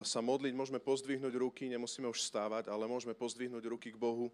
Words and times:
sa 0.00 0.24
modliť, 0.24 0.56
môžeme 0.56 0.80
pozdvihnúť 0.80 1.34
ruky, 1.36 1.68
nemusíme 1.68 2.08
už 2.08 2.24
stávať, 2.24 2.72
ale 2.72 2.88
môžeme 2.88 3.12
pozdvihnúť 3.12 3.64
ruky 3.68 3.92
k 3.92 4.00
Bohu. 4.00 4.32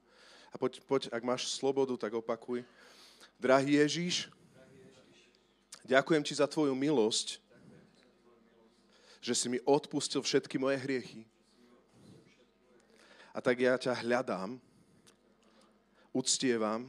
A 0.54 0.58
poď, 0.58 0.78
poď, 0.86 1.02
ak 1.10 1.26
máš 1.26 1.50
slobodu, 1.58 1.98
tak 1.98 2.14
opakuj. 2.14 2.62
Drahý 3.34 3.82
Ježíš, 3.82 4.30
ďakujem 5.82 6.22
ti 6.22 6.38
za 6.38 6.46
tvoju 6.46 6.70
milosť, 6.70 7.42
že 9.18 9.34
si 9.34 9.50
mi 9.50 9.58
odpustil 9.66 10.22
všetky 10.22 10.54
moje 10.54 10.78
hriechy. 10.78 11.26
A 13.34 13.42
tak 13.42 13.58
ja 13.58 13.74
ťa 13.74 14.06
hľadám, 14.06 14.62
uctievam, 16.14 16.86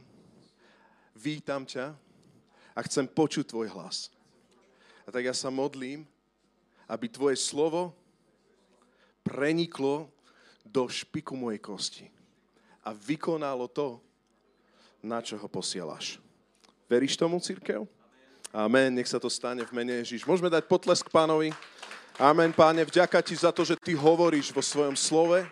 vítam 1.18 1.66
ťa 1.66 1.98
a 2.78 2.80
chcem 2.86 3.10
počuť 3.10 3.50
tvoj 3.50 3.74
hlas. 3.74 4.14
A 5.02 5.10
tak 5.10 5.26
ja 5.26 5.34
sa 5.34 5.50
modlím, 5.50 6.06
aby 6.86 7.10
tvoje 7.10 7.34
slovo 7.42 7.97
preniklo 9.28 10.08
do 10.64 10.88
špiku 10.88 11.36
mojej 11.36 11.60
kosti 11.60 12.06
a 12.84 12.96
vykonalo 12.96 13.68
to, 13.68 14.00
na 15.04 15.20
čo 15.20 15.36
ho 15.36 15.46
posielaš. 15.46 16.16
Veríš 16.88 17.20
tomu, 17.20 17.36
církev? 17.36 17.84
Amen, 18.48 18.96
nech 18.96 19.06
sa 19.06 19.20
to 19.20 19.28
stane 19.28 19.60
v 19.60 19.72
mene 19.76 20.00
Ježiš. 20.00 20.24
Môžeme 20.24 20.48
dať 20.48 20.64
potlesk 20.64 21.12
pánovi? 21.12 21.52
Amen, 22.16 22.50
páne, 22.56 22.82
vďaka 22.82 23.20
ti 23.20 23.36
za 23.36 23.52
to, 23.52 23.62
že 23.62 23.76
ty 23.76 23.92
hovoríš 23.92 24.50
vo 24.50 24.64
svojom 24.64 24.96
slove. 24.96 25.44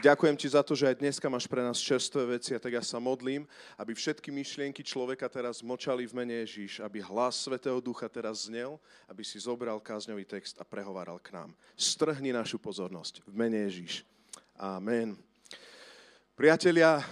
Ďakujem 0.00 0.32
ti 0.32 0.48
za 0.48 0.64
to, 0.64 0.72
že 0.72 0.88
aj 0.88 0.96
dneska 1.04 1.28
máš 1.28 1.44
pre 1.44 1.60
nás 1.60 1.76
čerstvé 1.76 2.24
veci 2.24 2.56
a 2.56 2.62
tak 2.62 2.72
ja 2.72 2.80
sa 2.80 2.96
modlím, 2.96 3.44
aby 3.76 3.92
všetky 3.92 4.32
myšlienky 4.32 4.80
človeka 4.80 5.28
teraz 5.28 5.60
močali 5.60 6.08
v 6.08 6.16
mene 6.16 6.40
Ježíš, 6.40 6.80
aby 6.80 7.04
hlas 7.04 7.44
Svetého 7.44 7.76
Ducha 7.84 8.08
teraz 8.08 8.48
znel, 8.48 8.80
aby 9.12 9.20
si 9.20 9.36
zobral 9.36 9.76
kázňový 9.76 10.24
text 10.24 10.56
a 10.56 10.64
prehováral 10.64 11.20
k 11.20 11.36
nám. 11.36 11.52
Strhni 11.76 12.32
našu 12.32 12.56
pozornosť 12.56 13.20
v 13.28 13.34
mene 13.44 13.60
Ježíš. 13.68 14.08
Amen. 14.56 15.20
Priatelia, 16.32 17.04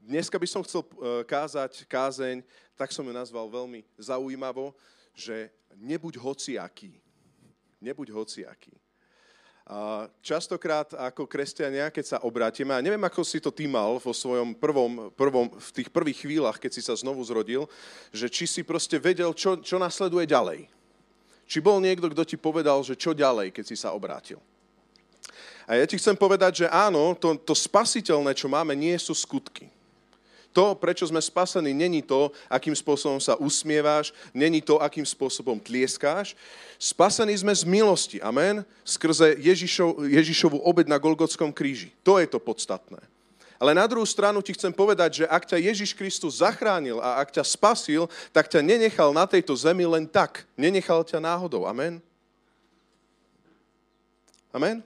dneska 0.00 0.40
by 0.40 0.48
som 0.48 0.64
chcel 0.64 0.88
eh, 0.88 1.28
kázať 1.28 1.84
kázeň, 1.84 2.40
tak 2.72 2.88
som 2.88 3.04
ju 3.04 3.12
nazval 3.12 3.52
veľmi 3.52 3.84
zaujímavo, 4.00 4.72
že 5.12 5.52
nebuď 5.76 6.16
hociaký. 6.16 6.96
Nebuď 7.84 8.16
hociaký. 8.16 8.72
Častokrát 10.24 10.96
ako 10.96 11.28
kresťania, 11.28 11.92
keď 11.92 12.04
sa 12.16 12.18
obrátime, 12.24 12.72
a 12.72 12.80
neviem, 12.80 13.04
ako 13.04 13.20
si 13.20 13.36
to 13.36 13.52
ty 13.52 13.68
mal 13.68 14.00
vo 14.00 14.16
svojom 14.16 14.56
prvom, 14.56 15.12
prvom, 15.12 15.52
v 15.52 15.70
tých 15.76 15.92
prvých 15.92 16.24
chvíľach, 16.24 16.56
keď 16.56 16.72
si 16.72 16.80
sa 16.80 16.96
znovu 16.96 17.20
zrodil, 17.20 17.68
že 18.08 18.32
či 18.32 18.48
si 18.48 18.64
proste 18.64 18.96
vedel, 18.96 19.36
čo, 19.36 19.60
čo 19.60 19.76
nasleduje 19.76 20.24
ďalej. 20.24 20.72
Či 21.44 21.60
bol 21.60 21.84
niekto, 21.84 22.08
kto 22.08 22.24
ti 22.24 22.40
povedal, 22.40 22.80
že 22.80 22.96
čo 22.96 23.12
ďalej, 23.12 23.52
keď 23.52 23.64
si 23.68 23.76
sa 23.76 23.92
obrátil. 23.92 24.40
A 25.68 25.76
ja 25.76 25.84
ti 25.84 26.00
chcem 26.00 26.16
povedať, 26.16 26.64
že 26.64 26.66
áno, 26.72 27.12
to, 27.12 27.36
to 27.36 27.52
spasiteľné, 27.52 28.32
čo 28.32 28.48
máme, 28.48 28.72
nie 28.72 28.96
sú 28.96 29.12
skutky. 29.12 29.68
To, 30.56 30.74
prečo 30.74 31.06
sme 31.06 31.20
spasení, 31.20 31.76
není 31.76 32.00
to, 32.02 32.32
akým 32.48 32.74
spôsobom 32.74 33.20
sa 33.20 33.36
usmieváš, 33.36 34.16
není 34.32 34.64
to, 34.64 34.80
akým 34.80 35.04
spôsobom 35.04 35.60
tlieskáš. 35.60 36.34
Spasení 36.80 37.36
sme 37.36 37.52
z 37.54 37.62
milosti, 37.68 38.18
amen, 38.18 38.64
skrze 38.82 39.36
Ježišov, 39.38 40.08
Ježišovu 40.08 40.58
obed 40.64 40.88
na 40.88 40.96
Golgotskom 40.96 41.52
kríži. 41.52 41.92
To 42.02 42.16
je 42.18 42.26
to 42.26 42.40
podstatné. 42.40 42.98
Ale 43.58 43.74
na 43.74 43.90
druhú 43.90 44.06
stranu 44.06 44.38
ti 44.38 44.54
chcem 44.54 44.70
povedať, 44.70 45.22
že 45.22 45.24
ak 45.26 45.42
ťa 45.42 45.58
Ježiš 45.58 45.90
Kristus 45.90 46.38
zachránil 46.38 47.02
a 47.02 47.18
ak 47.18 47.34
ťa 47.34 47.42
spasil, 47.42 48.06
tak 48.30 48.46
ťa 48.46 48.62
nenechal 48.62 49.10
na 49.10 49.26
tejto 49.26 49.50
zemi 49.58 49.82
len 49.82 50.06
tak. 50.06 50.46
Nenechal 50.54 51.02
ťa 51.02 51.18
náhodou. 51.18 51.66
Amen? 51.66 51.98
Amen? 54.54 54.78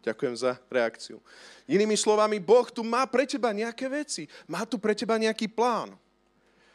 Ďakujem 0.00 0.34
za 0.36 0.56
reakciu. 0.72 1.20
Inými 1.68 1.92
slovami, 1.92 2.40
Boh 2.40 2.64
tu 2.72 2.80
má 2.80 3.04
pre 3.04 3.28
teba 3.28 3.52
nejaké 3.52 3.84
veci. 3.92 4.24
Má 4.48 4.64
tu 4.64 4.80
pre 4.80 4.96
teba 4.96 5.20
nejaký 5.20 5.52
plán. 5.52 5.92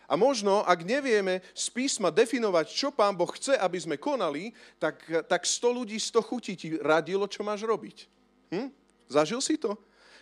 A 0.06 0.14
možno, 0.14 0.62
ak 0.62 0.86
nevieme 0.86 1.42
z 1.58 1.66
písma 1.74 2.14
definovať, 2.14 2.70
čo 2.70 2.94
Pán 2.94 3.18
Boh 3.18 3.30
chce, 3.34 3.58
aby 3.58 3.78
sme 3.82 3.98
konali, 3.98 4.54
tak, 4.78 5.02
tak 5.26 5.50
100 5.50 5.66
ľudí, 5.82 5.98
100 5.98 6.22
chutí 6.22 6.54
ti 6.54 6.78
radilo, 6.78 7.26
čo 7.26 7.42
máš 7.42 7.66
robiť. 7.66 8.06
Hm? 8.54 8.70
Zažil 9.10 9.42
si 9.42 9.58
to? 9.58 9.74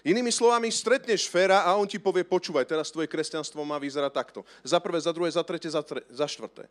Inými 0.08 0.32
slovami, 0.32 0.72
stretneš 0.72 1.28
Fera 1.28 1.68
a 1.68 1.76
on 1.76 1.88
ti 1.88 2.00
povie, 2.00 2.24
počúvaj, 2.24 2.68
teraz 2.68 2.92
tvoje 2.92 3.12
kresťanstvo 3.12 3.64
má 3.64 3.80
vyzerať 3.80 4.12
takto. 4.12 4.40
Za 4.64 4.80
prvé, 4.80 5.00
za 5.00 5.12
druhé, 5.12 5.32
za 5.32 5.44
tretie, 5.44 5.72
za, 5.72 5.84
tre, 5.84 6.04
za 6.12 6.28
štvrté. 6.28 6.68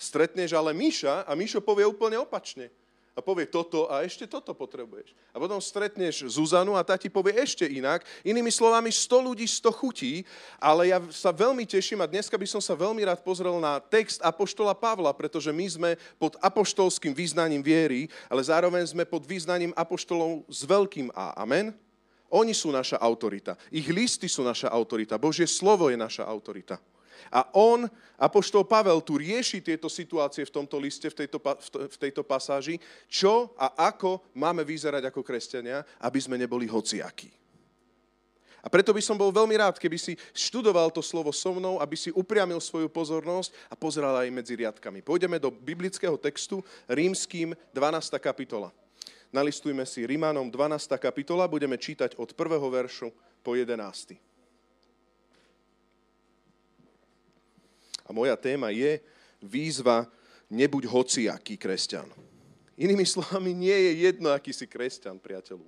Stretneš 0.00 0.56
ale 0.56 0.72
Míša 0.72 1.28
a 1.28 1.32
Míšo 1.36 1.60
povie 1.60 1.84
úplne 1.84 2.16
opačne 2.20 2.72
a 3.14 3.22
povie 3.22 3.46
toto 3.46 3.86
a 3.86 4.02
ešte 4.02 4.26
toto 4.26 4.50
potrebuješ. 4.50 5.14
A 5.30 5.38
potom 5.38 5.62
stretneš 5.62 6.26
Zuzanu 6.26 6.74
a 6.74 6.82
tá 6.82 6.98
ti 6.98 7.06
povie 7.06 7.38
ešte 7.38 7.62
inak. 7.62 8.02
Inými 8.26 8.50
slovami, 8.50 8.90
100 8.90 9.26
ľudí, 9.30 9.46
100 9.46 9.70
chutí, 9.70 10.26
ale 10.58 10.90
ja 10.90 10.98
sa 11.14 11.30
veľmi 11.30 11.62
teším 11.62 12.02
a 12.02 12.10
dneska 12.10 12.34
by 12.34 12.46
som 12.50 12.58
sa 12.58 12.74
veľmi 12.74 13.06
rád 13.06 13.22
pozrel 13.22 13.62
na 13.62 13.78
text 13.78 14.18
Apoštola 14.18 14.74
Pavla, 14.74 15.14
pretože 15.14 15.54
my 15.54 15.66
sme 15.70 15.90
pod 16.18 16.34
apoštolským 16.42 17.14
význaním 17.14 17.62
viery, 17.62 18.10
ale 18.26 18.42
zároveň 18.42 18.82
sme 18.90 19.06
pod 19.06 19.22
význaním 19.22 19.70
apoštolov 19.78 20.42
s 20.50 20.66
veľkým 20.66 21.14
A. 21.14 21.38
Amen? 21.38 21.70
Oni 22.34 22.50
sú 22.50 22.74
naša 22.74 22.98
autorita. 22.98 23.54
Ich 23.70 23.86
listy 23.94 24.26
sú 24.26 24.42
naša 24.42 24.66
autorita. 24.74 25.22
Božie 25.22 25.46
slovo 25.46 25.86
je 25.86 25.94
naša 25.94 26.26
autorita. 26.26 26.82
A 27.30 27.48
on, 27.54 27.88
Apoštol 28.18 28.64
Pavel, 28.64 29.00
tu 29.00 29.20
rieši 29.20 29.60
tieto 29.60 29.86
situácie 29.86 30.44
v 30.48 30.54
tomto 30.54 30.76
liste, 30.80 31.08
v 31.08 31.24
tejto, 31.24 31.38
v 31.88 31.96
tejto 31.96 32.22
pasáži, 32.24 32.80
čo 33.06 33.52
a 33.60 33.88
ako 33.92 34.34
máme 34.36 34.64
vyzerať 34.64 35.08
ako 35.08 35.20
kresťania, 35.22 35.84
aby 36.02 36.18
sme 36.20 36.40
neboli 36.40 36.64
hociakí. 36.64 37.44
A 38.64 38.72
preto 38.72 38.96
by 38.96 39.02
som 39.04 39.20
bol 39.20 39.28
veľmi 39.28 39.60
rád, 39.60 39.76
keby 39.76 40.00
si 40.00 40.16
študoval 40.32 40.88
to 40.88 41.04
slovo 41.04 41.28
so 41.36 41.52
mnou, 41.52 41.76
aby 41.84 42.00
si 42.00 42.08
upriamil 42.08 42.56
svoju 42.64 42.88
pozornosť 42.88 43.52
a 43.68 43.76
pozeral 43.76 44.16
aj 44.16 44.32
medzi 44.32 44.56
riadkami. 44.56 45.04
Pôjdeme 45.04 45.36
do 45.36 45.52
biblického 45.52 46.16
textu 46.16 46.64
Rímským 46.88 47.52
12. 47.76 48.16
kapitola. 48.16 48.72
Nalistujme 49.28 49.84
si 49.84 50.08
Rímanom 50.08 50.48
12. 50.48 50.96
kapitola, 50.96 51.44
budeme 51.44 51.76
čítať 51.76 52.16
od 52.16 52.32
prvého 52.32 52.64
veršu 52.72 53.12
po 53.44 53.52
11. 53.52 54.33
A 58.04 58.12
moja 58.12 58.36
téma 58.36 58.68
je 58.70 59.00
výzva 59.40 60.04
nebuď 60.52 60.84
hociaký 60.86 61.56
kresťan. 61.56 62.06
Inými 62.76 63.06
slovami, 63.06 63.56
nie 63.56 63.72
je 63.72 63.92
jedno, 64.10 64.28
aký 64.30 64.52
si 64.52 64.68
kresťan, 64.68 65.16
priateľu. 65.16 65.64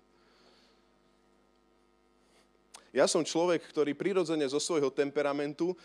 Ja 2.93 3.05
som 3.05 3.21
človek, 3.21 3.61
ktorý 3.69 3.93
prirodzene 3.93 4.49
zo 4.49 4.57
svojho 4.57 4.89
temperamentu, 4.89 5.77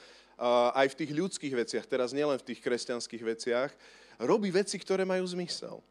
aj 0.74 0.96
v 0.96 0.98
tých 1.04 1.12
ľudských 1.12 1.54
veciach, 1.54 1.86
teraz 1.86 2.16
nielen 2.16 2.40
v 2.40 2.48
tých 2.50 2.64
kresťanských 2.64 3.24
veciach, 3.36 3.70
robí 4.18 4.50
veci, 4.50 4.80
ktoré 4.80 5.06
majú 5.06 5.22
zmysel. 5.28 5.84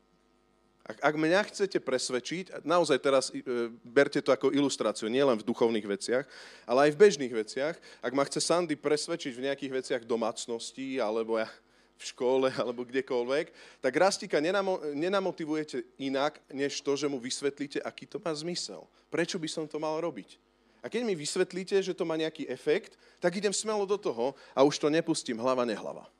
Ak, 0.90 0.98
ak 1.06 1.14
mňa 1.14 1.46
chcete 1.46 1.78
presvedčiť, 1.78 2.66
naozaj 2.66 2.98
teraz 2.98 3.30
e, 3.30 3.38
berte 3.86 4.18
to 4.18 4.34
ako 4.34 4.50
ilustráciu, 4.50 5.06
nielen 5.06 5.38
v 5.38 5.46
duchovných 5.46 5.86
veciach, 5.86 6.26
ale 6.66 6.90
aj 6.90 6.98
v 6.98 7.00
bežných 7.06 7.30
veciach, 7.30 7.78
ak 8.02 8.10
ma 8.10 8.26
chce 8.26 8.42
Sandy 8.42 8.74
presvedčiť 8.74 9.30
v 9.30 9.44
nejakých 9.46 9.72
veciach 9.78 10.02
domácnosti, 10.02 10.98
alebo 10.98 11.38
ja 11.38 11.46
v 11.94 12.04
škole, 12.10 12.50
alebo 12.60 12.82
kdekoľvek, 12.82 13.46
tak 13.78 13.92
Rastika 13.94 14.42
nenamo, 14.42 14.82
nenamotivujete 14.90 16.02
inak, 16.02 16.42
než 16.50 16.82
to, 16.82 16.98
že 16.98 17.06
mu 17.06 17.22
vysvetlíte, 17.22 17.78
aký 17.86 18.10
to 18.10 18.18
má 18.18 18.34
zmysel. 18.34 18.82
Prečo 19.14 19.38
by 19.38 19.46
som 19.46 19.70
to 19.70 19.78
mal 19.78 19.94
robiť? 20.02 20.42
A 20.82 20.90
keď 20.90 21.06
mi 21.06 21.14
vysvetlíte, 21.14 21.78
že 21.78 21.94
to 21.94 22.02
má 22.02 22.18
nejaký 22.18 22.50
efekt, 22.50 22.98
tak 23.22 23.38
idem 23.38 23.54
smelo 23.54 23.86
do 23.86 23.94
toho 23.94 24.34
a 24.58 24.66
už 24.66 24.74
to 24.80 24.90
nepustím 24.90 25.38
hlava 25.38 25.62
nehlava. 25.62 26.10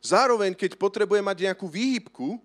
Zároveň, 0.00 0.56
keď 0.56 0.80
potrebujem 0.80 1.24
mať 1.26 1.50
nejakú 1.50 1.66
výhybku, 1.68 2.40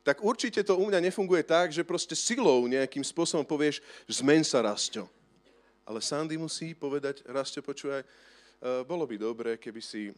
tak 0.00 0.24
určite 0.24 0.64
to 0.64 0.76
u 0.80 0.84
mňa 0.88 1.00
nefunguje 1.10 1.44
tak, 1.44 1.72
že 1.72 1.84
proste 1.84 2.16
silou 2.16 2.64
nejakým 2.64 3.04
spôsobom 3.04 3.44
povieš, 3.44 3.84
zmen 4.08 4.40
sa, 4.40 4.64
Rasto. 4.64 5.04
Ale 5.84 6.00
Sandy 6.00 6.40
musí 6.40 6.72
povedať, 6.72 7.24
Rasto, 7.28 7.60
počúvaj, 7.60 8.04
Uh, 8.60 8.84
bolo 8.84 9.08
by 9.08 9.16
dobre, 9.16 9.56
keby 9.56 9.80
si, 9.80 10.12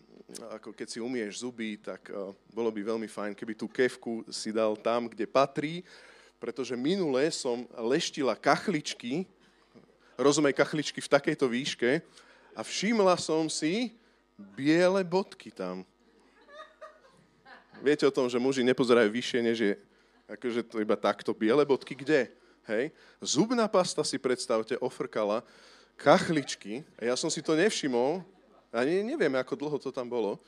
ako 0.50 0.75
keď 0.75 0.90
si 0.90 0.99
umieš 0.99 1.46
zuby, 1.46 1.79
tak 1.79 2.11
uh, 2.11 2.34
bolo 2.50 2.75
by 2.75 2.82
veľmi 2.82 3.06
fajn, 3.06 3.38
keby 3.38 3.55
tú 3.55 3.70
kevku 3.70 4.26
si 4.34 4.50
dal 4.50 4.75
tam, 4.75 5.06
kde 5.06 5.31
patrí, 5.31 5.87
pretože 6.43 6.75
minule 6.75 7.31
som 7.31 7.62
leštila 7.70 8.35
kachličky, 8.35 9.31
rozumej 10.19 10.58
kachličky 10.58 10.99
v 10.99 11.06
takejto 11.06 11.46
výške, 11.46 12.02
a 12.58 12.67
všimla 12.67 13.14
som 13.14 13.46
si 13.46 13.94
biele 14.58 15.06
bodky 15.06 15.55
tam. 15.55 15.87
Viete 17.82 18.06
o 18.06 18.14
tom, 18.14 18.31
že 18.31 18.38
muži 18.38 18.62
nepozerajú 18.62 19.11
vyššie, 19.11 19.40
než 19.43 19.56
je 19.58 19.73
akože 20.31 20.62
to 20.70 20.79
iba 20.79 20.94
takto 20.94 21.34
biele 21.34 21.67
bodky. 21.67 21.99
Kde? 21.99 22.31
Hej. 22.70 22.94
Zubná 23.19 23.67
pasta 23.67 24.06
si 24.06 24.23
predstavte 24.23 24.79
ofrkala 24.79 25.43
kachličky 26.02 26.82
ja 26.99 27.14
som 27.14 27.31
si 27.31 27.38
to 27.44 27.55
nevšimol, 27.55 28.25
ani 28.73 29.05
neviem, 29.05 29.32
ako 29.38 29.55
dlho 29.55 29.76
to 29.79 29.94
tam 29.94 30.08
bolo. 30.08 30.40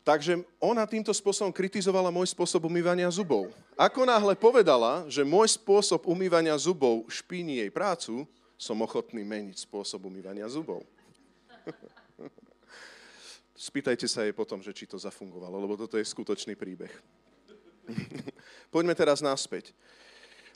Takže 0.00 0.40
ona 0.56 0.88
týmto 0.88 1.12
spôsobom 1.12 1.52
kritizovala 1.52 2.08
môj 2.08 2.32
spôsob 2.32 2.64
umývania 2.64 3.06
zubov. 3.12 3.52
Ako 3.76 4.08
náhle 4.08 4.32
povedala, 4.32 5.04
že 5.06 5.20
môj 5.20 5.60
spôsob 5.60 6.08
umývania 6.08 6.56
zubov 6.56 7.04
špíni 7.12 7.60
jej 7.60 7.70
prácu, 7.70 8.24
som 8.56 8.80
ochotný 8.80 9.20
meniť 9.20 9.60
spôsob 9.68 10.08
umývania 10.08 10.48
zubov. 10.48 10.82
Spýtajte 13.60 14.08
sa 14.08 14.24
jej 14.24 14.32
potom, 14.32 14.64
že 14.64 14.72
či 14.72 14.88
to 14.88 14.96
zafungovalo, 14.96 15.60
lebo 15.60 15.76
toto 15.76 16.00
je 16.00 16.08
skutočný 16.08 16.56
príbeh. 16.56 16.88
Poďme 18.72 18.96
teraz 18.96 19.20
naspäť. 19.20 19.76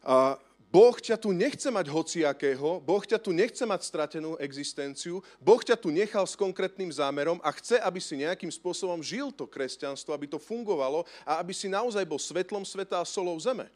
A 0.01 0.41
Boh 0.73 0.97
ťa 0.97 1.21
tu 1.21 1.37
nechce 1.37 1.69
mať 1.69 1.93
hociakého, 1.93 2.81
Boh 2.81 3.05
ťa 3.05 3.21
tu 3.21 3.37
nechce 3.37 3.61
mať 3.61 3.85
stratenú 3.85 4.41
existenciu, 4.41 5.21
Boh 5.37 5.61
ťa 5.61 5.77
tu 5.77 5.93
nechal 5.93 6.25
s 6.25 6.33
konkrétnym 6.33 6.89
zámerom 6.89 7.45
a 7.45 7.53
chce, 7.53 7.77
aby 7.77 8.01
si 8.01 8.25
nejakým 8.25 8.49
spôsobom 8.49 9.05
žil 9.05 9.29
to 9.37 9.45
kresťanstvo, 9.45 10.17
aby 10.17 10.25
to 10.25 10.41
fungovalo 10.41 11.05
a 11.29 11.45
aby 11.45 11.53
si 11.53 11.69
naozaj 11.69 12.09
bol 12.09 12.17
svetlom 12.17 12.65
sveta 12.65 13.05
a 13.05 13.05
solou 13.05 13.37
zeme. 13.37 13.69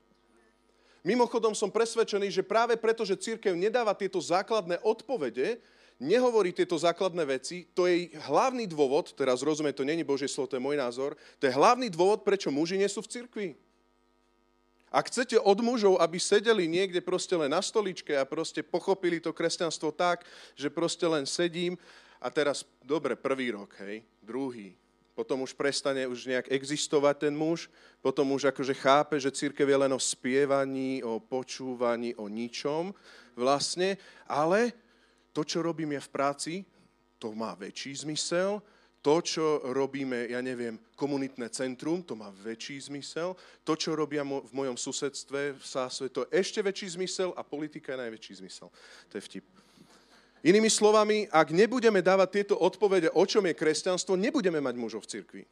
Mimochodom 1.04 1.52
som 1.52 1.69
presvedčený, 1.69 2.32
že 2.32 2.42
práve 2.42 2.80
preto, 2.80 3.04
že 3.04 3.20
církev 3.20 3.52
nedáva 3.52 3.92
tieto 3.92 4.19
základné 4.19 4.80
odpovede, 4.80 5.60
nehovorí 5.99 6.55
tieto 6.55 6.79
základné 6.79 7.27
veci, 7.27 7.67
to 7.75 7.91
je 7.91 8.15
hlavný 8.31 8.71
dôvod, 8.71 9.12
teraz 9.19 9.43
rozumie, 9.43 9.75
to 9.75 9.83
není 9.83 10.06
Božie 10.06 10.31
slovo, 10.31 10.50
to 10.50 10.56
je 10.59 10.65
môj 10.65 10.79
názor, 10.79 11.19
to 11.43 11.50
je 11.50 11.55
hlavný 11.55 11.91
dôvod, 11.91 12.23
prečo 12.23 12.55
muži 12.55 12.79
nie 12.79 12.87
sú 12.87 13.03
v 13.03 13.11
cirkvi. 13.11 13.49
Ak 14.89 15.12
chcete 15.12 15.37
od 15.37 15.61
mužov, 15.61 16.00
aby 16.00 16.17
sedeli 16.17 16.65
niekde 16.65 17.05
proste 17.05 17.37
len 17.37 17.53
na 17.53 17.61
stoličke 17.61 18.17
a 18.17 18.25
proste 18.25 18.65
pochopili 18.65 19.21
to 19.21 19.37
kresťanstvo 19.37 19.93
tak, 19.93 20.25
že 20.56 20.73
proste 20.73 21.05
len 21.05 21.29
sedím 21.29 21.77
a 22.17 22.33
teraz, 22.33 22.65
dobre, 22.81 23.12
prvý 23.12 23.53
rok, 23.53 23.77
hej, 23.85 24.00
druhý, 24.25 24.73
potom 25.12 25.43
už 25.43 25.53
prestane 25.53 26.06
už 26.06 26.31
nejak 26.31 26.47
existovať 26.49 27.29
ten 27.29 27.35
muž, 27.35 27.67
potom 27.99 28.33
už 28.33 28.55
akože 28.55 28.71
chápe, 28.79 29.19
že 29.19 29.35
církev 29.35 29.67
je 29.67 29.79
len 29.83 29.93
o 29.93 30.00
spievaní, 30.00 31.03
o 31.03 31.19
počúvaní, 31.21 32.15
o 32.15 32.31
ničom 32.31 32.95
vlastne, 33.35 33.99
ale 34.25 34.73
to, 35.32 35.44
čo 35.44 35.62
robím 35.62 35.94
ja 35.94 36.02
v 36.02 36.12
práci, 36.12 36.52
to 37.19 37.34
má 37.34 37.54
väčší 37.58 38.06
zmysel, 38.06 38.62
to, 38.98 39.22
čo 39.22 39.62
robíme, 39.70 40.26
ja 40.26 40.42
neviem, 40.42 40.75
komunitné 40.98 41.48
centrum, 41.54 42.02
to 42.02 42.19
má 42.19 42.34
väčší 42.34 42.90
zmysel. 42.90 43.38
To, 43.62 43.72
čo 43.78 43.94
robia 43.94 44.26
v 44.26 44.50
mojom 44.50 44.75
susedstve, 44.75 45.54
v 45.54 45.64
Sásove, 45.64 46.10
to 46.10 46.26
ešte 46.34 46.58
väčší 46.58 46.98
zmysel 46.98 47.30
a 47.38 47.46
politika 47.46 47.94
je 47.94 48.02
najväčší 48.04 48.42
zmysel. 48.42 48.69
To 49.08 49.14
je 49.14 49.22
vtip. 49.22 49.46
Inými 50.42 50.70
slovami, 50.70 51.30
ak 51.30 51.50
nebudeme 51.50 52.02
dávať 52.02 52.28
tieto 52.42 52.54
odpovede, 52.58 53.10
o 53.14 53.22
čom 53.26 53.46
je 53.46 53.58
kresťanstvo, 53.58 54.14
nebudeme 54.19 54.58
mať 54.62 54.75
mužov 54.78 55.06
v 55.06 55.10
cirkvi. 55.19 55.42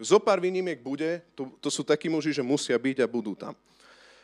Zo 0.00 0.20
pár 0.20 0.40
výnimiek 0.40 0.80
bude, 0.80 1.24
to, 1.36 1.52
to 1.60 1.68
sú 1.68 1.84
takí 1.84 2.08
muži, 2.08 2.32
že 2.32 2.44
musia 2.44 2.76
byť 2.76 3.04
a 3.04 3.10
budú 3.10 3.36
tam. 3.36 3.56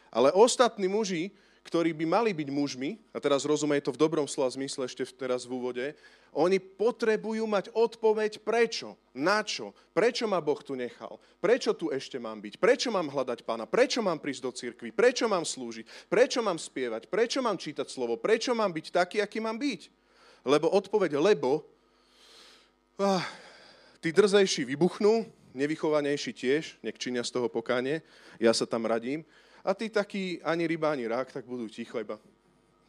Ale 0.08 0.30
ostatní 0.30 0.86
muži, 0.86 1.34
ktorí 1.64 1.96
by 1.96 2.04
mali 2.04 2.30
byť 2.36 2.48
mužmi, 2.52 3.00
a 3.16 3.18
teraz 3.18 3.48
rozumej 3.48 3.80
to 3.80 3.90
v 3.96 4.00
dobrom 4.00 4.28
slova 4.28 4.52
zmysle 4.52 4.84
ešte 4.84 5.08
teraz 5.16 5.48
v 5.48 5.56
úvode, 5.56 5.86
oni 6.36 6.60
potrebujú 6.60 7.48
mať 7.48 7.72
odpoveď 7.72 8.44
prečo, 8.44 9.00
na 9.16 9.40
čo, 9.40 9.72
prečo 9.96 10.28
ma 10.28 10.44
Boh 10.44 10.60
tu 10.60 10.76
nechal, 10.76 11.16
prečo 11.40 11.72
tu 11.72 11.88
ešte 11.88 12.20
mám 12.20 12.44
byť, 12.44 12.60
prečo 12.60 12.92
mám 12.92 13.08
hľadať 13.08 13.48
pána, 13.48 13.64
prečo 13.64 14.04
mám 14.04 14.20
prísť 14.20 14.42
do 14.44 14.52
cirkvi, 14.52 14.92
prečo 14.92 15.24
mám 15.24 15.48
slúžiť, 15.48 16.12
prečo 16.12 16.44
mám 16.44 16.60
spievať, 16.60 17.08
prečo 17.08 17.40
mám 17.40 17.56
čítať 17.56 17.88
slovo, 17.88 18.20
prečo 18.20 18.52
mám 18.52 18.68
byť 18.68 18.86
taký, 18.92 19.16
aký 19.24 19.40
mám 19.40 19.56
byť. 19.56 19.88
Lebo 20.44 20.68
odpoveď 20.68 21.16
lebo, 21.16 21.64
ah, 23.00 23.24
tí 24.04 24.12
drzejší 24.12 24.68
vybuchnú, 24.68 25.24
nevychovanejší 25.56 26.34
tiež, 26.34 26.76
nech 26.84 27.00
činia 27.00 27.24
z 27.24 27.40
toho 27.40 27.48
pokánie, 27.48 28.04
ja 28.36 28.52
sa 28.52 28.68
tam 28.68 28.84
radím, 28.84 29.24
a 29.64 29.72
tí 29.72 29.88
takí 29.88 30.38
ani 30.44 30.68
ryba, 30.68 30.92
ani 30.92 31.08
rák, 31.08 31.32
tak 31.32 31.48
budú 31.48 31.64
ticho 31.72 31.96
iba. 31.96 32.20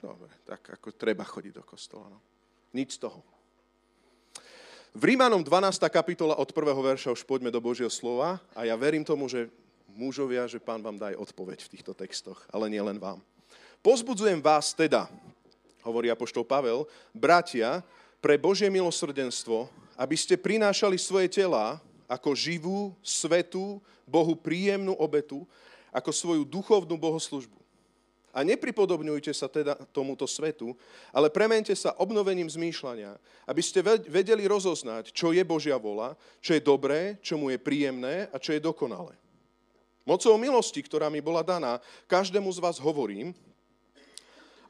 Dobre, 0.03 0.29
tak 0.43 0.75
ako 0.75 0.91
treba 0.93 1.23
chodiť 1.23 1.53
do 1.55 1.63
kostola. 1.63 2.11
No. 2.11 2.19
Nič 2.75 2.99
z 2.99 3.07
toho. 3.07 3.23
V 4.95 5.03
Rímanom 5.03 5.43
12. 5.43 5.79
kapitola 5.91 6.39
od 6.39 6.51
prvého 6.55 6.79
verša 6.79 7.11
už 7.15 7.27
poďme 7.27 7.51
do 7.51 7.59
Božieho 7.59 7.91
slova 7.91 8.39
a 8.55 8.63
ja 8.63 8.75
verím 8.79 9.03
tomu, 9.03 9.27
že 9.27 9.51
mužovia, 9.91 10.47
že 10.47 10.59
pán 10.59 10.79
vám 10.79 10.99
dá 10.99 11.11
odpoveď 11.15 11.63
v 11.63 11.71
týchto 11.71 11.91
textoch, 11.95 12.43
ale 12.51 12.71
nie 12.71 12.79
len 12.79 12.99
vám. 12.99 13.19
Pozbudzujem 13.83 14.39
vás 14.39 14.71
teda, 14.71 15.11
hovorí 15.83 16.07
apoštol 16.11 16.47
Pavel, 16.47 16.87
bratia, 17.11 17.83
pre 18.23 18.39
Božie 18.39 18.71
milosrdenstvo, 18.71 19.67
aby 19.99 20.15
ste 20.15 20.39
prinášali 20.39 20.95
svoje 20.97 21.27
tela 21.27 21.77
ako 22.07 22.31
živú, 22.33 22.95
svetú, 23.03 23.83
Bohu 24.05 24.33
príjemnú 24.37 24.93
obetu, 24.97 25.43
ako 25.95 26.11
svoju 26.11 26.43
duchovnú 26.43 26.99
bohoslužbu. 26.99 27.55
A 28.35 28.43
nepripodobňujte 28.43 29.31
sa 29.31 29.47
teda 29.47 29.79
tomuto 29.95 30.27
svetu, 30.27 30.75
ale 31.15 31.31
premente 31.31 31.71
sa 31.71 31.95
obnovením 31.95 32.51
zmýšľania, 32.51 33.15
aby 33.47 33.61
ste 33.63 33.79
vedeli 34.11 34.43
rozoznať, 34.43 35.15
čo 35.15 35.31
je 35.31 35.39
Božia 35.47 35.79
vola, 35.79 36.19
čo 36.43 36.51
je 36.51 36.59
dobré, 36.59 37.15
čo 37.23 37.39
mu 37.39 37.47
je 37.47 37.55
príjemné 37.55 38.27
a 38.27 38.35
čo 38.35 38.51
je 38.51 38.59
dokonalé. 38.59 39.15
Mocou 40.03 40.35
milosti, 40.35 40.83
ktorá 40.83 41.07
mi 41.07 41.23
bola 41.23 41.47
daná, 41.47 41.79
každému 42.11 42.51
z 42.51 42.59
vás 42.59 42.75
hovorím, 42.75 43.31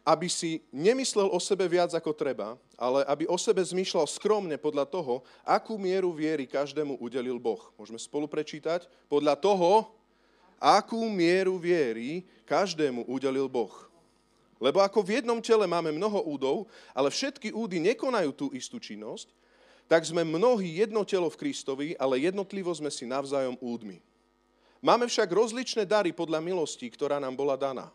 aby 0.05 0.29
si 0.29 0.61
nemyslel 0.69 1.25
o 1.33 1.41
sebe 1.41 1.65
viac 1.65 1.89
ako 1.97 2.13
treba, 2.13 2.53
ale 2.77 3.01
aby 3.09 3.25
o 3.25 3.33
sebe 3.41 3.65
zmýšľal 3.65 4.05
skromne 4.05 4.53
podľa 4.61 4.85
toho, 4.85 5.25
akú 5.41 5.81
mieru 5.81 6.13
viery 6.13 6.45
každému 6.45 7.01
udelil 7.01 7.41
Boh. 7.41 7.73
Môžeme 7.73 7.97
spolu 7.97 8.29
prečítať? 8.29 8.85
Podľa 9.09 9.33
toho, 9.41 9.89
akú 10.59 11.07
mieru 11.09 11.59
viery 11.59 12.23
každému 12.45 13.05
udelil 13.09 13.49
Boh. 13.49 13.73
Lebo 14.59 14.79
ako 14.79 15.03
v 15.03 15.19
jednom 15.19 15.43
tele 15.43 15.67
máme 15.67 15.91
mnoho 15.91 16.23
údov, 16.25 16.71
ale 16.95 17.11
všetky 17.11 17.51
údy 17.51 17.77
nekonajú 17.83 18.31
tú 18.31 18.45
istú 18.55 18.79
činnosť, 18.79 19.27
tak 19.85 20.01
sme 20.01 20.25
mnohí 20.25 20.81
jedno 20.81 21.05
telo 21.05 21.29
v 21.29 21.37
Kristovi, 21.37 21.87
ale 21.99 22.25
jednotlivo 22.25 22.73
sme 22.73 22.89
si 22.89 23.05
navzájom 23.05 23.59
údmi. 23.61 24.01
Máme 24.81 25.05
však 25.05 25.29
rozličné 25.29 25.85
dary 25.85 26.13
podľa 26.13 26.41
milosti, 26.41 26.89
ktorá 26.89 27.21
nám 27.21 27.37
bola 27.37 27.57
daná. 27.57 27.89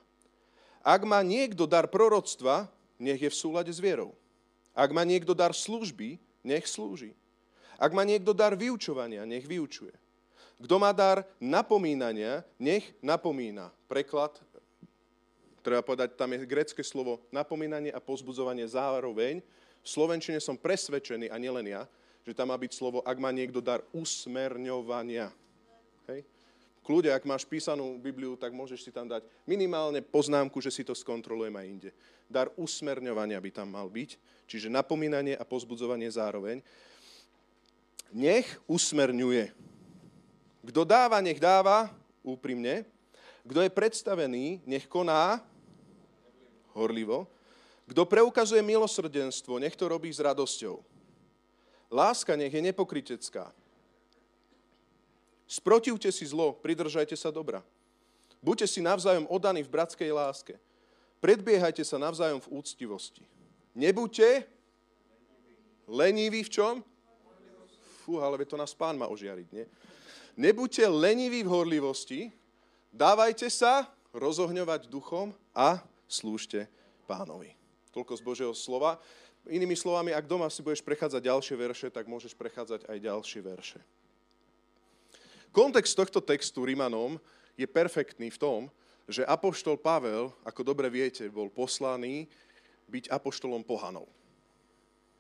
Ak 0.81 1.03
má 1.05 1.21
niekto 1.21 1.67
dar 1.67 1.91
proroctva, 1.91 2.71
nech 2.99 3.21
je 3.21 3.31
v 3.31 3.37
súlade 3.37 3.73
s 3.73 3.83
vierou. 3.83 4.15
Ak 4.77 4.95
má 4.95 5.03
niekto 5.03 5.35
dar 5.35 5.53
služby, 5.53 6.17
nech 6.47 6.65
slúži. 6.69 7.13
Ak 7.81 7.91
má 7.97 8.05
niekto 8.05 8.37
dar 8.37 8.53
vyučovania, 8.55 9.25
nech 9.25 9.49
vyučuje. 9.49 9.93
Kto 10.61 10.77
má 10.77 10.93
dar 10.93 11.25
napomínania, 11.41 12.45
nech 12.61 12.93
napomína. 13.01 13.73
Preklad, 13.89 14.37
treba 15.65 15.81
povedať, 15.81 16.13
tam 16.21 16.37
je 16.37 16.45
grecké 16.45 16.85
slovo 16.85 17.25
napomínanie 17.33 17.89
a 17.89 18.01
pozbudzovanie 18.01 18.69
zároveň. 18.69 19.41
V 19.81 19.89
Slovenčine 19.89 20.37
som 20.37 20.61
presvedčený, 20.61 21.33
a 21.33 21.41
nielen 21.41 21.65
ja, 21.65 21.89
že 22.29 22.37
tam 22.37 22.53
má 22.53 22.57
byť 22.61 22.73
slovo, 22.77 23.01
ak 23.01 23.17
má 23.17 23.33
niekto 23.33 23.65
dar 23.65 23.81
usmerňovania. 23.97 25.33
Hej? 26.13 26.29
Kľude, 26.85 27.13
ak 27.13 27.25
máš 27.25 27.49
písanú 27.49 27.97
Bibliu, 27.97 28.37
tak 28.37 28.53
môžeš 28.53 28.85
si 28.85 28.91
tam 28.93 29.09
dať 29.09 29.25
minimálne 29.49 30.05
poznámku, 30.05 30.61
že 30.61 30.73
si 30.73 30.85
to 30.85 30.93
skontrolujem 30.93 31.57
aj 31.57 31.67
inde. 31.69 31.91
Dar 32.29 32.53
usmerňovania 32.61 33.41
by 33.41 33.51
tam 33.53 33.73
mal 33.73 33.89
byť, 33.89 34.17
čiže 34.45 34.69
napomínanie 34.69 35.37
a 35.37 35.45
pozbudzovanie 35.45 36.09
zároveň. 36.13 36.61
Nech 38.13 38.49
usmerňuje. 38.69 39.53
Kto 40.61 40.85
dáva, 40.85 41.21
nech 41.25 41.41
dáva 41.41 41.89
úprimne. 42.21 42.85
Kto 43.45 43.65
je 43.65 43.71
predstavený, 43.73 44.61
nech 44.69 44.85
koná 44.85 45.41
horlivo. 46.77 47.27
Kto 47.89 48.07
preukazuje 48.07 48.63
milosrdenstvo, 48.63 49.59
nech 49.59 49.75
to 49.75 49.89
robí 49.89 50.13
s 50.13 50.23
radosťou. 50.23 50.79
Láska 51.91 52.39
nech 52.39 52.55
je 52.55 52.63
nepokritecká. 52.63 53.51
Sprotivte 55.51 56.07
si 56.15 56.23
zlo, 56.23 56.55
pridržajte 56.55 57.19
sa 57.19 57.35
dobra. 57.35 57.67
Buďte 58.39 58.71
si 58.71 58.81
navzájom 58.81 59.27
odaní 59.27 59.67
v 59.67 59.73
bratskej 59.75 60.15
láske. 60.15 60.55
Predbiehajte 61.19 61.83
sa 61.83 61.99
navzájom 61.99 62.39
v 62.39 62.51
úctivosti. 62.55 63.27
Nebuďte 63.75 64.47
leniví 65.91 66.47
v 66.47 66.53
čom? 66.55 66.75
Fú, 68.07 68.23
ale 68.23 68.47
to 68.47 68.55
nás 68.55 68.71
pán 68.71 68.95
má 68.95 69.11
ožiariť, 69.11 69.49
nie? 69.51 69.67
Nebuďte 70.39 70.87
leniví 70.87 71.43
v 71.43 71.53
horlivosti, 71.53 72.21
dávajte 72.95 73.51
sa 73.51 73.91
rozohňovať 74.15 74.87
duchom 74.87 75.35
a 75.55 75.83
slúžte 76.07 76.67
pánovi. 77.07 77.55
Toľko 77.91 78.13
z 78.15 78.23
Božieho 78.23 78.55
slova. 78.55 79.03
Inými 79.51 79.75
slovami, 79.75 80.15
ak 80.15 80.31
doma 80.31 80.47
si 80.47 80.63
budeš 80.63 80.85
prechádzať 80.85 81.23
ďalšie 81.27 81.57
verše, 81.59 81.87
tak 81.91 82.07
môžeš 82.07 82.39
prechádzať 82.39 82.87
aj 82.87 82.99
ďalšie 83.03 83.41
verše. 83.43 83.81
Kontext 85.51 85.99
tohto 85.99 86.23
textu 86.23 86.63
Rimanom 86.63 87.19
je 87.59 87.67
perfektný 87.67 88.31
v 88.31 88.39
tom, 88.39 88.61
že 89.11 89.27
apoštol 89.27 89.75
Pavel, 89.75 90.31
ako 90.47 90.63
dobre 90.63 90.87
viete, 90.87 91.27
bol 91.27 91.51
poslaný 91.51 92.31
byť 92.87 93.11
apoštolom 93.11 93.67
pohanov. 93.67 94.07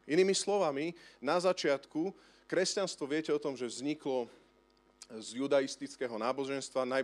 Inými 0.06 0.34
slovami, 0.34 0.94
na 1.18 1.42
začiatku 1.42 2.14
kresťanstvo, 2.46 3.10
viete 3.10 3.34
o 3.34 3.42
tom, 3.42 3.58
že 3.58 3.66
vzniklo 3.66 4.30
z 5.18 5.42
judaistického 5.42 6.14
náboženstva. 6.14 6.86
Naj... 6.86 7.02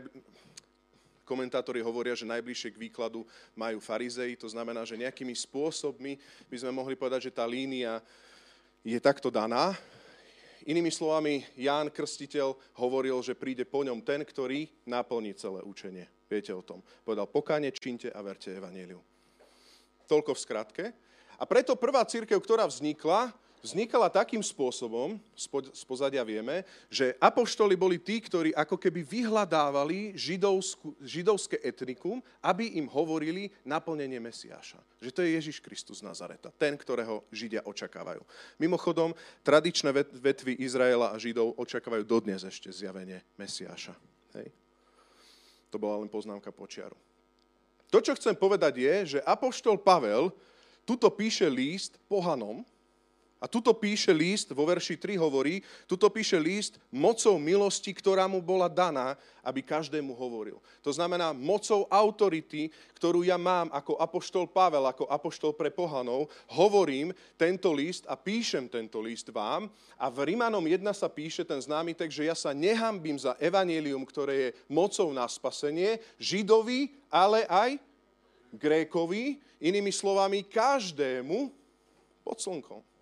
Komentátori 1.27 1.83
hovoria, 1.83 2.15
že 2.15 2.23
najbližšie 2.23 2.71
k 2.71 2.83
výkladu 2.87 3.27
majú 3.59 3.83
farizei, 3.83 4.39
to 4.39 4.47
znamená, 4.47 4.87
že 4.87 4.95
nejakými 4.95 5.35
spôsobmi 5.35 6.23
by 6.47 6.57
sme 6.63 6.71
mohli 6.71 6.95
povedať, 6.95 7.27
že 7.27 7.35
tá 7.35 7.43
línia 7.43 7.99
je 8.87 8.95
takto 9.03 9.27
daná. 9.27 9.75
Inými 10.71 10.95
slovami, 10.95 11.43
Ján 11.59 11.91
Krstiteľ 11.91 12.55
hovoril, 12.79 13.19
že 13.27 13.35
príde 13.35 13.67
po 13.67 13.83
ňom 13.83 14.07
ten, 14.07 14.23
ktorý 14.23 14.71
naplní 14.87 15.35
celé 15.35 15.67
učenie. 15.67 16.07
Viete 16.31 16.55
o 16.55 16.63
tom. 16.63 16.79
Povedal, 17.03 17.27
pokáne, 17.27 17.75
činte 17.75 18.11
a 18.11 18.23
verte 18.23 18.55
evaníliu. 18.55 19.03
Toľko 20.07 20.31
v 20.31 20.43
skratke. 20.43 20.85
A 21.39 21.45
preto 21.47 21.75
prvá 21.75 22.07
církev, 22.07 22.39
ktorá 22.39 22.71
vznikla, 22.71 23.35
vznikala 23.67 24.07
takým 24.07 24.39
spôsobom, 24.39 25.19
z 25.35 25.83
pozadia 25.83 26.23
vieme, 26.23 26.63
že 26.87 27.19
apoštoli 27.19 27.75
boli 27.75 27.99
tí, 27.99 28.23
ktorí 28.23 28.55
ako 28.55 28.79
keby 28.79 29.03
vyhľadávali 29.03 30.15
židovskú, 30.15 30.95
židovské 31.03 31.59
etnikum, 31.67 32.23
aby 32.39 32.79
im 32.79 32.87
hovorili 32.87 33.51
naplnenie 33.67 34.23
Mesiáša. 34.23 34.79
Že 35.03 35.11
to 35.11 35.21
je 35.27 35.31
Ježiš 35.35 35.57
Kristus 35.59 35.99
z 36.01 36.07
Nazareta, 36.07 36.55
ten, 36.55 36.79
ktorého 36.79 37.27
Židia 37.35 37.67
očakávajú. 37.67 38.23
Mimochodom, 38.63 39.11
tradičné 39.43 39.91
vetvy 40.15 40.63
Izraela 40.63 41.11
a 41.11 41.19
Židov 41.19 41.59
očakávajú 41.59 42.07
dodnes 42.07 42.47
ešte 42.47 42.71
zjavenie 42.71 43.27
Mesiáša. 43.35 43.99
Hej. 44.39 44.55
To 45.75 45.83
bola 45.83 45.99
len 45.99 46.09
poznámka 46.09 46.55
počiaru. 46.55 46.95
To, 47.91 47.99
čo 47.99 48.15
chcem 48.15 48.35
povedať 48.35 48.79
je, 48.79 48.95
že 49.19 49.25
Apoštol 49.27 49.79
Pavel 49.79 50.31
tuto 50.87 51.11
píše 51.11 51.51
líst 51.51 51.99
pohanom, 52.07 52.63
a 53.47 53.51
tuto 53.51 53.71
píše 53.71 54.11
list, 54.11 54.51
vo 54.51 54.67
verši 54.67 54.99
3 54.99 55.23
hovorí, 55.23 55.63
tuto 55.87 56.11
píše 56.11 56.35
list 56.35 56.83
mocou 56.91 57.39
milosti, 57.39 57.95
ktorá 57.95 58.27
mu 58.27 58.43
bola 58.43 58.67
daná, 58.67 59.15
aby 59.39 59.63
každému 59.63 60.19
hovoril. 60.19 60.59
To 60.83 60.91
znamená 60.91 61.31
mocou 61.31 61.87
autority, 61.87 62.75
ktorú 62.99 63.23
ja 63.23 63.39
mám 63.39 63.71
ako 63.71 64.03
apoštol 64.03 64.51
Pavel, 64.51 64.83
ako 64.91 65.07
apoštol 65.07 65.55
pre 65.55 65.71
pohanov, 65.71 66.27
hovorím 66.51 67.15
tento 67.39 67.71
list 67.71 68.03
a 68.11 68.19
píšem 68.19 68.67
tento 68.67 68.99
list 68.99 69.31
vám. 69.31 69.71
A 69.95 70.11
v 70.11 70.35
Rimanom 70.35 70.67
1 70.67 70.83
sa 70.91 71.07
píše 71.07 71.47
ten 71.47 71.63
známy 71.63 71.95
text, 71.95 72.19
že 72.19 72.27
ja 72.27 72.35
sa 72.35 72.51
nehambím 72.51 73.15
za 73.15 73.39
evanelium, 73.39 74.03
ktoré 74.03 74.35
je 74.35 74.55
mocou 74.67 75.15
na 75.15 75.23
spasenie, 75.31 76.03
židovi, 76.19 76.91
ale 77.07 77.47
aj 77.47 77.79
Grékovi, 78.51 79.39
inými 79.63 79.95
slovami 79.95 80.43
každému 80.43 81.55
pod 82.27 82.43
slnkom. 82.43 82.96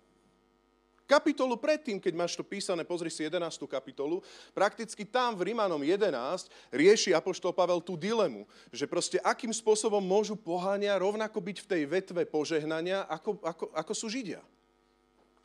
Kapitolu 1.05 1.53
predtým, 1.53 2.01
keď 2.01 2.13
máš 2.17 2.33
to 2.33 2.41
písané, 2.41 2.81
pozri 2.81 3.13
si 3.13 3.21
11. 3.21 3.45
kapitolu, 3.69 4.25
prakticky 4.57 5.05
tam 5.05 5.37
v 5.37 5.53
Rímanom 5.53 5.77
11 5.77 6.49
rieši 6.73 7.13
Apoštol 7.13 7.53
Pavel 7.53 7.77
tú 7.77 7.93
dilemu, 7.93 8.49
že 8.73 8.89
proste 8.89 9.21
akým 9.21 9.53
spôsobom 9.53 10.01
môžu 10.01 10.33
pohania 10.33 10.97
rovnako 10.97 11.37
byť 11.37 11.57
v 11.61 11.69
tej 11.69 11.81
vetve 11.85 12.25
požehnania, 12.25 13.05
ako, 13.05 13.37
ako, 13.45 13.65
ako 13.77 13.93
sú 13.93 14.09
Židia. 14.09 14.41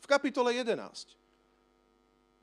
V 0.00 0.06
kapitole 0.08 0.56
11. 0.56 1.20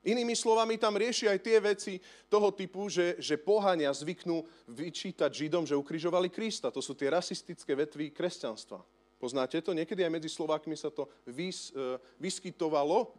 Inými 0.05 0.37
slovami, 0.37 0.77
tam 0.77 0.93
rieši 0.93 1.25
aj 1.25 1.39
tie 1.41 1.57
veci 1.57 1.93
toho 2.29 2.53
typu, 2.53 2.85
že, 2.85 3.17
že 3.17 3.35
pohania 3.41 3.89
zvyknú 3.89 4.45
vyčítať 4.69 5.33
Židom, 5.33 5.65
že 5.65 5.73
ukrižovali 5.73 6.29
Krista. 6.29 6.69
To 6.69 6.85
sú 6.85 6.93
tie 6.93 7.09
rasistické 7.09 7.73
vetvy 7.73 8.13
kresťanstva. 8.13 8.79
Poznáte 9.17 9.57
to? 9.65 9.73
Niekedy 9.73 10.05
aj 10.05 10.13
medzi 10.13 10.29
Slovákmi 10.29 10.77
sa 10.77 10.93
to 10.93 11.09
vys, 11.25 11.73
e, 11.73 11.97
vyskytovalo. 12.21 13.09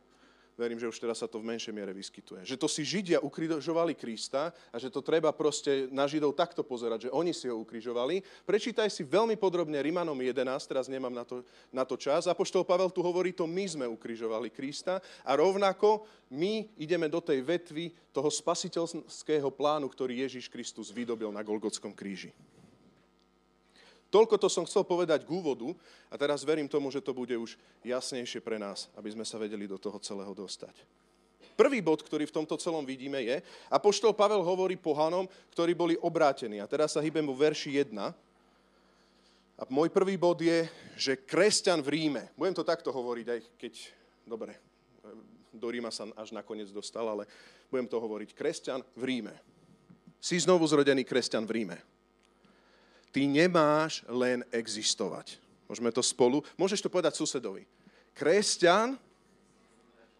Verím, 0.58 0.82
že 0.82 0.90
už 0.90 0.98
teraz 0.98 1.22
sa 1.22 1.30
to 1.30 1.38
v 1.38 1.54
menšej 1.54 1.70
miere 1.70 1.94
vyskytuje. 1.94 2.42
Že 2.42 2.58
to 2.58 2.66
si 2.66 2.82
Židia 2.82 3.22
ukrižovali 3.22 3.94
Krista 3.94 4.50
a 4.74 4.76
že 4.82 4.90
to 4.90 4.98
treba 5.06 5.30
proste 5.30 5.86
na 5.94 6.02
Židov 6.10 6.34
takto 6.34 6.66
pozerať, 6.66 7.06
že 7.06 7.14
oni 7.14 7.30
si 7.30 7.46
ho 7.46 7.62
ukrižovali. 7.62 8.26
Prečítaj 8.42 8.90
si 8.90 9.06
veľmi 9.06 9.38
podrobne 9.38 9.78
Rimanom 9.78 10.18
11, 10.18 10.42
teraz 10.66 10.90
nemám 10.90 11.14
na 11.14 11.22
to, 11.22 11.46
na 11.70 11.86
to 11.86 11.94
čas. 11.94 12.26
Apoštol 12.26 12.66
Pavel 12.66 12.90
tu 12.90 13.06
hovorí, 13.06 13.30
to 13.30 13.46
my 13.46 13.70
sme 13.70 13.86
ukrižovali 13.86 14.50
Krista 14.50 14.98
a 15.22 15.38
rovnako 15.38 16.02
my 16.34 16.74
ideme 16.74 17.06
do 17.06 17.22
tej 17.22 17.38
vetvy 17.38 17.94
toho 18.10 18.26
spasiteľského 18.26 19.54
plánu, 19.54 19.86
ktorý 19.86 20.26
Ježiš 20.26 20.50
Kristus 20.50 20.90
vydobil 20.90 21.30
na 21.30 21.46
Golgotskom 21.46 21.94
kríži. 21.94 22.34
Toľko 24.08 24.40
to 24.40 24.48
som 24.48 24.64
chcel 24.64 24.88
povedať 24.88 25.28
k 25.28 25.32
úvodu 25.36 25.68
a 26.08 26.16
teraz 26.16 26.40
verím 26.40 26.64
tomu, 26.64 26.88
že 26.88 27.04
to 27.04 27.12
bude 27.12 27.36
už 27.36 27.60
jasnejšie 27.84 28.40
pre 28.40 28.56
nás, 28.56 28.88
aby 28.96 29.12
sme 29.12 29.24
sa 29.24 29.36
vedeli 29.36 29.68
do 29.68 29.76
toho 29.76 30.00
celého 30.00 30.32
dostať. 30.32 30.72
Prvý 31.58 31.82
bod, 31.82 32.00
ktorý 32.06 32.24
v 32.30 32.36
tomto 32.38 32.54
celom 32.56 32.86
vidíme 32.86 33.18
je, 33.18 33.42
Apoštol 33.66 34.14
Pavel 34.14 34.46
hovorí 34.46 34.78
pohanom, 34.78 35.26
ktorí 35.50 35.74
boli 35.74 35.98
obrátení. 35.98 36.62
A 36.62 36.70
teraz 36.70 36.94
sa 36.94 37.02
hýbem 37.02 37.26
vo 37.26 37.34
verši 37.34 37.82
1. 37.82 37.98
A 39.58 39.62
môj 39.66 39.90
prvý 39.90 40.14
bod 40.14 40.38
je, 40.38 40.70
že 40.94 41.18
kresťan 41.18 41.82
v 41.82 41.98
Ríme. 41.98 42.30
Budem 42.38 42.54
to 42.54 42.62
takto 42.62 42.94
hovoriť, 42.94 43.26
aj 43.26 43.40
keď, 43.58 43.74
dobre, 44.22 44.54
do 45.50 45.66
Ríma 45.66 45.90
sa 45.90 46.06
až 46.14 46.30
nakoniec 46.30 46.70
dostal, 46.70 47.02
ale 47.10 47.26
budem 47.66 47.90
to 47.90 47.98
hovoriť. 47.98 48.38
Kresťan 48.38 48.86
v 48.94 49.02
Ríme. 49.02 49.34
Si 50.22 50.38
znovu 50.38 50.62
zrodený 50.62 51.02
kresťan 51.02 51.42
v 51.42 51.54
Ríme. 51.58 51.97
Ty 53.18 53.26
nemáš 53.26 54.06
len 54.06 54.46
existovať. 54.54 55.42
Môžeme 55.66 55.90
to 55.90 55.98
spolu, 56.06 56.46
môžeš 56.54 56.86
to 56.86 56.86
povedať 56.86 57.18
susedovi. 57.18 57.66
Kresťan, 58.14 58.94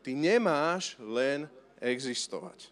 ty 0.02 0.18
nemáš 0.18 0.98
len 0.98 1.46
existovať. 1.78 2.66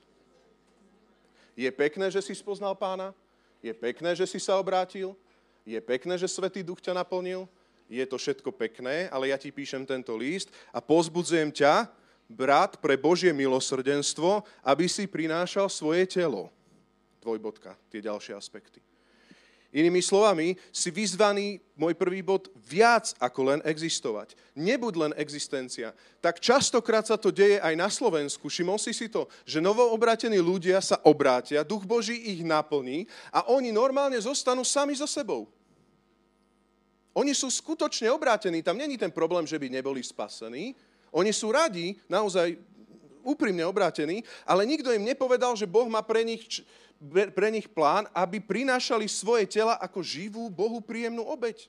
Je 1.54 1.70
pekné, 1.70 2.10
že 2.10 2.18
si 2.26 2.34
spoznal 2.34 2.74
pána, 2.74 3.14
je 3.62 3.70
pekné, 3.70 4.18
že 4.18 4.26
si 4.26 4.42
sa 4.42 4.58
obrátil, 4.58 5.14
je 5.62 5.78
pekné, 5.78 6.18
že 6.18 6.26
Svetý 6.26 6.66
Duch 6.66 6.82
ťa 6.82 6.98
naplnil, 6.98 7.46
je 7.86 8.02
to 8.02 8.18
všetko 8.18 8.50
pekné, 8.50 9.06
ale 9.14 9.30
ja 9.30 9.38
ti 9.38 9.54
píšem 9.54 9.86
tento 9.86 10.10
list 10.18 10.50
a 10.74 10.82
pozbudzujem 10.82 11.54
ťa, 11.54 11.86
brat, 12.26 12.82
pre 12.82 12.98
Božie 12.98 13.30
milosrdenstvo, 13.30 14.42
aby 14.66 14.90
si 14.90 15.06
prinášal 15.06 15.70
svoje 15.70 16.02
telo. 16.10 16.50
Dvojbodka, 17.22 17.78
tie 17.94 18.02
ďalšie 18.02 18.34
aspekty. 18.34 18.82
Inými 19.76 20.00
slovami, 20.00 20.56
si 20.72 20.88
vyzvaný, 20.88 21.60
môj 21.76 21.92
prvý 21.92 22.24
bod, 22.24 22.48
viac 22.56 23.12
ako 23.20 23.52
len 23.52 23.60
existovať. 23.60 24.32
Nebuď 24.56 24.92
len 24.96 25.12
existencia. 25.20 25.92
Tak 26.24 26.40
častokrát 26.40 27.04
sa 27.04 27.20
to 27.20 27.28
deje 27.28 27.60
aj 27.60 27.76
na 27.76 27.92
Slovensku. 27.92 28.48
Všimol 28.48 28.80
si 28.80 28.96
si 28.96 29.12
to, 29.12 29.28
že 29.44 29.60
novoobratení 29.60 30.40
ľudia 30.40 30.80
sa 30.80 30.96
obrátia, 31.04 31.60
duch 31.60 31.84
Boží 31.84 32.16
ich 32.16 32.40
naplní 32.40 33.04
a 33.28 33.52
oni 33.52 33.68
normálne 33.68 34.16
zostanú 34.16 34.64
sami 34.64 34.96
so 34.96 35.04
sebou. 35.04 35.44
Oni 37.12 37.36
sú 37.36 37.52
skutočne 37.52 38.08
obrátení, 38.08 38.64
tam 38.64 38.80
není 38.80 38.96
ten 38.96 39.12
problém, 39.12 39.44
že 39.44 39.60
by 39.60 39.68
neboli 39.68 40.00
spasení. 40.00 40.72
Oni 41.12 41.36
sú 41.36 41.52
radi, 41.52 42.00
naozaj 42.08 42.56
úprimne 43.26 43.66
obrátení, 43.66 44.22
ale 44.46 44.62
nikto 44.62 44.94
im 44.94 45.02
nepovedal, 45.02 45.58
že 45.58 45.66
Boh 45.66 45.90
má 45.90 46.00
pre 46.06 46.22
nich 46.22 46.46
pre 47.36 47.52
nich 47.52 47.68
plán, 47.68 48.08
aby 48.16 48.40
prinášali 48.40 49.04
svoje 49.04 49.44
tela 49.44 49.76
ako 49.76 50.00
živú, 50.00 50.48
Bohu 50.48 50.80
príjemnú 50.80 51.28
obeď. 51.28 51.68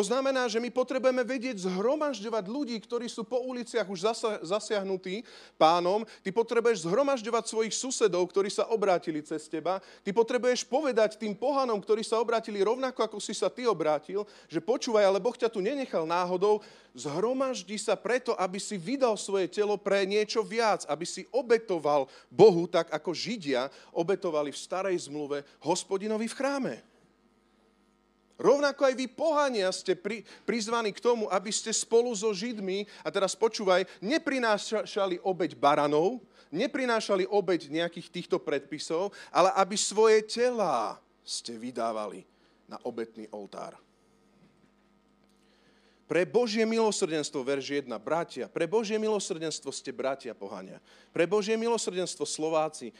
To 0.00 0.08
znamená, 0.08 0.48
že 0.48 0.56
my 0.56 0.72
potrebujeme 0.72 1.20
vedieť 1.20 1.68
zhromažďovať 1.68 2.44
ľudí, 2.48 2.72
ktorí 2.80 3.04
sú 3.04 3.20
po 3.20 3.44
uliciach 3.44 3.84
už 3.84 4.08
zasiahnutí 4.40 5.20
pánom. 5.60 6.08
Ty 6.24 6.32
potrebuješ 6.32 6.88
zhromažďovať 6.88 7.44
svojich 7.44 7.76
susedov, 7.76 8.24
ktorí 8.32 8.48
sa 8.48 8.64
obrátili 8.72 9.20
cez 9.20 9.44
teba. 9.44 9.76
Ty 10.00 10.10
potrebuješ 10.16 10.64
povedať 10.64 11.20
tým 11.20 11.36
pohanom, 11.36 11.76
ktorí 11.76 12.00
sa 12.00 12.16
obrátili 12.16 12.64
rovnako, 12.64 12.96
ako 13.04 13.20
si 13.20 13.36
sa 13.36 13.52
ty 13.52 13.68
obrátil, 13.68 14.24
že 14.48 14.64
počúvaj, 14.64 15.04
ale 15.04 15.20
Boh 15.20 15.36
ťa 15.36 15.52
tu 15.52 15.60
nenechal 15.60 16.08
náhodou. 16.08 16.64
Zhromaždi 16.96 17.76
sa 17.76 17.92
preto, 17.92 18.32
aby 18.40 18.56
si 18.56 18.80
vydal 18.80 19.20
svoje 19.20 19.52
telo 19.52 19.76
pre 19.76 20.08
niečo 20.08 20.40
viac, 20.40 20.88
aby 20.88 21.04
si 21.04 21.28
obetoval 21.28 22.08
Bohu 22.32 22.64
tak, 22.64 22.88
ako 22.88 23.12
Židia 23.12 23.68
obetovali 23.92 24.48
v 24.48 24.62
starej 24.64 25.12
zmluve 25.12 25.44
hospodinovi 25.60 26.24
v 26.24 26.36
chráme. 26.40 26.74
Rovnako 28.40 28.88
aj 28.88 28.94
vy 28.96 29.06
pohania 29.06 29.68
ste 29.68 29.92
pri, 29.92 30.24
prizvaní 30.48 30.96
k 30.96 31.04
tomu, 31.04 31.28
aby 31.28 31.52
ste 31.52 31.76
spolu 31.76 32.08
so 32.16 32.32
Židmi, 32.32 32.88
a 33.04 33.12
teraz 33.12 33.36
počúvaj, 33.36 33.84
neprinášali 34.00 35.20
obeď 35.20 35.60
baranov, 35.60 36.24
neprinášali 36.48 37.28
obeď 37.28 37.68
nejakých 37.68 38.08
týchto 38.08 38.40
predpisov, 38.40 39.12
ale 39.28 39.52
aby 39.60 39.76
svoje 39.76 40.24
telá 40.24 40.96
ste 41.20 41.52
vydávali 41.60 42.24
na 42.64 42.80
obetný 42.88 43.28
oltár. 43.28 43.76
Pre 46.10 46.26
Božie 46.26 46.66
milosrdenstvo, 46.66 47.46
verž 47.46 47.86
1, 47.86 47.86
bratia, 48.02 48.50
pre 48.50 48.66
Božie 48.66 48.98
milosrdenstvo 48.98 49.70
ste 49.70 49.94
bratia 49.94 50.34
pohania. 50.34 50.82
Pre 51.14 51.22
Božie 51.22 51.54
milosrdenstvo 51.54 52.26
Slováci, 52.26 52.90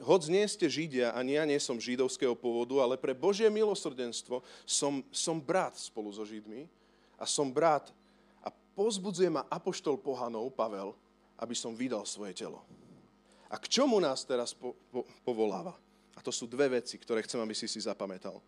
hoď 0.00 0.32
nie 0.32 0.44
ste 0.48 0.64
Židia, 0.64 1.12
ani 1.12 1.36
ja 1.36 1.44
nie 1.44 1.60
som 1.60 1.76
židovského 1.76 2.32
pôvodu, 2.32 2.80
ale 2.80 2.96
pre 2.96 3.12
Božie 3.12 3.52
milosrdenstvo 3.52 4.40
som, 4.64 5.04
som 5.12 5.36
brat 5.36 5.76
spolu 5.76 6.08
so 6.08 6.24
Židmi 6.24 6.64
a 7.20 7.28
som 7.28 7.52
brat 7.52 7.92
a 8.40 8.48
pozbudzuje 8.72 9.28
ma 9.28 9.44
apoštol 9.52 10.00
pohanov, 10.00 10.48
Pavel, 10.56 10.96
aby 11.36 11.52
som 11.52 11.76
vydal 11.76 12.08
svoje 12.08 12.32
telo. 12.32 12.64
A 13.52 13.60
k 13.60 13.68
čomu 13.68 14.00
nás 14.00 14.24
teraz 14.24 14.56
po, 14.56 14.72
po, 14.88 15.04
povoláva? 15.20 15.76
A 16.16 16.24
to 16.24 16.32
sú 16.32 16.48
dve 16.48 16.80
veci, 16.80 16.96
ktoré 16.96 17.20
chcem, 17.28 17.44
aby 17.44 17.52
si 17.52 17.68
si 17.68 17.84
zapamätal. 17.84 18.40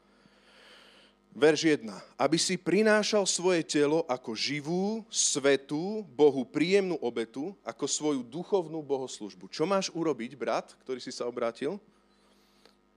Verš 1.37 1.85
1. 1.85 1.93
Aby 2.17 2.41
si 2.41 2.57
prinášal 2.57 3.29
svoje 3.29 3.61
telo 3.61 4.09
ako 4.09 4.33
živú, 4.33 5.05
svetú, 5.13 6.01
Bohu 6.17 6.49
príjemnú 6.49 6.97
obetu, 7.05 7.53
ako 7.61 7.85
svoju 7.85 8.25
duchovnú 8.25 8.81
bohoslužbu. 8.81 9.53
Čo 9.53 9.69
máš 9.69 9.93
urobiť, 9.93 10.33
brat, 10.33 10.73
ktorý 10.81 10.97
si 10.97 11.13
sa 11.13 11.29
obrátil? 11.29 11.77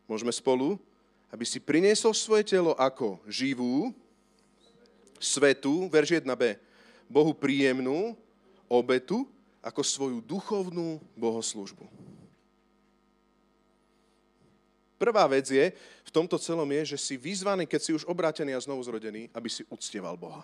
Môžeme 0.08 0.32
spolu? 0.32 0.80
Aby 1.28 1.44
si 1.44 1.60
priniesol 1.60 2.16
svoje 2.16 2.48
telo 2.48 2.80
ako 2.80 3.20
živú, 3.28 3.92
svetú, 5.20 5.92
verš 5.92 6.24
1b, 6.24 6.56
Bohu 7.12 7.36
príjemnú 7.36 8.16
obetu, 8.72 9.28
ako 9.60 9.84
svoju 9.84 10.18
duchovnú 10.24 11.04
bohoslužbu. 11.20 11.84
Prvá 15.00 15.24
vec 15.32 15.48
je, 15.48 15.72
v 16.04 16.12
tomto 16.12 16.36
celom 16.36 16.68
je, 16.68 16.94
že 16.94 16.98
si 17.00 17.16
vyzvaný, 17.16 17.64
keď 17.64 17.80
si 17.80 17.92
už 17.96 18.04
obrátený 18.04 18.52
a 18.52 18.60
znovu 18.60 18.84
zrodený, 18.84 19.32
aby 19.32 19.48
si 19.48 19.64
uctieval 19.72 20.20
Boha. 20.20 20.44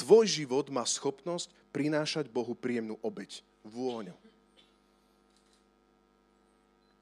Tvoj 0.00 0.24
život 0.24 0.72
má 0.72 0.88
schopnosť 0.88 1.52
prinášať 1.76 2.32
Bohu 2.32 2.56
príjemnú 2.56 2.96
obeď, 3.04 3.44
vôňu. 3.60 4.16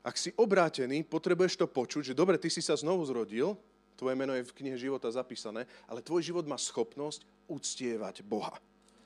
Ak 0.03 0.19
si 0.19 0.35
obrátený, 0.35 1.07
potrebuješ 1.07 1.55
to 1.55 1.71
počuť, 1.71 2.13
že 2.13 2.19
dobre, 2.19 2.37
ty 2.37 2.51
si 2.51 2.61
sa 2.61 2.75
znovu 2.75 3.07
zrodil, 3.07 3.55
tvoje 3.95 4.19
meno 4.19 4.35
je 4.35 4.43
v 4.43 4.57
knihe 4.59 4.77
života 4.77 5.07
zapísané, 5.09 5.71
ale 5.87 6.03
tvoj 6.03 6.21
život 6.21 6.45
má 6.45 6.59
schopnosť 6.59 7.23
uctievať 7.47 8.27
Boha. 8.27 8.59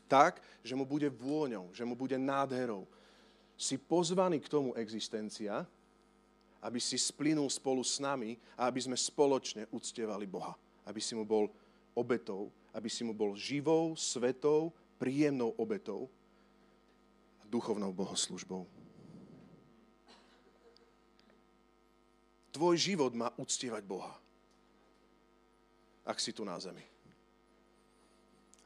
Tak, 0.08 0.40
že 0.64 0.72
mu 0.72 0.88
bude 0.88 1.12
vôňou, 1.12 1.68
že 1.76 1.84
mu 1.84 1.92
bude 1.92 2.16
nádherou, 2.16 2.88
si 3.58 3.74
pozvaný 3.74 4.38
k 4.38 4.46
tomu 4.46 4.70
existencia, 4.78 5.66
aby 6.62 6.78
si 6.78 6.94
splynul 6.94 7.50
spolu 7.50 7.82
s 7.82 7.98
nami 7.98 8.38
a 8.54 8.70
aby 8.70 8.78
sme 8.78 8.94
spoločne 8.94 9.66
uctievali 9.74 10.30
Boha. 10.30 10.54
Aby 10.86 11.02
si 11.02 11.18
mu 11.18 11.26
bol 11.26 11.50
obetou, 11.98 12.54
aby 12.70 12.86
si 12.86 13.02
mu 13.02 13.10
bol 13.10 13.34
živou, 13.34 13.98
svetou, 13.98 14.70
príjemnou 15.02 15.58
obetou 15.58 16.06
a 17.42 17.44
duchovnou 17.50 17.90
bohoslužbou. 17.90 18.66
Tvoj 22.54 22.74
život 22.78 23.12
má 23.14 23.30
uctievať 23.38 23.82
Boha, 23.86 24.14
ak 26.06 26.18
si 26.18 26.34
tu 26.34 26.42
na 26.42 26.58
zemi. 26.58 26.82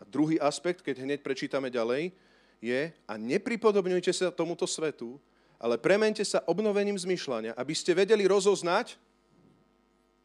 A 0.00 0.08
druhý 0.08 0.40
aspekt, 0.40 0.80
keď 0.80 1.04
hneď 1.04 1.20
prečítame 1.20 1.68
ďalej, 1.68 2.12
je 2.62 2.94
a 2.94 3.12
nepripodobňujte 3.18 4.14
sa 4.14 4.30
tomuto 4.30 4.70
svetu, 4.70 5.18
ale 5.58 5.74
premente 5.78 6.22
sa 6.22 6.46
obnovením 6.46 6.94
zmyšľania, 6.94 7.58
aby 7.58 7.74
ste 7.74 7.90
vedeli 7.98 8.22
rozoznať, 8.26 8.94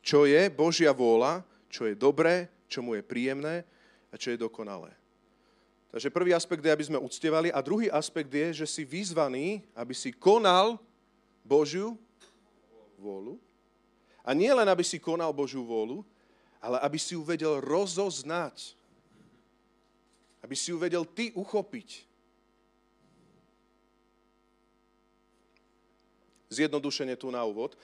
čo 0.05 0.29
je 0.29 0.47
Božia 0.53 0.93
vôľa, 0.93 1.41
čo 1.67 1.89
je 1.89 1.97
dobré, 1.97 2.47
čo 2.69 2.85
mu 2.85 2.93
je 2.93 3.03
príjemné 3.03 3.65
a 4.13 4.15
čo 4.15 4.31
je 4.31 4.39
dokonalé. 4.39 4.93
Takže 5.91 6.13
prvý 6.13 6.31
aspekt 6.31 6.61
je, 6.61 6.71
aby 6.71 6.85
sme 6.85 7.01
uctievali 7.01 7.49
a 7.49 7.59
druhý 7.59 7.89
aspekt 7.89 8.29
je, 8.29 8.63
že 8.63 8.67
si 8.69 8.85
vyzvaný, 8.85 9.65
aby 9.73 9.97
si 9.97 10.13
konal 10.13 10.77
Božiu 11.41 11.97
vôľu. 13.01 13.41
A 14.21 14.35
nie 14.35 14.51
len, 14.51 14.67
aby 14.67 14.83
si 14.83 14.99
konal 14.99 15.31
Božiu 15.31 15.63
vôľu, 15.63 16.03
ale 16.59 16.77
aby 16.83 16.99
si 16.99 17.15
ju 17.15 17.23
vedel 17.23 17.63
rozoznať. 17.63 18.75
Aby 20.43 20.55
si 20.55 20.71
ju 20.71 20.77
vedel 20.77 21.07
ty 21.07 21.31
uchopiť. 21.31 22.06
Zjednodušenie 26.47 27.19
tu 27.19 27.27
na 27.27 27.43
úvod, 27.43 27.75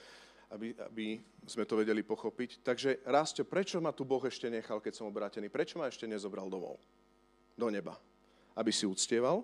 aby, 0.48 0.72
aby 0.86 1.06
sme 1.44 1.64
to 1.66 1.74
vedeli 1.76 2.00
pochopiť. 2.00 2.64
Takže, 2.64 3.04
Rásto, 3.04 3.44
prečo 3.44 3.82
ma 3.82 3.92
tu 3.92 4.06
Boh 4.06 4.22
ešte 4.24 4.48
nechal, 4.48 4.80
keď 4.80 4.92
som 4.96 5.10
obrátený? 5.10 5.50
Prečo 5.50 5.76
ma 5.76 5.90
ešte 5.90 6.08
nezobral 6.08 6.48
domov? 6.48 6.80
Do 7.58 7.68
neba. 7.68 7.98
Aby 8.54 8.70
si 8.70 8.86
uctieval 8.86 9.42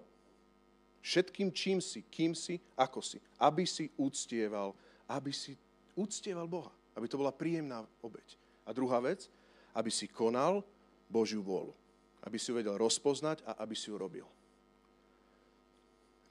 všetkým, 1.03 1.51
čím 1.51 1.83
si, 1.83 2.07
kým 2.07 2.33
si, 2.33 2.63
ako 2.79 3.03
si. 3.03 3.19
Aby 3.41 3.67
si 3.67 3.91
uctieval, 3.99 4.73
aby 5.11 5.35
si 5.35 5.59
uctieval 5.99 6.47
Boha. 6.47 6.73
Aby 6.95 7.11
to 7.11 7.21
bola 7.21 7.35
príjemná 7.35 7.83
obeď. 8.01 8.39
A 8.65 8.71
druhá 8.71 9.03
vec, 9.03 9.27
aby 9.75 9.91
si 9.91 10.07
konal 10.07 10.63
Božiu 11.11 11.43
vôľu. 11.43 11.75
Aby 12.23 12.37
si 12.39 12.53
ju 12.53 12.59
vedel 12.61 12.77
rozpoznať 12.77 13.43
a 13.49 13.59
aby 13.65 13.75
si 13.75 13.91
ju 13.91 13.97
robil. 13.97 14.29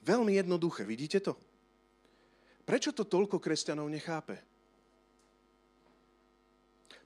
Veľmi 0.06 0.39
jednoduché, 0.39 0.88
vidíte 0.88 1.19
to? 1.19 1.36
Prečo 2.69 2.93
to 2.93 3.01
toľko 3.01 3.41
kresťanov 3.41 3.89
nechápe? 3.89 4.38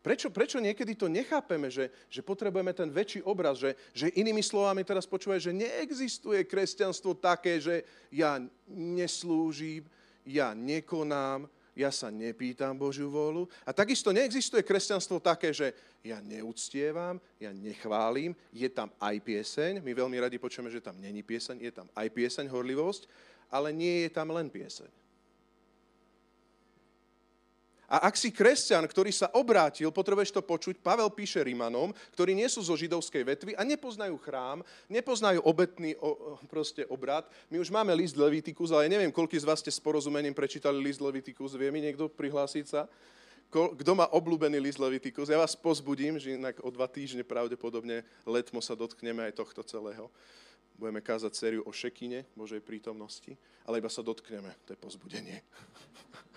Prečo, 0.04 0.28
prečo 0.28 0.60
niekedy 0.60 0.99
to 0.99 1.08
nechápeme, 1.08 1.71
že, 1.71 1.88
že 2.12 2.19
potrebujeme 2.19 2.76
ten 2.76 2.91
väčší 2.91 3.23
obraz, 3.23 3.63
že, 3.63 3.71
že 3.95 4.12
inými 4.12 4.43
slovami 4.43 4.84
teraz 4.84 5.08
počúvaj, 5.08 5.39
že 5.39 5.56
neexistuje 5.56 6.43
kresťanstvo 6.43 7.15
také, 7.15 7.63
že 7.63 7.88
ja 8.12 8.43
neslúžim, 8.67 9.88
ja 10.28 10.52
nekonám, 10.52 11.47
ja 11.71 11.95
sa 11.95 12.12
nepýtam 12.12 12.76
Božiu 12.76 13.08
vôľu. 13.08 13.47
A 13.63 13.71
takisto 13.71 14.12
neexistuje 14.12 14.60
kresťanstvo 14.67 15.23
také, 15.23 15.56
že 15.56 15.71
ja 16.04 16.19
neúctievam, 16.19 17.23
ja 17.39 17.56
nechválim, 17.56 18.36
je 18.52 18.67
tam 18.67 18.91
aj 18.99 19.15
pieseň, 19.23 19.80
my 19.80 19.91
veľmi 19.95 20.19
radi 20.19 20.36
počujeme, 20.36 20.67
že 20.67 20.84
tam 20.84 20.99
není 20.99 21.23
pieseň, 21.23 21.63
je 21.63 21.71
tam 21.71 21.88
aj 21.95 22.12
pieseň, 22.12 22.52
horlivosť, 22.52 23.08
ale 23.47 23.71
nie 23.71 24.04
je 24.04 24.10
tam 24.12 24.36
len 24.36 24.52
pieseň. 24.52 25.03
A 27.93 28.10
ak 28.10 28.17
si 28.17 28.34
kresťan, 28.34 28.82
ktorý 28.89 29.13
sa 29.13 29.29
obrátil, 29.38 29.93
potrebuješ 29.93 30.34
to 30.34 30.41
počuť, 30.41 30.82
Pavel 30.82 31.13
píše 31.13 31.45
Rimanom, 31.45 31.93
ktorí 32.17 32.34
nie 32.34 32.49
sú 32.49 32.65
zo 32.65 32.73
židovskej 32.73 33.21
vetvy 33.21 33.51
a 33.53 33.62
nepoznajú 33.62 34.17
chrám, 34.17 34.65
nepoznajú 34.89 35.45
obetný 35.45 35.93
o, 36.01 36.34
proste 36.49 36.89
obrad. 36.89 37.29
My 37.53 37.62
už 37.62 37.69
máme 37.69 37.93
list 37.93 38.17
Levitikus, 38.17 38.73
ale 38.73 38.89
neviem, 38.89 39.13
koľký 39.13 39.38
z 39.38 39.45
vás 39.45 39.62
ste 39.62 39.69
s 39.69 39.77
porozumením 39.77 40.34
prečítali 40.34 40.82
list 40.82 41.06
Levitikus. 41.06 41.53
Vie 41.53 41.69
mi 41.69 41.86
niekto 41.86 42.10
prihlásiť 42.10 42.65
sa? 42.65 42.89
Kto 43.53 43.91
má 43.93 44.10
obľúbený 44.10 44.58
list 44.58 44.82
Levitikus? 44.82 45.29
Ja 45.29 45.38
vás 45.38 45.53
pozbudím, 45.53 46.17
že 46.17 46.34
inak 46.34 46.65
o 46.65 46.73
dva 46.73 46.89
týždne 46.89 47.21
pravdepodobne 47.21 48.01
letmo 48.25 48.58
sa 48.58 48.73
dotkneme 48.73 49.29
aj 49.29 49.38
tohto 49.38 49.62
celého. 49.62 50.10
Budeme 50.82 51.06
kázať 51.06 51.38
sériu 51.38 51.62
o 51.62 51.69
šekine 51.69 52.25
Božej 52.34 52.65
prítomnosti, 52.65 53.38
ale 53.69 53.77
iba 53.77 53.93
sa 53.93 54.01
dotkneme, 54.01 54.49
to 54.65 54.73
je 54.73 54.82
pozbudenie. 54.82 55.38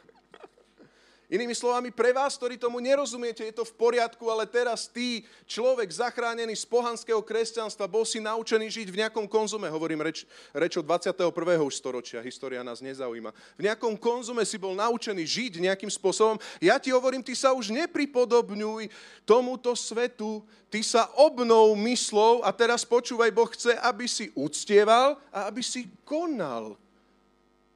Inými 1.26 1.58
slovami, 1.58 1.90
pre 1.90 2.14
vás, 2.14 2.38
ktorí 2.38 2.54
tomu 2.54 2.78
nerozumiete, 2.78 3.42
je 3.42 3.50
to 3.50 3.66
v 3.66 3.74
poriadku, 3.74 4.30
ale 4.30 4.46
teraz 4.46 4.86
ty, 4.86 5.26
človek 5.42 5.90
zachránený 5.90 6.54
z 6.54 6.62
pohanského 6.70 7.18
kresťanstva, 7.18 7.90
bol 7.90 8.06
si 8.06 8.22
naučený 8.22 8.70
žiť 8.70 8.88
v 8.94 9.00
nejakom 9.02 9.26
konzume, 9.26 9.66
hovorím 9.66 10.06
reč, 10.06 10.22
reč 10.54 10.78
o 10.78 10.86
21. 10.86 11.26
už 11.66 11.74
storočia, 11.74 12.22
história 12.22 12.62
nás 12.62 12.78
nezaujíma. 12.78 13.34
V 13.58 13.66
nejakom 13.66 13.98
konzume 13.98 14.46
si 14.46 14.54
bol 14.54 14.78
naučený 14.78 15.26
žiť 15.26 15.52
nejakým 15.66 15.90
spôsobom. 15.90 16.38
Ja 16.62 16.78
ti 16.78 16.94
hovorím, 16.94 17.26
ty 17.26 17.34
sa 17.34 17.50
už 17.50 17.74
nepripodobňuj 17.74 18.86
tomuto 19.26 19.74
svetu, 19.74 20.46
ty 20.70 20.86
sa 20.86 21.10
obnov 21.18 21.74
myslov 21.74 22.46
a 22.46 22.54
teraz 22.54 22.86
počúvaj, 22.86 23.34
Boh 23.34 23.50
chce, 23.50 23.74
aby 23.82 24.06
si 24.06 24.30
uctieval 24.38 25.18
a 25.34 25.50
aby 25.50 25.58
si 25.58 25.90
konal. 26.06 26.78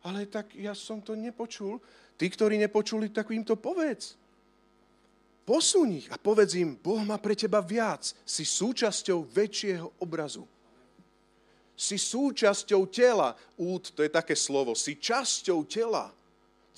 Ale 0.06 0.24
tak 0.30 0.54
ja 0.54 0.72
som 0.72 1.02
to 1.02 1.18
nepočul. 1.18 1.82
Tí, 2.20 2.28
ktorí 2.28 2.60
nepočuli, 2.60 3.08
tak 3.08 3.32
im 3.32 3.40
to 3.40 3.56
povedz. 3.56 4.20
Posuň 5.48 5.88
ich 6.04 6.06
a 6.12 6.20
povedz 6.20 6.52
im, 6.60 6.76
Boh 6.76 7.00
má 7.00 7.16
pre 7.16 7.32
teba 7.32 7.64
viac. 7.64 8.12
Si 8.28 8.44
súčasťou 8.44 9.24
väčšieho 9.24 9.88
obrazu. 10.04 10.44
Si 11.72 11.96
súčasťou 11.96 12.84
tela. 12.92 13.32
Út, 13.56 13.96
to 13.96 14.04
je 14.04 14.12
také 14.12 14.36
slovo. 14.36 14.76
Si 14.76 15.00
časťou 15.00 15.64
tela 15.64 16.12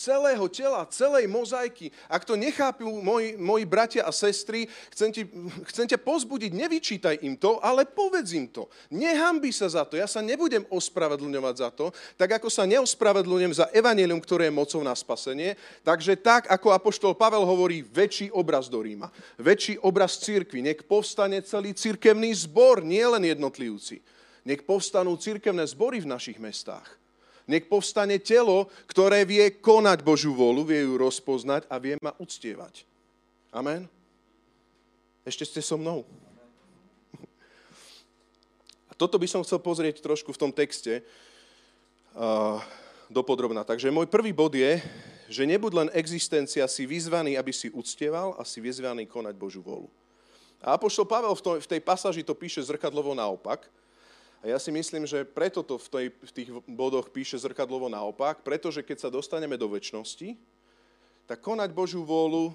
celého 0.02 0.46
tela, 0.50 0.82
celej 0.90 1.30
mozaiky. 1.30 1.94
Ak 2.10 2.26
to 2.26 2.34
nechápu 2.34 2.82
moji, 2.82 3.38
moji 3.38 3.62
bratia 3.62 4.02
a 4.02 4.10
sestry, 4.10 4.66
chcem, 4.90 5.14
ti, 5.14 5.22
chcem 5.70 5.86
ťa 5.86 6.02
pozbudiť, 6.02 6.50
nevyčítaj 6.50 7.22
im 7.22 7.38
to, 7.38 7.62
ale 7.62 7.86
povedz 7.86 8.34
im 8.34 8.50
to. 8.50 8.66
Nehambi 8.90 9.54
sa 9.54 9.70
za 9.70 9.86
to, 9.86 9.94
ja 9.94 10.10
sa 10.10 10.18
nebudem 10.18 10.66
ospravedlňovať 10.66 11.54
za 11.54 11.70
to, 11.70 11.94
tak 12.18 12.42
ako 12.42 12.50
sa 12.50 12.66
neospravedlňujem 12.66 13.54
za 13.54 13.66
evanelium, 13.70 14.18
ktoré 14.18 14.50
je 14.50 14.58
mocou 14.58 14.82
na 14.82 14.98
spasenie, 14.98 15.54
takže 15.86 16.18
tak, 16.18 16.50
ako 16.50 16.74
apoštol 16.74 17.14
Pavel 17.14 17.46
hovorí, 17.46 17.86
väčší 17.86 18.34
obraz 18.34 18.66
do 18.66 18.82
Ríma, 18.82 19.14
väčší 19.38 19.78
obraz 19.78 20.18
církvy, 20.18 20.66
nech 20.66 20.82
povstane 20.82 21.38
celý 21.46 21.70
církevný 21.76 22.34
zbor, 22.34 22.82
nie 22.82 23.04
len 23.06 23.22
jednotlivci. 23.22 24.02
Nech 24.42 24.66
povstanú 24.66 25.14
církevné 25.14 25.62
zbory 25.70 26.02
v 26.02 26.10
našich 26.10 26.42
mestách. 26.42 27.01
Nech 27.46 27.66
povstane 27.66 28.22
telo, 28.22 28.70
ktoré 28.86 29.26
vie 29.26 29.58
konať 29.58 30.06
Božiu 30.06 30.32
volu, 30.32 30.62
vie 30.62 30.86
ju 30.86 30.94
rozpoznať 30.94 31.66
a 31.66 31.76
vie 31.82 31.98
ma 31.98 32.14
uctievať. 32.22 32.86
Amen? 33.50 33.90
Ešte 35.26 35.46
ste 35.46 35.60
so 35.62 35.78
mnou? 35.78 36.06
toto 39.02 39.18
by 39.18 39.26
som 39.26 39.42
chcel 39.42 39.58
pozrieť 39.58 39.98
trošku 39.98 40.30
v 40.30 40.38
tom 40.38 40.54
texte 40.54 41.02
uh, 42.14 42.62
dopodrobná. 43.10 43.66
Takže 43.66 43.90
môj 43.90 44.06
prvý 44.06 44.30
bod 44.30 44.54
je, 44.54 44.78
že 45.26 45.42
nebuď 45.42 45.72
len 45.74 45.88
existencia 45.90 46.62
si 46.70 46.86
vyzvaný, 46.86 47.34
aby 47.34 47.50
si 47.50 47.66
uctieval 47.74 48.38
a 48.38 48.46
si 48.46 48.62
vyzvaný 48.62 49.10
konať 49.10 49.34
Božiu 49.34 49.58
volu. 49.58 49.90
A 50.62 50.78
Apoštol 50.78 51.02
Pavel 51.02 51.34
v 51.34 51.66
tej 51.66 51.82
pasáži 51.82 52.22
to 52.22 52.38
píše 52.38 52.62
zrkadlovo 52.62 53.10
naopak. 53.10 53.66
A 54.42 54.50
ja 54.50 54.58
si 54.58 54.74
myslím, 54.74 55.06
že 55.06 55.22
preto 55.22 55.62
to 55.62 55.78
v, 55.78 55.88
tej, 55.88 56.06
v 56.10 56.32
tých 56.34 56.50
bodoch 56.66 57.14
píše 57.14 57.38
zrkadlovo 57.38 57.86
naopak, 57.86 58.42
pretože 58.42 58.82
keď 58.82 59.06
sa 59.06 59.14
dostaneme 59.14 59.54
do 59.54 59.70
väčšnosti, 59.70 60.34
tak 61.30 61.38
konať 61.38 61.70
Božiu 61.70 62.02
vôľu 62.02 62.50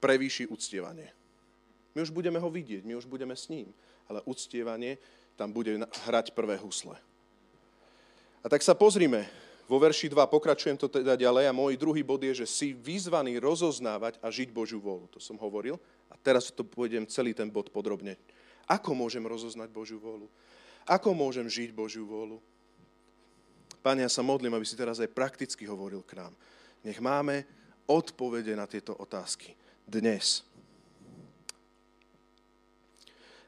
prevýši 0.00 0.48
uctievanie. 0.48 1.12
My 1.92 2.00
už 2.00 2.16
budeme 2.16 2.40
ho 2.40 2.48
vidieť, 2.48 2.80
my 2.88 2.96
už 2.96 3.04
budeme 3.04 3.36
s 3.36 3.52
ním, 3.52 3.68
ale 4.08 4.24
uctievanie 4.24 4.96
tam 5.36 5.52
bude 5.52 5.76
hrať 6.08 6.32
prvé 6.32 6.56
husle. 6.56 6.96
A 8.40 8.46
tak 8.48 8.64
sa 8.64 8.72
pozrime, 8.72 9.28
vo 9.68 9.76
verši 9.76 10.08
2 10.08 10.24
pokračujem 10.32 10.80
to 10.80 10.88
teda 10.88 11.12
ďalej 11.12 11.44
a 11.44 11.52
môj 11.52 11.76
druhý 11.76 12.00
bod 12.00 12.24
je, 12.24 12.40
že 12.40 12.46
si 12.48 12.72
vyzvaný 12.72 13.36
rozoznávať 13.36 14.16
a 14.24 14.32
žiť 14.32 14.48
Božiu 14.48 14.80
vôľu. 14.80 15.12
To 15.12 15.20
som 15.20 15.36
hovoril 15.36 15.76
a 16.08 16.16
teraz 16.16 16.48
to 16.48 16.64
pôjdem 16.64 17.04
celý 17.04 17.36
ten 17.36 17.52
bod 17.52 17.68
podrobne. 17.68 18.16
Ako 18.64 18.96
môžem 18.96 19.20
rozoznať 19.20 19.68
Božiu 19.68 20.00
vôľu? 20.00 20.32
Ako 20.88 21.12
môžem 21.12 21.44
žiť 21.44 21.76
Božiu 21.76 22.08
vôľu? 22.08 22.40
Pane, 23.84 24.02
ja 24.02 24.10
sa 24.10 24.24
modlím, 24.24 24.56
aby 24.56 24.64
si 24.64 24.72
teraz 24.72 24.98
aj 24.98 25.12
prakticky 25.12 25.68
hovoril 25.68 26.00
k 26.00 26.16
nám. 26.16 26.32
Nech 26.80 26.98
máme 26.98 27.44
odpovede 27.84 28.56
na 28.56 28.64
tieto 28.64 28.96
otázky. 28.96 29.52
Dnes. 29.84 30.48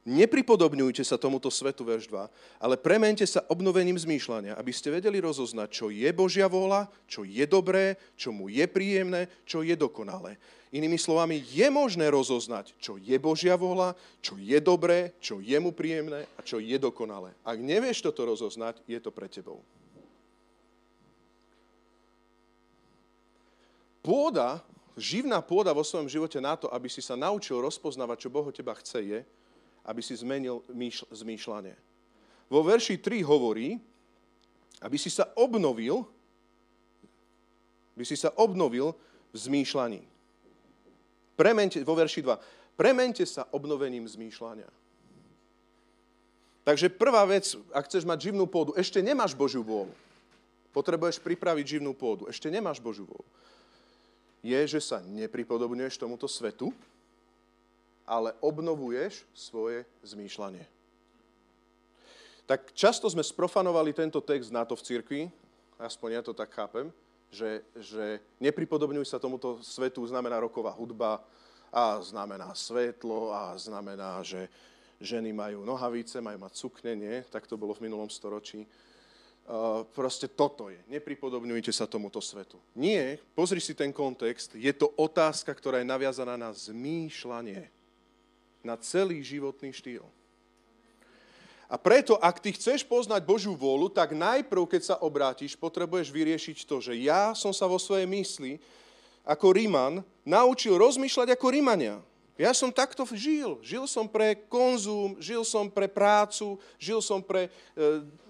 Nepripodobňujte 0.09 1.05
sa 1.05 1.21
tomuto 1.21 1.53
svetu, 1.53 1.85
verš 1.85 2.09
2, 2.09 2.25
ale 2.57 2.81
premente 2.81 3.21
sa 3.29 3.45
obnovením 3.53 4.01
zmýšľania, 4.01 4.57
aby 4.57 4.73
ste 4.73 4.89
vedeli 4.89 5.21
rozoznať, 5.21 5.69
čo 5.69 5.93
je 5.93 6.09
Božia 6.17 6.49
vôľa, 6.49 6.89
čo 7.05 7.21
je 7.29 7.45
dobré, 7.45 8.01
čo 8.17 8.33
mu 8.33 8.49
je 8.49 8.65
príjemné, 8.65 9.29
čo 9.45 9.61
je 9.61 9.77
dokonalé. 9.77 10.41
Inými 10.73 10.97
slovami, 10.97 11.45
je 11.53 11.69
možné 11.69 12.09
rozoznať, 12.09 12.73
čo 12.81 12.97
je 12.97 13.13
Božia 13.21 13.61
vôľa, 13.61 13.93
čo 14.25 14.41
je 14.41 14.57
dobré, 14.57 15.13
čo 15.21 15.37
je 15.37 15.59
mu 15.61 15.69
príjemné 15.69 16.25
a 16.33 16.41
čo 16.41 16.65
je 16.65 16.81
dokonalé. 16.81 17.37
Ak 17.45 17.61
nevieš 17.61 18.01
toto 18.01 18.25
rozoznať, 18.25 18.81
je 18.89 18.97
to 19.05 19.13
pre 19.13 19.29
tebou. 19.29 19.61
Pôda, 24.01 24.65
živná 24.97 25.45
pôda 25.45 25.77
vo 25.77 25.85
svojom 25.85 26.09
živote 26.09 26.41
na 26.41 26.57
to, 26.57 26.73
aby 26.73 26.89
si 26.89 27.05
sa 27.05 27.21
naučil 27.21 27.61
rozpoznávať, 27.61 28.25
čo 28.25 28.33
Boh 28.33 28.49
teba 28.49 28.73
chce, 28.73 29.05
je, 29.05 29.21
aby 29.91 30.01
si 30.07 30.15
zmenil 30.15 30.63
zmýšľanie. 31.11 31.75
Vo 32.47 32.63
verši 32.63 33.03
3 33.03 33.27
hovorí, 33.27 33.75
aby 34.79 34.97
si 34.97 35.11
sa 35.11 35.27
obnovil, 35.35 36.07
by 37.99 38.05
si 38.07 38.15
sa 38.15 38.31
obnovil 38.39 38.95
v 39.35 39.37
zmýšľaní. 39.37 40.03
Premente, 41.35 41.83
vo 41.83 41.99
verši 41.99 42.23
2. 42.23 42.79
Premente 42.79 43.27
sa 43.27 43.51
obnovením 43.51 44.07
zmýšľania. 44.07 44.71
Takže 46.63 46.93
prvá 46.93 47.27
vec, 47.27 47.57
ak 47.75 47.91
chceš 47.91 48.07
mať 48.07 48.31
živnú 48.31 48.47
pôdu, 48.47 48.77
ešte 48.79 49.03
nemáš 49.03 49.35
Božiu 49.35 49.65
vôľu. 49.65 49.91
Potrebuješ 50.71 51.19
pripraviť 51.19 51.81
živnú 51.81 51.97
pôdu. 51.99 52.31
Ešte 52.31 52.47
nemáš 52.47 52.79
Božiu 52.79 53.11
vôľu. 53.11 53.27
Je, 54.41 54.61
že 54.71 54.81
sa 54.81 55.03
nepripodobňuješ 55.03 55.99
tomuto 55.99 56.31
svetu, 56.31 56.71
ale 58.11 58.35
obnovuješ 58.43 59.23
svoje 59.31 59.87
zmýšľanie. 60.03 60.67
Tak 62.51 62.75
často 62.75 63.07
sme 63.07 63.23
sprofanovali 63.23 63.95
tento 63.95 64.19
text 64.19 64.51
na 64.51 64.67
to 64.67 64.75
v 64.75 64.83
cirkvi, 64.83 65.21
aspoň 65.79 66.19
ja 66.19 66.23
to 66.27 66.35
tak 66.35 66.51
chápem, 66.51 66.91
že, 67.31 67.63
že 67.79 68.19
nepripodobňuj 68.43 69.07
sa 69.07 69.23
tomuto 69.23 69.63
svetu 69.63 70.03
znamená 70.03 70.43
roková 70.43 70.75
hudba 70.75 71.23
a 71.71 72.03
znamená 72.03 72.51
svetlo 72.51 73.31
a 73.31 73.55
znamená, 73.55 74.19
že 74.27 74.51
ženy 74.99 75.31
majú 75.31 75.63
nohavice, 75.63 76.19
majú 76.19 76.43
mať 76.43 76.59
sukne, 76.59 76.99
nie? 76.99 77.23
Tak 77.31 77.47
to 77.47 77.55
bolo 77.55 77.79
v 77.79 77.87
minulom 77.87 78.11
storočí. 78.11 78.67
Uh, 79.47 79.87
proste 79.95 80.27
toto 80.27 80.69
je. 80.75 80.83
Nepripodobňujte 80.91 81.71
sa 81.71 81.87
tomuto 81.87 82.19
svetu. 82.19 82.59
Nie, 82.75 83.23
pozri 83.39 83.63
si 83.63 83.79
ten 83.79 83.95
kontext. 83.95 84.59
Je 84.59 84.71
to 84.75 84.91
otázka, 84.99 85.55
ktorá 85.55 85.79
je 85.79 85.87
naviazaná 85.87 86.35
na 86.35 86.51
zmýšľanie 86.51 87.80
na 88.61 88.77
celý 88.81 89.21
životný 89.25 89.73
štýl. 89.73 90.05
A 91.71 91.79
preto, 91.79 92.19
ak 92.19 92.43
ty 92.43 92.51
chceš 92.51 92.83
poznať 92.83 93.23
Božiu 93.23 93.55
vôľu, 93.55 93.95
tak 93.95 94.11
najprv, 94.11 94.67
keď 94.67 94.83
sa 94.83 94.97
obrátiš, 94.99 95.55
potrebuješ 95.55 96.11
vyriešiť 96.11 96.67
to, 96.67 96.83
že 96.83 96.99
ja 96.99 97.31
som 97.39 97.55
sa 97.55 97.71
vo 97.71 97.79
svojej 97.79 98.11
mysli 98.11 98.59
ako 99.23 99.55
Ríman 99.55 100.03
naučil 100.27 100.75
rozmýšľať 100.75 101.39
ako 101.39 101.47
Rímania. 101.55 102.03
Ja 102.41 102.57
som 102.57 102.73
takto 102.73 103.05
žil. 103.13 103.61
Žil 103.61 103.85
som 103.85 104.09
pre 104.09 104.33
konzum, 104.49 105.13
žil 105.21 105.45
som 105.45 105.69
pre 105.69 105.85
prácu, 105.85 106.57
žil 106.81 107.05
som 107.05 107.21
pre 107.21 107.47
e, 107.47 107.51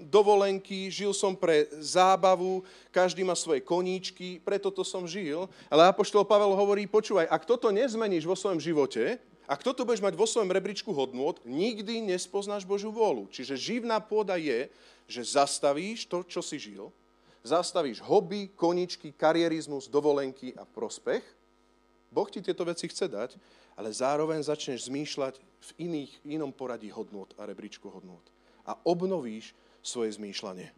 dovolenky, 0.02 0.90
žil 0.90 1.14
som 1.14 1.30
pre 1.30 1.70
zábavu, 1.78 2.66
každý 2.90 3.22
má 3.22 3.38
svoje 3.38 3.62
koníčky, 3.62 4.42
preto 4.42 4.66
to 4.74 4.82
som 4.82 5.06
žil. 5.06 5.46
Ale 5.70 5.86
Apoštol 5.86 6.26
Pavel 6.26 6.58
hovorí, 6.58 6.90
počúvaj, 6.90 7.30
ak 7.30 7.46
toto 7.46 7.70
nezmeníš 7.70 8.26
vo 8.26 8.34
svojom 8.34 8.58
živote, 8.58 9.22
ak 9.50 9.66
toto 9.66 9.82
budeš 9.82 10.06
mať 10.06 10.14
vo 10.14 10.30
svojom 10.30 10.54
rebríčku 10.54 10.94
hodnôt, 10.94 11.34
nikdy 11.42 11.98
nespoznáš 12.06 12.62
Božiu 12.62 12.94
vôľu. 12.94 13.26
Čiže 13.34 13.58
živná 13.58 13.98
pôda 13.98 14.38
je, 14.38 14.70
že 15.10 15.34
zastavíš 15.34 16.06
to, 16.06 16.22
čo 16.22 16.38
si 16.38 16.54
žil, 16.62 16.94
zastavíš 17.42 17.98
hobby, 17.98 18.46
koničky, 18.54 19.10
karierizmus, 19.10 19.90
dovolenky 19.90 20.54
a 20.54 20.62
prospech. 20.62 21.26
Boh 22.14 22.30
ti 22.30 22.38
tieto 22.38 22.62
veci 22.62 22.86
chce 22.86 23.10
dať, 23.10 23.34
ale 23.74 23.90
zároveň 23.90 24.38
začneš 24.46 24.86
zmýšľať 24.86 25.42
v 25.42 25.70
iných, 25.82 26.12
inom 26.30 26.54
poradí 26.54 26.86
hodnôt 26.94 27.34
a 27.34 27.42
rebríčku 27.42 27.90
hodnôt. 27.90 28.22
A 28.62 28.78
obnovíš 28.86 29.50
svoje 29.82 30.14
zmýšľanie. 30.14 30.70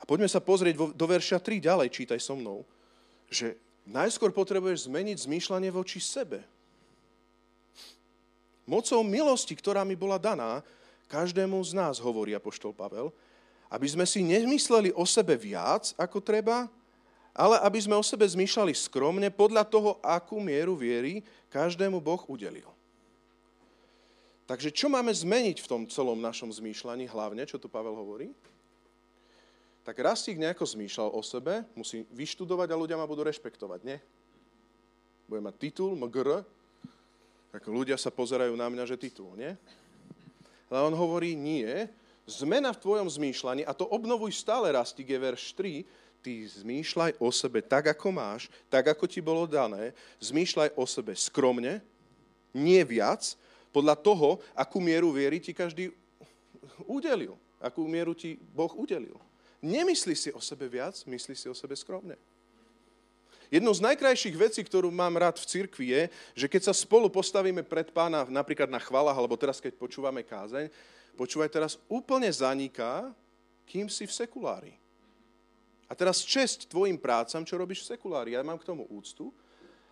A 0.00 0.02
poďme 0.04 0.28
sa 0.28 0.44
pozrieť 0.44 0.92
do 0.92 1.06
verša 1.08 1.40
3 1.40 1.64
ďalej, 1.64 1.88
čítaj 1.88 2.20
so 2.20 2.36
mnou, 2.36 2.68
že 3.32 3.56
najskôr 3.88 4.36
potrebuješ 4.36 4.84
zmeniť 4.84 5.16
zmýšľanie 5.24 5.72
voči 5.72 5.96
sebe. 5.96 6.44
Mocou 8.64 9.04
milosti, 9.04 9.52
ktorá 9.52 9.84
mi 9.84 9.92
bola 9.92 10.16
daná, 10.16 10.64
každému 11.08 11.60
z 11.62 11.76
nás, 11.76 12.00
hovorí 12.00 12.32
apoštol 12.32 12.72
Pavel, 12.72 13.12
aby 13.68 13.86
sme 13.88 14.08
si 14.08 14.24
nemysleli 14.24 14.90
o 14.96 15.04
sebe 15.04 15.36
viac, 15.36 15.92
ako 16.00 16.20
treba, 16.20 16.66
ale 17.34 17.58
aby 17.60 17.78
sme 17.82 17.98
o 17.98 18.04
sebe 18.04 18.24
zmýšľali 18.24 18.72
skromne 18.72 19.28
podľa 19.28 19.66
toho, 19.66 19.98
akú 20.00 20.38
mieru 20.38 20.78
viery 20.78 21.20
každému 21.50 21.98
Boh 21.98 22.22
udelil. 22.30 22.70
Takže 24.44 24.70
čo 24.70 24.92
máme 24.92 25.10
zmeniť 25.10 25.58
v 25.64 25.70
tom 25.70 25.82
celom 25.88 26.20
našom 26.20 26.52
zmýšľaní, 26.52 27.08
hlavne, 27.08 27.48
čo 27.48 27.56
tu 27.56 27.66
Pavel 27.66 27.96
hovorí? 27.96 28.28
Tak 29.84 29.96
Rastík 30.00 30.40
nejako 30.40 30.64
zmýšľal 30.64 31.12
o 31.12 31.20
sebe, 31.20 31.64
musí 31.76 32.08
vyštudovať 32.12 32.68
a 32.72 32.80
ľudia 32.80 32.96
ma 32.96 33.08
budú 33.08 33.24
rešpektovať, 33.24 33.80
nie? 33.84 33.98
Bude 35.28 35.40
mať 35.44 35.56
titul, 35.60 35.96
MGR, 35.96 36.44
tak 37.54 37.70
ľudia 37.70 37.94
sa 37.94 38.10
pozerajú 38.10 38.50
na 38.58 38.66
mňa, 38.66 38.82
že 38.82 38.98
titul, 38.98 39.30
nie? 39.38 39.54
Ale 40.66 40.90
on 40.90 40.94
hovorí, 40.98 41.38
nie, 41.38 41.86
zmena 42.26 42.74
v 42.74 42.82
tvojom 42.82 43.06
zmýšľaní, 43.06 43.62
a 43.62 43.70
to 43.70 43.86
obnovuj 43.86 44.34
stále, 44.34 44.74
Rastik, 44.74 45.06
je 45.06 45.18
verš 45.22 45.54
3, 45.54 45.86
ty 46.18 46.42
zmýšľaj 46.50 47.14
o 47.22 47.30
sebe 47.30 47.62
tak, 47.62 47.94
ako 47.94 48.10
máš, 48.10 48.50
tak, 48.66 48.90
ako 48.90 49.06
ti 49.06 49.22
bolo 49.22 49.46
dané, 49.46 49.94
zmýšľaj 50.18 50.74
o 50.74 50.82
sebe 50.82 51.14
skromne, 51.14 51.78
nie 52.50 52.82
viac, 52.82 53.38
podľa 53.70 54.02
toho, 54.02 54.42
akú 54.58 54.82
mieru 54.82 55.14
viery 55.14 55.38
ti 55.38 55.54
každý 55.54 55.94
udelil, 56.90 57.38
akú 57.62 57.86
mieru 57.86 58.18
ti 58.18 58.34
Boh 58.50 58.74
udelil. 58.74 59.14
Nemyslí 59.62 60.18
si 60.18 60.30
o 60.34 60.42
sebe 60.42 60.66
viac, 60.66 61.06
myslí 61.06 61.38
si 61.38 61.46
o 61.46 61.54
sebe 61.54 61.78
skromne. 61.78 62.18
Jednou 63.52 63.72
z 63.76 63.84
najkrajších 63.84 64.36
vecí, 64.36 64.60
ktorú 64.64 64.88
mám 64.88 65.16
rád 65.20 65.36
v 65.40 65.48
cirkvi 65.48 65.86
je, 65.92 66.02
že 66.34 66.46
keď 66.48 66.70
sa 66.70 66.74
spolu 66.74 67.12
postavíme 67.12 67.60
pred 67.64 67.92
pána 67.92 68.24
napríklad 68.28 68.68
na 68.68 68.80
chvalách, 68.80 69.16
alebo 69.16 69.36
teraz 69.36 69.60
keď 69.60 69.76
počúvame 69.76 70.24
kázeň, 70.24 70.72
počúvaj, 71.14 71.50
teraz 71.52 71.76
úplne 71.86 72.28
zaniká, 72.32 73.12
kým 73.68 73.88
si 73.88 74.04
v 74.08 74.12
sekulári. 74.12 74.74
A 75.88 75.92
teraz 75.92 76.24
česť 76.24 76.66
tvojim 76.68 76.96
prácam, 76.96 77.44
čo 77.44 77.60
robíš 77.60 77.84
v 77.84 77.96
sekulári. 77.96 78.34
Ja 78.34 78.42
mám 78.42 78.56
k 78.56 78.66
tomu 78.66 78.88
úctu 78.88 79.30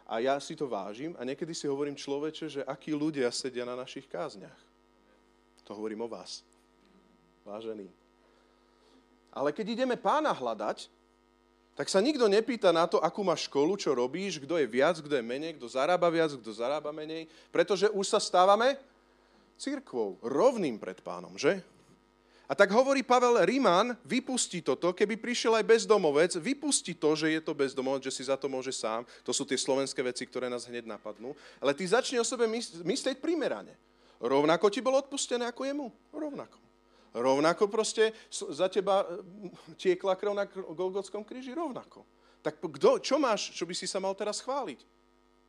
a 0.09 0.19
ja 0.19 0.41
si 0.41 0.57
to 0.57 0.67
vážim 0.67 1.13
a 1.21 1.23
niekedy 1.23 1.53
si 1.53 1.69
hovorím 1.69 1.97
človeče, 1.97 2.47
že 2.49 2.61
akí 2.65 2.97
ľudia 2.97 3.29
sedia 3.31 3.69
na 3.69 3.77
našich 3.77 4.09
kázniach. 4.09 4.57
To 5.69 5.79
hovorím 5.79 6.05
o 6.05 6.09
vás. 6.11 6.43
Vážený. 7.47 7.87
Ale 9.33 9.55
keď 9.57 9.79
ideme 9.79 9.97
pána 9.97 10.35
hľadať, 10.35 10.91
tak 11.73 11.89
sa 11.89 12.05
nikto 12.05 12.29
nepýta 12.29 12.69
na 12.69 12.85
to, 12.85 13.01
akú 13.01 13.25
máš 13.25 13.49
školu, 13.49 13.81
čo 13.81 13.97
robíš, 13.97 14.37
kto 14.37 14.61
je 14.61 14.69
viac, 14.69 15.01
kto 15.01 15.15
je 15.17 15.25
menej, 15.25 15.57
kto 15.57 15.67
zarába 15.73 16.13
viac, 16.13 16.37
kto 16.37 16.51
zarába 16.53 16.93
menej, 16.93 17.25
pretože 17.49 17.89
už 17.89 18.05
sa 18.05 18.21
stávame 18.21 18.77
církvou, 19.57 20.21
rovným 20.21 20.77
pred 20.77 21.01
pánom, 21.01 21.33
že? 21.39 21.65
A 22.51 22.53
tak 22.53 22.69
hovorí 22.69 23.01
Pavel 23.01 23.41
Ríman, 23.49 23.97
vypustí 24.05 24.61
toto, 24.61 24.93
keby 24.93 25.17
prišiel 25.17 25.57
aj 25.57 25.65
bezdomovec, 25.65 26.37
vypustí 26.37 26.93
to, 26.93 27.17
že 27.17 27.33
je 27.33 27.41
to 27.41 27.57
bezdomovec, 27.57 28.05
že 28.05 28.13
si 28.13 28.29
za 28.29 28.37
to 28.37 28.45
môže 28.45 28.77
sám. 28.77 29.09
To 29.25 29.33
sú 29.33 29.49
tie 29.49 29.57
slovenské 29.57 30.05
veci, 30.05 30.29
ktoré 30.29 30.53
nás 30.53 30.69
hneď 30.69 30.85
napadnú. 30.85 31.33
Ale 31.65 31.73
ty 31.73 31.89
začni 31.89 32.21
o 32.21 32.27
sebe 32.29 32.45
myslieť 32.85 33.25
primerane. 33.25 33.73
Rovnako 34.21 34.69
ti 34.69 34.85
bolo 34.85 35.01
odpustené 35.01 35.49
ako 35.49 35.65
jemu. 35.65 35.87
Rovnako. 36.13 36.61
Rovnako 37.13 37.69
proste 37.69 38.17
za 38.33 38.73
teba 38.73 39.05
tiekla 39.77 40.17
krv 40.17 40.33
na 40.33 40.49
Golgotskom 40.49 41.21
kríži. 41.25 41.53
Rovnako. 41.53 42.09
Tak 42.41 42.59
kdo, 42.59 42.99
čo 42.99 43.21
máš, 43.21 43.53
čo 43.53 43.69
by 43.69 43.75
si 43.77 43.85
sa 43.85 44.01
mal 44.01 44.17
teraz 44.17 44.41
chváliť? 44.41 44.83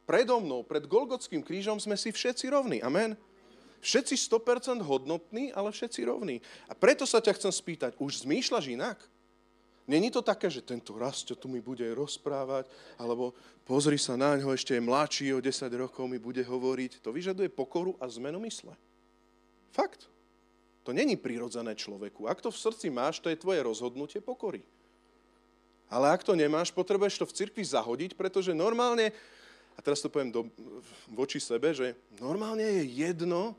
Predo 0.04 0.44
mnou, 0.44 0.68
pred 0.68 0.84
Golgotským 0.84 1.40
krížom 1.40 1.80
sme 1.80 1.96
si 1.96 2.12
všetci 2.12 2.52
rovní. 2.52 2.84
Amen. 2.84 3.16
Všetci 3.80 4.16
100% 4.16 4.84
hodnotní, 4.84 5.56
ale 5.56 5.72
všetci 5.72 6.04
rovní. 6.08 6.44
A 6.68 6.76
preto 6.76 7.08
sa 7.08 7.24
ťa 7.24 7.36
chcem 7.36 7.52
spýtať, 7.52 7.92
už 8.00 8.28
zmýšľaš 8.28 8.66
inak? 8.72 9.00
Není 9.84 10.12
to 10.16 10.24
také, 10.24 10.48
že 10.48 10.64
tento 10.64 10.96
Rasto 10.96 11.36
tu 11.36 11.52
mi 11.52 11.60
bude 11.60 11.84
rozprávať, 11.92 12.72
alebo 12.96 13.36
pozri 13.68 14.00
sa 14.00 14.16
na 14.16 14.40
ňo, 14.40 14.56
ešte 14.56 14.80
je 14.80 14.84
mladší, 14.84 15.36
o 15.36 15.44
10 15.44 15.68
rokov 15.76 16.08
mi 16.08 16.16
bude 16.16 16.40
hovoriť. 16.40 17.04
To 17.04 17.12
vyžaduje 17.12 17.52
pokoru 17.52 18.00
a 18.00 18.08
zmenu 18.08 18.40
mysle. 18.48 18.72
Fakt. 19.76 20.08
To 20.84 20.92
není 20.92 21.16
prirodzené 21.16 21.76
človeku. 21.76 22.28
Ak 22.28 22.44
to 22.44 22.52
v 22.52 22.60
srdci 22.60 22.92
máš, 22.92 23.24
to 23.24 23.32
je 23.32 23.40
tvoje 23.40 23.64
rozhodnutie 23.64 24.20
pokory. 24.20 24.64
Ale 25.88 26.12
ak 26.12 26.26
to 26.26 26.36
nemáš, 26.36 26.74
potrebuješ 26.76 27.24
to 27.24 27.26
v 27.30 27.36
cirkvi 27.38 27.64
zahodiť, 27.64 28.18
pretože 28.20 28.52
normálne, 28.52 29.16
a 29.76 29.80
teraz 29.80 30.04
to 30.04 30.12
poviem 30.12 30.34
do, 30.34 30.50
voči 31.08 31.40
sebe, 31.40 31.72
že 31.72 31.96
normálne 32.20 32.66
je 32.66 32.84
jedno, 33.08 33.56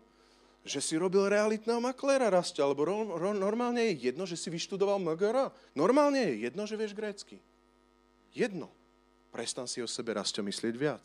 že 0.65 0.81
si 0.81 0.97
robil 0.97 1.29
realitného 1.29 1.81
makléra 1.81 2.33
rastia, 2.33 2.65
alebo 2.65 2.89
ro, 2.89 3.21
ro, 3.21 3.31
normálne 3.37 3.85
je 3.93 4.09
jedno, 4.09 4.25
že 4.25 4.37
si 4.37 4.49
vyštudoval 4.49 4.97
MGR. 4.97 5.53
Normálne 5.77 6.25
je 6.25 6.49
jedno, 6.49 6.65
že 6.65 6.81
vieš 6.81 6.97
grécky. 6.97 7.37
Jedno. 8.33 8.73
Prestan 9.29 9.69
si 9.69 9.85
o 9.85 9.89
sebe 9.89 10.17
rastia 10.17 10.41
myslieť 10.41 10.75
viac. 10.75 11.05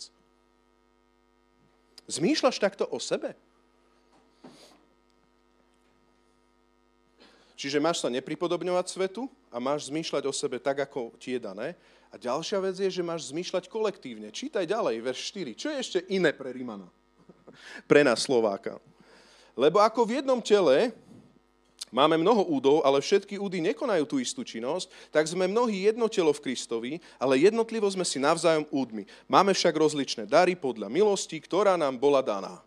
Zmýšľaš 2.09 2.57
takto 2.57 2.87
o 2.89 2.97
sebe? 2.97 3.35
Čiže 7.59 7.83
máš 7.83 7.99
sa 7.99 8.07
nepripodobňovať 8.07 8.87
svetu 8.87 9.27
a 9.51 9.59
máš 9.59 9.91
zmýšľať 9.91 10.23
o 10.23 10.31
sebe 10.31 10.63
tak, 10.63 10.79
ako 10.79 11.11
ti 11.19 11.35
je 11.35 11.43
dané. 11.43 11.75
A 12.07 12.15
ďalšia 12.15 12.55
vec 12.63 12.79
je, 12.79 12.87
že 12.87 13.03
máš 13.03 13.35
zmýšľať 13.35 13.67
kolektívne. 13.67 14.31
Čítaj 14.31 14.63
ďalej, 14.63 15.03
verš 15.03 15.19
4. 15.35 15.59
Čo 15.59 15.67
je 15.67 15.77
ešte 15.83 15.99
iné 16.07 16.31
pre 16.31 16.55
Rimana? 16.55 16.87
Pre 17.91 18.01
nás 18.07 18.23
Slováka. 18.23 18.79
Lebo 19.59 19.83
ako 19.83 20.07
v 20.07 20.23
jednom 20.23 20.39
tele 20.39 20.95
máme 21.91 22.15
mnoho 22.15 22.47
údov, 22.47 22.79
ale 22.87 23.03
všetky 23.03 23.35
údy 23.35 23.59
nekonajú 23.59 24.07
tú 24.07 24.23
istú 24.23 24.47
činnosť, 24.47 24.87
tak 25.11 25.27
sme 25.27 25.51
mnohí 25.51 25.83
jedno 25.83 26.07
telo 26.07 26.31
v 26.31 26.39
Kristovi, 26.39 27.03
ale 27.19 27.43
jednotlivo 27.43 27.91
sme 27.91 28.07
si 28.07 28.23
navzájom 28.23 28.71
údmi. 28.71 29.03
Máme 29.27 29.51
však 29.51 29.75
rozličné 29.75 30.23
dary 30.31 30.55
podľa 30.55 30.87
milosti, 30.87 31.35
ktorá 31.43 31.75
nám 31.75 31.99
bola 31.99 32.23
daná. 32.23 32.63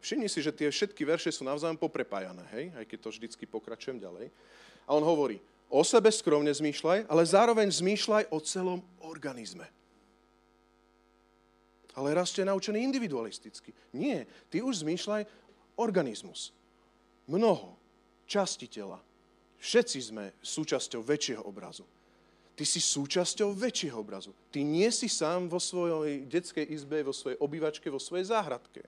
Všimni 0.00 0.32
si, 0.32 0.40
že 0.40 0.52
tie 0.52 0.72
všetky 0.72 1.04
verše 1.04 1.28
sú 1.28 1.44
navzájom 1.44 1.76
poprepájané, 1.76 2.44
hej? 2.56 2.64
aj 2.72 2.84
keď 2.88 2.98
to 3.04 3.08
vždycky 3.12 3.44
pokračujem 3.44 4.00
ďalej. 4.00 4.32
A 4.88 4.96
on 4.96 5.04
hovorí, 5.04 5.36
o 5.68 5.84
sebe 5.84 6.08
skromne 6.08 6.50
zmýšľaj, 6.50 7.06
ale 7.06 7.22
zároveň 7.22 7.68
zmýšľaj 7.68 8.32
o 8.32 8.38
celom 8.40 8.80
organizme. 9.04 9.68
Ale 11.94 12.16
raz 12.16 12.32
ste 12.32 12.48
naučený 12.48 12.80
individualisticky. 12.80 13.76
Nie, 13.92 14.24
ty 14.48 14.64
už 14.64 14.82
zmýšľaj 14.82 15.28
organizmus. 15.76 16.54
Mnoho 17.28 17.76
časti 18.24 18.66
tela. 18.66 18.98
Všetci 19.60 19.98
sme 20.00 20.32
súčasťou 20.40 21.04
väčšieho 21.04 21.44
obrazu. 21.44 21.84
Ty 22.56 22.64
si 22.64 22.80
súčasťou 22.80 23.52
väčšieho 23.56 23.96
obrazu. 24.00 24.32
Ty 24.48 24.64
nie 24.64 24.88
si 24.92 25.08
sám 25.08 25.48
vo 25.48 25.60
svojej 25.60 26.24
detskej 26.24 26.66
izbe, 26.72 27.04
vo 27.04 27.12
svojej 27.12 27.36
obývačke, 27.40 27.88
vo 27.92 28.00
svojej 28.00 28.32
záhradke. 28.32 28.84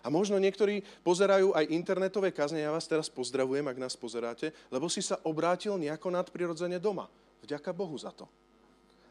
A 0.00 0.08
možno 0.08 0.40
niektorí 0.40 0.80
pozerajú 1.04 1.52
aj 1.52 1.70
internetové 1.72 2.32
kazne, 2.32 2.64
ja 2.64 2.72
vás 2.72 2.88
teraz 2.88 3.12
pozdravujem, 3.12 3.68
ak 3.68 3.78
nás 3.78 3.94
pozeráte, 3.96 4.52
lebo 4.72 4.88
si 4.88 5.04
sa 5.04 5.20
obrátil 5.28 5.76
nejako 5.76 6.08
nadprirodzene 6.08 6.80
doma. 6.80 7.06
Vďaka 7.44 7.70
Bohu 7.76 7.96
za 8.00 8.12
to. 8.12 8.24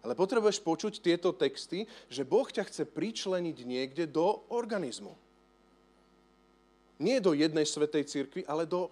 Ale 0.01 0.15
potrebuješ 0.15 0.63
počuť 0.63 1.03
tieto 1.03 1.35
texty, 1.35 1.85
že 2.07 2.25
Boh 2.25 2.47
ťa 2.47 2.65
chce 2.65 2.87
pričleniť 2.87 3.57
niekde 3.67 4.09
do 4.09 4.47
organizmu 4.49 5.13
nie 6.99 7.17
do 7.23 7.31
jednej 7.31 7.63
svetej 7.63 8.03
cirkvi, 8.05 8.43
ale 8.43 8.67
do 8.67 8.91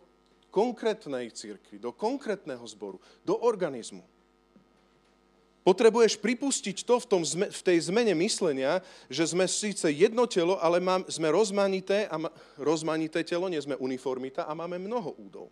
konkrétnej 0.49 1.27
cirkvi, 1.35 1.77
do 1.77 1.91
konkrétneho 1.91 2.63
zboru, 2.63 2.97
do 3.27 3.35
organizmu. 3.35 4.01
Potrebuješ 5.67 6.15
pripustiť 6.23 6.87
to 6.87 6.95
v, 6.95 7.05
tom, 7.11 7.27
v 7.27 7.61
tej 7.67 7.91
zmene 7.91 8.15
myslenia, 8.23 8.79
že 9.11 9.27
sme 9.27 9.43
síce 9.51 9.91
jedno 9.91 10.23
telo, 10.23 10.55
ale 10.63 10.79
mám, 10.79 11.03
sme 11.11 11.27
rozmanité, 11.27 12.07
a 12.07 12.15
ma, 12.15 12.31
rozmanité 12.55 13.19
telo, 13.27 13.51
nie 13.51 13.59
sme 13.59 13.75
uniformita 13.75 14.47
a 14.47 14.55
máme 14.55 14.79
mnoho 14.79 15.11
údov. 15.19 15.51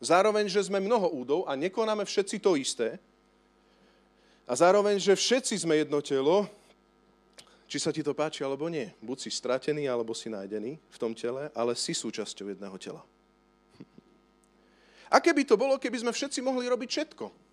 Zároveň, 0.00 0.48
že 0.48 0.64
sme 0.64 0.80
mnoho 0.80 1.12
údov 1.12 1.44
a 1.44 1.52
nekonáme 1.60 2.08
všetci 2.08 2.40
to 2.40 2.56
isté. 2.56 2.96
A 4.48 4.56
zároveň, 4.56 4.96
že 4.96 5.12
všetci 5.12 5.60
sme 5.60 5.76
jedno 5.76 6.00
telo 6.00 6.48
či 7.68 7.76
sa 7.76 7.92
ti 7.92 8.00
to 8.00 8.16
páči 8.16 8.40
alebo 8.40 8.64
nie. 8.72 8.88
Buď 9.04 9.28
si 9.28 9.30
stratený, 9.30 9.92
alebo 9.92 10.16
si 10.16 10.32
nájdený 10.32 10.80
v 10.80 10.96
tom 10.96 11.12
tele, 11.12 11.52
ale 11.52 11.76
si 11.76 11.92
súčasťou 11.92 12.48
jedného 12.48 12.72
tela. 12.80 13.04
Aké 15.20 15.36
by 15.36 15.44
to 15.44 15.60
bolo, 15.60 15.76
keby 15.76 16.00
sme 16.00 16.16
všetci 16.16 16.40
mohli 16.40 16.64
robiť 16.64 16.88
všetko? 16.88 17.47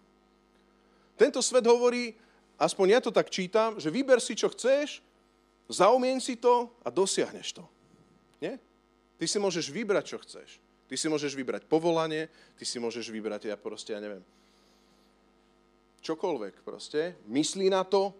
Tento 1.15 1.39
svet 1.39 1.63
hovorí, 1.63 2.15
aspoň 2.59 2.85
ja 2.91 2.99
to 2.99 3.11
tak 3.11 3.31
čítam, 3.31 3.79
že 3.79 3.91
vyber 3.91 4.19
si, 4.19 4.35
čo 4.35 4.51
chceš, 4.51 4.99
zaumieň 5.71 6.19
si 6.19 6.35
to 6.35 6.69
a 6.83 6.91
dosiahneš 6.91 7.55
to. 7.55 7.63
Nie? 8.43 8.59
Ty 9.15 9.25
si 9.25 9.37
môžeš 9.39 9.71
vybrať, 9.71 10.05
čo 10.11 10.17
chceš. 10.19 10.59
Ty 10.85 10.95
si 10.99 11.07
môžeš 11.09 11.33
vybrať 11.33 11.65
povolanie, 11.65 12.29
ty 12.59 12.63
si 12.67 12.77
môžeš 12.77 13.09
vybrať, 13.09 13.49
ja 13.49 13.57
proste, 13.57 13.97
ja 13.97 14.03
neviem, 14.03 14.21
čokoľvek 16.05 16.61
proste. 16.61 17.17
Myslí 17.25 17.73
na 17.73 17.81
to, 17.81 18.13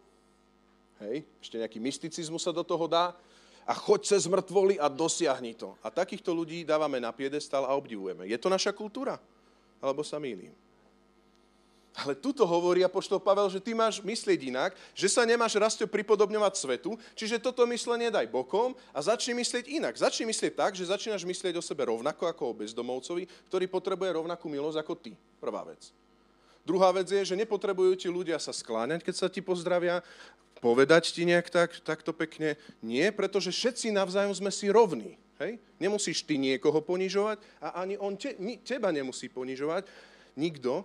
Hej, 1.04 1.28
ešte 1.44 1.60
nejaký 1.60 1.80
mysticizmus 1.84 2.48
sa 2.48 2.56
do 2.56 2.64
toho 2.64 2.88
dá. 2.88 3.12
A 3.66 3.74
choď 3.74 4.14
cez 4.16 4.30
mŕtvoly 4.30 4.78
a 4.78 4.86
dosiahni 4.86 5.58
to. 5.58 5.74
A 5.82 5.90
takýchto 5.90 6.30
ľudí 6.30 6.62
dávame 6.62 7.02
na 7.02 7.10
piedestal 7.10 7.66
a 7.66 7.74
obdivujeme. 7.74 8.30
Je 8.30 8.38
to 8.38 8.46
naša 8.46 8.70
kultúra? 8.72 9.18
Alebo 9.82 10.06
sa 10.06 10.22
mýlim? 10.22 10.54
Ale 11.96 12.12
tuto 12.12 12.44
hovorí 12.44 12.84
apoštol 12.84 13.24
Pavel, 13.24 13.48
že 13.48 13.64
ty 13.64 13.72
máš 13.72 14.04
myslieť 14.04 14.52
inak, 14.52 14.76
že 14.92 15.08
sa 15.08 15.24
nemáš 15.24 15.56
rasto 15.56 15.88
pripodobňovať 15.88 16.54
svetu, 16.60 17.00
čiže 17.16 17.40
toto 17.40 17.64
myslenie 17.72 18.12
daj 18.12 18.28
bokom 18.28 18.76
a 18.92 19.00
začni 19.00 19.32
myslieť 19.32 19.72
inak. 19.72 19.96
Začni 19.96 20.28
myslieť 20.28 20.60
tak, 20.60 20.76
že 20.76 20.92
začínaš 20.92 21.24
myslieť 21.24 21.56
o 21.56 21.64
sebe 21.64 21.88
rovnako 21.88 22.28
ako 22.28 22.44
o 22.52 22.58
bezdomovcovi, 22.60 23.24
ktorý 23.48 23.66
potrebuje 23.72 24.12
rovnakú 24.12 24.52
milosť 24.52 24.84
ako 24.84 24.94
ty. 25.00 25.16
Prvá 25.40 25.64
vec. 25.64 25.96
Druhá 26.68 26.92
vec 26.92 27.08
je, 27.08 27.22
že 27.24 27.40
nepotrebujú 27.40 27.96
ti 27.96 28.12
ľudia 28.12 28.44
sa 28.44 28.52
skláňať, 28.52 29.00
keď 29.00 29.16
sa 29.16 29.28
ti 29.32 29.40
pozdravia, 29.40 30.04
povedať 30.60 31.16
ti 31.16 31.24
nejak 31.24 31.48
tak, 31.48 31.80
takto 31.80 32.12
pekne. 32.12 32.60
Nie, 32.84 33.16
pretože 33.16 33.56
všetci 33.56 33.96
navzájom 33.96 34.36
sme 34.36 34.52
si 34.52 34.68
rovní. 34.68 35.16
Hej? 35.40 35.62
Nemusíš 35.80 36.28
ty 36.28 36.36
niekoho 36.42 36.82
ponižovať 36.84 37.40
a 37.62 37.86
ani 37.86 37.96
on 38.02 38.20
te, 38.20 38.36
ni, 38.42 38.60
teba 38.60 38.92
nemusí 38.92 39.30
ponižovať. 39.30 39.88
Nikto 40.36 40.84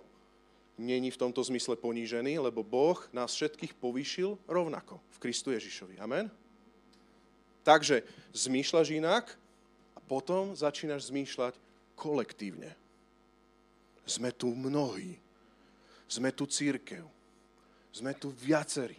není 0.81 1.13
v 1.13 1.21
tomto 1.21 1.39
zmysle 1.45 1.77
ponížený, 1.77 2.41
lebo 2.41 2.65
Boh 2.65 2.97
nás 3.13 3.37
všetkých 3.37 3.77
povýšil 3.77 4.35
rovnako 4.49 4.97
v 4.97 5.17
Kristu 5.21 5.53
Ježišovi. 5.53 6.01
Amen? 6.01 6.33
Takže 7.61 8.01
zmýšľaš 8.33 8.87
inak 8.97 9.25
a 9.93 9.99
potom 10.01 10.57
začínaš 10.57 11.13
zmýšľať 11.13 11.53
kolektívne. 11.93 12.73
Sme 14.09 14.33
tu 14.33 14.49
mnohí. 14.57 15.21
Sme 16.09 16.33
tu 16.33 16.49
církev. 16.49 17.05
Sme 17.93 18.17
tu 18.17 18.33
viacerí 18.33 18.97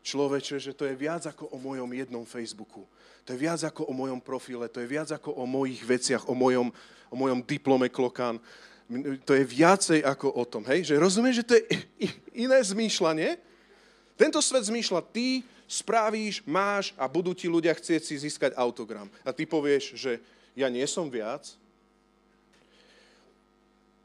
človeče, 0.00 0.56
že 0.58 0.72
to 0.72 0.88
je 0.88 0.96
viac 0.96 1.28
ako 1.28 1.52
o 1.52 1.58
mojom 1.60 1.90
jednom 1.92 2.24
Facebooku. 2.24 2.88
To 3.24 3.36
je 3.36 3.38
viac 3.38 3.60
ako 3.62 3.86
o 3.86 3.92
mojom 3.92 4.20
profile, 4.20 4.66
to 4.68 4.80
je 4.80 4.88
viac 4.88 5.12
ako 5.12 5.36
o 5.36 5.44
mojich 5.44 5.84
veciach, 5.84 6.26
o 6.26 6.34
mojom, 6.34 6.72
o 7.12 7.16
mojom 7.16 7.44
diplome 7.44 7.92
klokán. 7.92 8.40
To 9.22 9.32
je 9.38 9.44
viacej 9.46 10.02
ako 10.02 10.34
o 10.34 10.44
tom. 10.44 10.66
Hej? 10.66 10.90
Že 10.90 11.02
rozumieš, 11.02 11.42
že 11.42 11.46
to 11.46 11.54
je 11.54 11.64
iné 12.34 12.58
zmýšľanie? 12.58 13.38
Tento 14.18 14.42
svet 14.42 14.66
zmýšľa, 14.66 15.00
ty 15.14 15.46
spravíš, 15.70 16.42
máš 16.44 16.90
a 16.98 17.06
budú 17.06 17.30
ti 17.32 17.46
ľudia 17.46 17.72
chcieť 17.72 18.02
si 18.02 18.18
získať 18.18 18.52
autogram. 18.58 19.06
A 19.22 19.30
ty 19.30 19.46
povieš, 19.46 19.94
že 19.94 20.18
ja 20.58 20.66
nie 20.66 20.84
som 20.90 21.06
viac, 21.06 21.46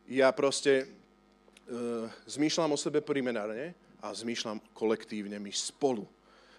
ja 0.06 0.30
proste 0.30 0.86
uh, 0.86 2.06
zmýšľam 2.30 2.70
o 2.70 2.78
sebe 2.78 3.02
primerane, 3.02 3.74
a 4.06 4.14
zmýšľam 4.14 4.62
kolektívne, 4.78 5.42
my 5.42 5.50
spolu 5.50 6.06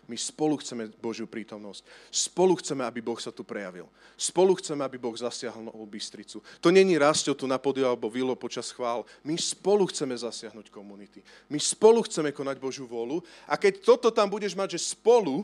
My 0.06 0.14
spolu 0.14 0.54
chceme 0.62 0.86
Božiu 1.02 1.26
prítomnosť. 1.26 1.82
Spolu 2.14 2.54
chceme, 2.62 2.86
aby 2.86 3.02
Boh 3.02 3.18
sa 3.18 3.34
tu 3.34 3.42
prejavil. 3.42 3.90
Spolu 4.14 4.54
chceme, 4.54 4.86
aby 4.86 5.02
Boh 5.02 5.18
zasiahol 5.18 5.66
novú 5.66 5.82
Bystricu. 5.82 6.38
To 6.62 6.70
není 6.70 6.94
Rastio 6.94 7.34
tu 7.34 7.50
na 7.50 7.58
podiu 7.58 7.90
alebo 7.90 8.06
Vilo 8.06 8.38
počas 8.38 8.70
chvál. 8.70 9.02
My 9.26 9.34
spolu 9.34 9.82
chceme 9.90 10.14
zasiahnuť 10.14 10.70
komunity. 10.70 11.26
My 11.50 11.58
spolu 11.58 12.06
chceme 12.06 12.30
konať 12.30 12.56
Božiu 12.62 12.86
volu. 12.86 13.18
A 13.50 13.58
keď 13.58 13.82
toto 13.82 14.14
tam 14.14 14.30
budeš 14.30 14.54
mať, 14.54 14.78
že 14.78 14.94
spolu, 14.94 15.42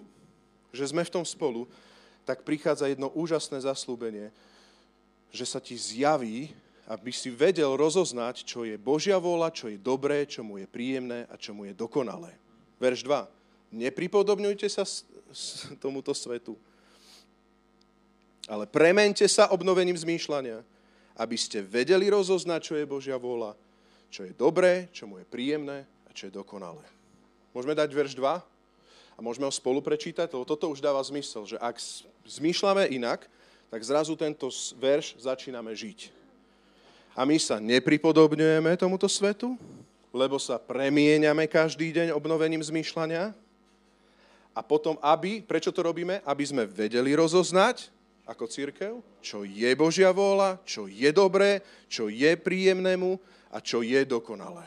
že 0.71 0.87
sme 0.87 1.03
v 1.03 1.11
tom 1.11 1.27
spolu, 1.27 1.67
tak 2.23 2.47
prichádza 2.47 2.87
jedno 2.87 3.11
úžasné 3.11 3.67
zaslúbenie, 3.67 4.31
že 5.35 5.43
sa 5.43 5.59
ti 5.59 5.75
zjaví, 5.75 6.55
aby 6.87 7.11
si 7.11 7.35
vedel 7.35 7.75
rozoznať, 7.75 8.47
čo 8.47 8.63
je 8.63 8.79
Božia 8.79 9.19
vôľa, 9.19 9.51
čo 9.51 9.67
je 9.67 9.75
dobré, 9.75 10.23
čo 10.23 10.47
mu 10.47 10.63
je 10.63 10.71
príjemné 10.71 11.27
a 11.27 11.35
čo 11.35 11.51
mu 11.51 11.67
je 11.67 11.75
dokonalé. 11.75 12.31
Verš 12.79 13.03
2 13.03 13.42
nepripodobňujte 13.73 14.69
sa 14.69 14.85
tomuto 15.81 16.13
svetu, 16.13 16.55
ale 18.47 18.69
premente 18.69 19.25
sa 19.27 19.49
obnovením 19.49 19.97
zmýšľania, 19.97 20.61
aby 21.17 21.37
ste 21.41 21.65
vedeli 21.65 22.13
rozoznať, 22.13 22.61
čo 22.61 22.75
je 22.77 22.85
Božia 22.85 23.17
vôľa, 23.17 23.57
čo 24.13 24.29
je 24.29 24.33
dobré, 24.37 24.93
čo 24.93 25.09
mu 25.09 25.17
je 25.17 25.27
príjemné 25.27 25.89
a 26.05 26.11
čo 26.13 26.29
je 26.29 26.37
dokonalé. 26.37 26.85
Môžeme 27.57 27.73
dať 27.73 27.89
verš 27.93 28.13
2 28.17 28.41
a 29.17 29.19
môžeme 29.21 29.49
ho 29.49 29.53
spolu 29.53 29.81
prečítať, 29.81 30.29
lebo 30.33 30.45
toto 30.45 30.69
už 30.69 30.85
dáva 30.85 31.01
zmysel, 31.05 31.45
že 31.49 31.57
ak 31.61 31.81
zmýšľame 32.29 32.93
inak, 32.93 33.29
tak 33.73 33.81
zrazu 33.85 34.13
tento 34.21 34.53
verš 34.77 35.17
začíname 35.17 35.73
žiť. 35.73 36.13
A 37.13 37.25
my 37.29 37.37
sa 37.37 37.61
nepripodobňujeme 37.61 38.73
tomuto 38.77 39.05
svetu, 39.09 39.57
lebo 40.13 40.37
sa 40.37 40.61
premieňame 40.61 41.49
každý 41.49 41.93
deň 41.93 42.13
obnovením 42.13 42.61
zmýšľania, 42.61 43.33
a 44.53 44.61
potom, 44.61 45.01
aby, 45.01 45.41
prečo 45.41 45.73
to 45.73 45.81
robíme? 45.81 46.21
Aby 46.29 46.45
sme 46.45 46.69
vedeli 46.69 47.17
rozoznať, 47.17 47.89
ako 48.23 48.47
církev, 48.47 48.93
čo 49.19 49.43
je 49.43 49.71
Božia 49.75 50.15
vôľa, 50.15 50.63
čo 50.63 50.87
je 50.87 51.11
dobré, 51.11 51.59
čo 51.91 52.07
je 52.07 52.31
príjemnému 52.39 53.19
a 53.51 53.59
čo 53.59 53.83
je 53.83 53.99
dokonalé. 54.07 54.65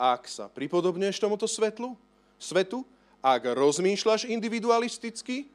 Ak 0.00 0.30
sa 0.30 0.48
pripodobňuješ 0.48 1.20
tomuto 1.20 1.44
svetlu, 1.44 1.98
svetu, 2.40 2.86
ak 3.20 3.52
rozmýšľaš 3.52 4.30
individualisticky, 4.30 5.50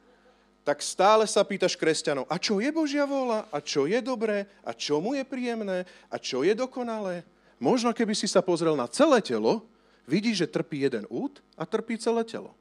tak 0.65 0.81
stále 0.81 1.25
sa 1.29 1.45
pýtaš 1.45 1.77
kresťanov, 1.77 2.25
a 2.29 2.41
čo 2.41 2.57
je 2.57 2.69
Božia 2.73 3.05
vôľa, 3.05 3.49
a 3.53 3.57
čo 3.61 3.85
je 3.85 4.01
dobré, 4.01 4.49
a 4.65 4.73
čo 4.73 4.97
mu 4.97 5.13
je 5.13 5.21
príjemné, 5.21 5.85
a 6.09 6.15
čo 6.17 6.41
je 6.41 6.53
dokonalé. 6.57 7.21
Možno 7.61 7.93
keby 7.93 8.17
si 8.17 8.25
sa 8.25 8.41
pozrel 8.41 8.73
na 8.73 8.89
celé 8.89 9.21
telo, 9.21 9.65
vidíš, 10.05 10.45
že 10.45 10.53
trpí 10.53 10.81
jeden 10.85 11.05
út 11.09 11.41
a 11.57 11.65
trpí 11.65 11.97
celé 11.97 12.25
telo. 12.25 12.53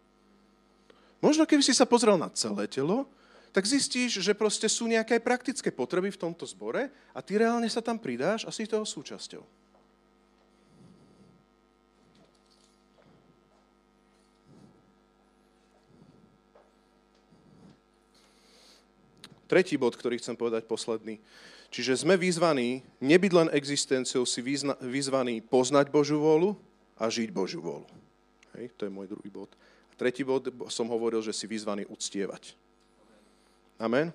Možno 1.25 1.49
keby 1.49 1.65
si 1.65 1.73
sa 1.73 1.89
pozrel 1.89 2.21
na 2.21 2.29
celé 2.37 2.69
telo, 2.69 3.09
tak 3.55 3.71
zistíš, 3.71 4.19
že 4.19 4.35
proste 4.35 4.67
sú 4.67 4.91
nejaké 4.91 5.23
praktické 5.23 5.71
potreby 5.71 6.11
v 6.11 6.21
tomto 6.21 6.43
zbore 6.43 6.91
a 7.15 7.19
ty 7.23 7.39
reálne 7.39 7.71
sa 7.71 7.79
tam 7.79 7.97
pridáš 8.03 8.43
a 8.45 8.51
si 8.51 8.67
toho 8.67 8.83
súčasťou. 8.83 9.47
Tretí 19.45 19.79
bod, 19.79 19.95
ktorý 19.95 20.19
chcem 20.19 20.35
povedať 20.35 20.67
posledný. 20.67 21.23
Čiže 21.71 22.03
sme 22.03 22.19
vyzvaní 22.19 22.83
nebyť 22.99 23.33
len 23.35 23.49
existenciou, 23.55 24.27
si 24.27 24.43
vyzvaní 24.83 25.39
poznať 25.39 25.95
Božú 25.95 26.19
vôľu, 26.19 26.59
a 26.99 27.11
žiť 27.11 27.31
Božiu 27.35 27.59
vôľu. 27.59 27.89
Hej, 28.55 28.71
to 28.79 28.87
je 28.87 28.93
môj 28.95 29.11
druhý 29.11 29.31
bod. 29.31 29.51
A 29.91 29.95
tretí 29.99 30.23
bod 30.23 30.47
som 30.71 30.87
hovoril, 30.87 31.23
že 31.23 31.35
si 31.35 31.51
vyzvaný 31.51 31.87
uctievať. 31.91 32.55
Amen? 33.79 34.15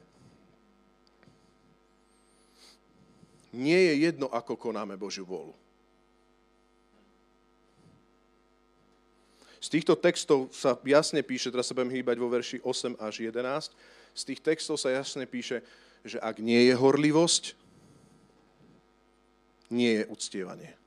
Nie 3.51 3.91
je 3.91 4.07
jedno, 4.07 4.31
ako 4.31 4.55
konáme 4.55 4.95
Božiu 4.95 5.27
vôľu. 5.27 5.51
Z 9.59 9.67
týchto 9.75 9.99
textov 9.99 10.47
sa 10.55 10.79
jasne 10.87 11.19
píše, 11.19 11.51
teraz 11.51 11.67
sa 11.67 11.75
budem 11.75 11.91
hýbať 11.91 12.15
vo 12.15 12.31
verši 12.31 12.63
8 12.63 12.95
až 12.95 13.27
11, 13.27 13.75
z 14.15 14.21
tých 14.23 14.39
textov 14.39 14.79
sa 14.79 14.87
jasne 14.87 15.27
píše, 15.27 15.59
že 16.07 16.15
ak 16.23 16.39
nie 16.39 16.71
je 16.71 16.73
horlivosť, 16.79 17.59
nie 19.67 19.99
je 19.99 20.03
uctievanie 20.07 20.78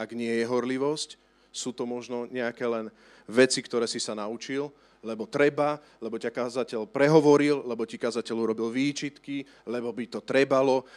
ak 0.00 0.16
nie 0.16 0.40
je 0.40 0.48
horlivosť, 0.48 1.20
sú 1.52 1.76
to 1.76 1.84
možno 1.84 2.24
nejaké 2.32 2.64
len 2.64 2.88
veci, 3.28 3.60
ktoré 3.60 3.84
si 3.84 4.00
sa 4.00 4.16
naučil, 4.16 4.72
lebo 5.04 5.28
treba, 5.28 5.76
lebo 6.00 6.16
ťa 6.16 6.32
kazateľ 6.32 6.88
prehovoril, 6.88 7.60
lebo 7.68 7.84
ti 7.84 8.00
kazateľ 8.00 8.36
urobil 8.48 8.72
výčitky, 8.72 9.44
lebo 9.68 9.92
by 9.92 10.04
to 10.08 10.20
trebalo. 10.24 10.88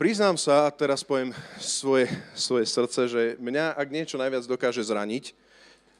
Priznám 0.00 0.36
sa, 0.40 0.68
a 0.68 0.72
teraz 0.72 1.04
poviem 1.04 1.32
svoje, 1.60 2.08
svoje 2.32 2.64
srdce, 2.64 3.00
že 3.08 3.22
mňa, 3.40 3.76
ak 3.76 3.88
niečo 3.88 4.16
najviac 4.20 4.44
dokáže 4.44 4.84
zraniť, 4.84 5.32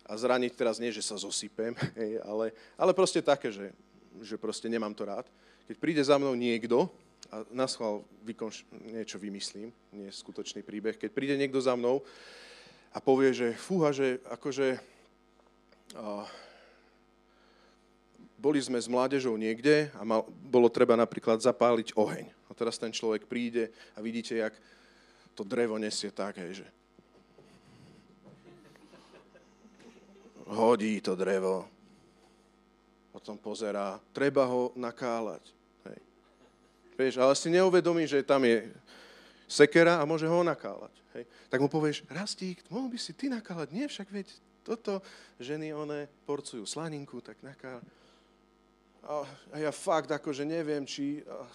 a 0.09 0.17
zraniť 0.17 0.53
teraz 0.57 0.81
nie, 0.81 0.89
že 0.89 1.05
sa 1.05 1.21
zosypem, 1.21 1.77
ale, 2.31 2.57
ale 2.81 2.93
proste 2.97 3.21
také, 3.21 3.53
že, 3.53 3.77
že 4.25 4.41
proste 4.41 4.73
nemám 4.73 4.97
to 4.97 5.05
rád. 5.05 5.29
Keď 5.69 5.77
príde 5.77 6.01
za 6.01 6.17
mnou 6.17 6.33
niekto, 6.33 6.89
a 7.29 7.45
na 7.53 7.69
schvál 7.69 8.05
vykonš- 8.25 8.65
niečo 8.89 9.21
vymyslím, 9.21 9.69
nie 9.93 10.09
je 10.09 10.17
skutočný 10.17 10.65
príbeh. 10.65 10.97
Keď 10.97 11.11
príde 11.13 11.37
niekto 11.37 11.61
za 11.61 11.77
mnou 11.77 12.01
a 12.93 12.99
povie, 13.05 13.37
že 13.37 13.53
fúha, 13.53 13.93
že 13.93 14.17
akože 14.33 14.81
a, 15.93 16.25
boli 18.39 18.63
sme 18.63 18.81
s 18.81 18.89
mládežou 18.89 19.37
niekde 19.37 19.93
a 19.99 20.07
mal, 20.07 20.25
bolo 20.29 20.71
treba 20.73 20.97
napríklad 20.97 21.43
zapáliť 21.43 21.93
oheň. 21.99 22.33
A 22.49 22.57
teraz 22.57 22.81
ten 22.81 22.95
človek 22.95 23.29
príde 23.29 23.69
a 23.93 24.01
vidíte, 24.01 24.39
jak 24.39 24.55
to 25.37 25.45
drevo 25.45 25.77
nesie 25.77 26.09
tak, 26.09 26.41
hej, 26.41 26.65
že 26.65 26.67
hodí 30.49 30.97
to 31.05 31.13
drevo, 31.13 31.69
potom 33.13 33.37
pozerá, 33.37 34.01
treba 34.17 34.49
ho 34.49 34.73
nakálať. 34.73 35.58
Vieš, 36.99 37.23
ale 37.23 37.39
si 37.39 37.47
neuvedomí, 37.55 38.11
že 38.11 38.27
tam 38.27 38.43
je 38.43 38.67
sekera 39.47 40.03
a 40.03 40.09
môže 40.09 40.27
ho 40.27 40.43
nakálať. 40.43 40.91
Hej. 41.15 41.25
Tak 41.47 41.63
mu 41.63 41.71
povieš, 41.71 42.03
Rastík, 42.11 42.67
mohol 42.67 42.91
by 42.91 42.99
si 42.99 43.15
ty 43.15 43.31
nakálať? 43.31 43.71
Nie, 43.71 43.87
však 43.87 44.11
veď 44.11 44.27
toto 44.67 44.99
ženy 45.39 45.71
one 45.71 46.11
porcujú 46.27 46.67
slaninku, 46.67 47.23
tak 47.23 47.39
nakálať. 47.39 47.87
A, 49.07 49.23
a 49.55 49.57
ja 49.63 49.71
fakt 49.71 50.11
akože 50.11 50.43
neviem, 50.43 50.83
či 50.83 51.23
a, 51.23 51.47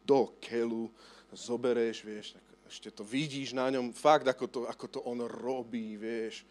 do 0.00 0.32
kelu 0.40 0.88
zobereš, 1.36 2.00
vieš, 2.00 2.26
tak 2.32 2.44
ešte 2.72 2.88
to 2.88 3.04
vidíš 3.04 3.52
na 3.52 3.68
ňom, 3.68 3.92
fakt 3.92 4.24
ako 4.24 4.48
to, 4.48 4.60
ako 4.64 4.86
to 4.88 5.00
on 5.04 5.28
robí, 5.28 6.00
vieš, 6.00 6.48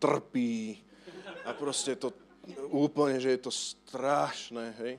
trpí 0.00 0.80
a 1.44 1.52
proste 1.52 2.00
to 2.00 2.16
úplne, 2.72 3.20
že 3.20 3.36
je 3.36 3.40
to 3.44 3.52
strašné, 3.52 4.72
hej 4.80 4.96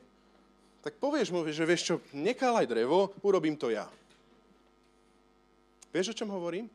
tak 0.83 0.99
povieš 0.99 1.31
mu, 1.31 1.47
že 1.47 1.63
vieš 1.63 1.81
čo, 1.87 1.95
nekálaj 2.11 2.67
drevo, 2.67 3.15
urobím 3.23 3.55
to 3.55 3.71
ja. 3.71 3.87
Vieš, 5.95 6.11
o 6.11 6.17
čom 6.19 6.27
hovorím? 6.27 6.67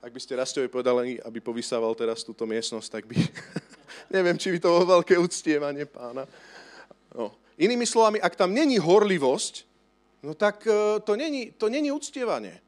Ak 0.00 0.14
by 0.14 0.20
ste 0.22 0.38
Rastovi 0.38 0.70
povedali, 0.72 1.20
aby 1.20 1.44
povysával 1.44 1.92
teraz 1.92 2.24
túto 2.24 2.48
miestnosť, 2.48 2.88
tak 2.88 3.04
by... 3.04 3.20
neviem, 4.16 4.40
či 4.40 4.54
by 4.56 4.58
to 4.62 4.72
bolo 4.72 4.84
veľké 4.96 5.20
uctievanie 5.20 5.84
pána. 5.84 6.24
No. 7.12 7.36
Inými 7.60 7.84
slovami, 7.84 8.16
ak 8.22 8.38
tam 8.38 8.54
není 8.56 8.80
horlivosť, 8.80 9.66
no 10.24 10.32
tak 10.32 10.64
uh, 10.64 11.02
to 11.04 11.18
není, 11.20 11.52
to 11.52 11.68
není 11.68 11.92
uctievanie. 11.92 12.64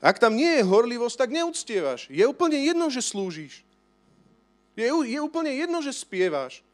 Ak 0.00 0.20
tam 0.20 0.36
nie 0.36 0.60
je 0.60 0.68
horlivosť, 0.68 1.16
tak 1.16 1.30
neúctievaš. 1.32 2.08
Je 2.12 2.24
úplne 2.24 2.60
jedno, 2.60 2.88
že 2.92 3.04
slúžiš. 3.04 3.64
Je, 4.76 4.88
je 4.88 5.18
úplne 5.20 5.52
jedno, 5.52 5.84
že 5.84 5.92
spievaš. 5.92 6.64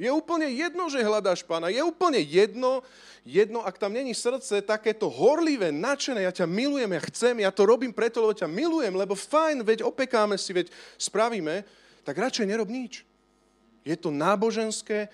Je 0.00 0.08
úplne 0.08 0.48
jedno, 0.48 0.88
že 0.88 1.04
hľadáš 1.04 1.44
pána. 1.44 1.68
Je 1.68 1.84
úplne 1.84 2.16
jedno, 2.24 2.80
jedno, 3.20 3.60
ak 3.60 3.76
tam 3.76 3.92
není 3.92 4.16
srdce 4.16 4.64
takéto 4.64 5.12
horlivé, 5.12 5.68
nadšené, 5.68 6.24
ja 6.24 6.32
ťa 6.32 6.48
milujem, 6.48 6.88
ja 6.96 7.04
chcem, 7.12 7.44
ja 7.44 7.52
to 7.52 7.68
robím 7.68 7.92
preto, 7.92 8.24
lebo 8.24 8.32
ťa 8.32 8.48
milujem, 8.48 8.96
lebo 8.96 9.12
fajn, 9.12 9.60
veď 9.60 9.84
opekáme 9.84 10.40
si, 10.40 10.56
veď 10.56 10.72
spravíme, 10.96 11.68
tak 12.00 12.16
radšej 12.16 12.48
nerob 12.48 12.72
nič. 12.72 13.04
Je 13.84 13.92
to 13.92 14.08
náboženské, 14.08 15.12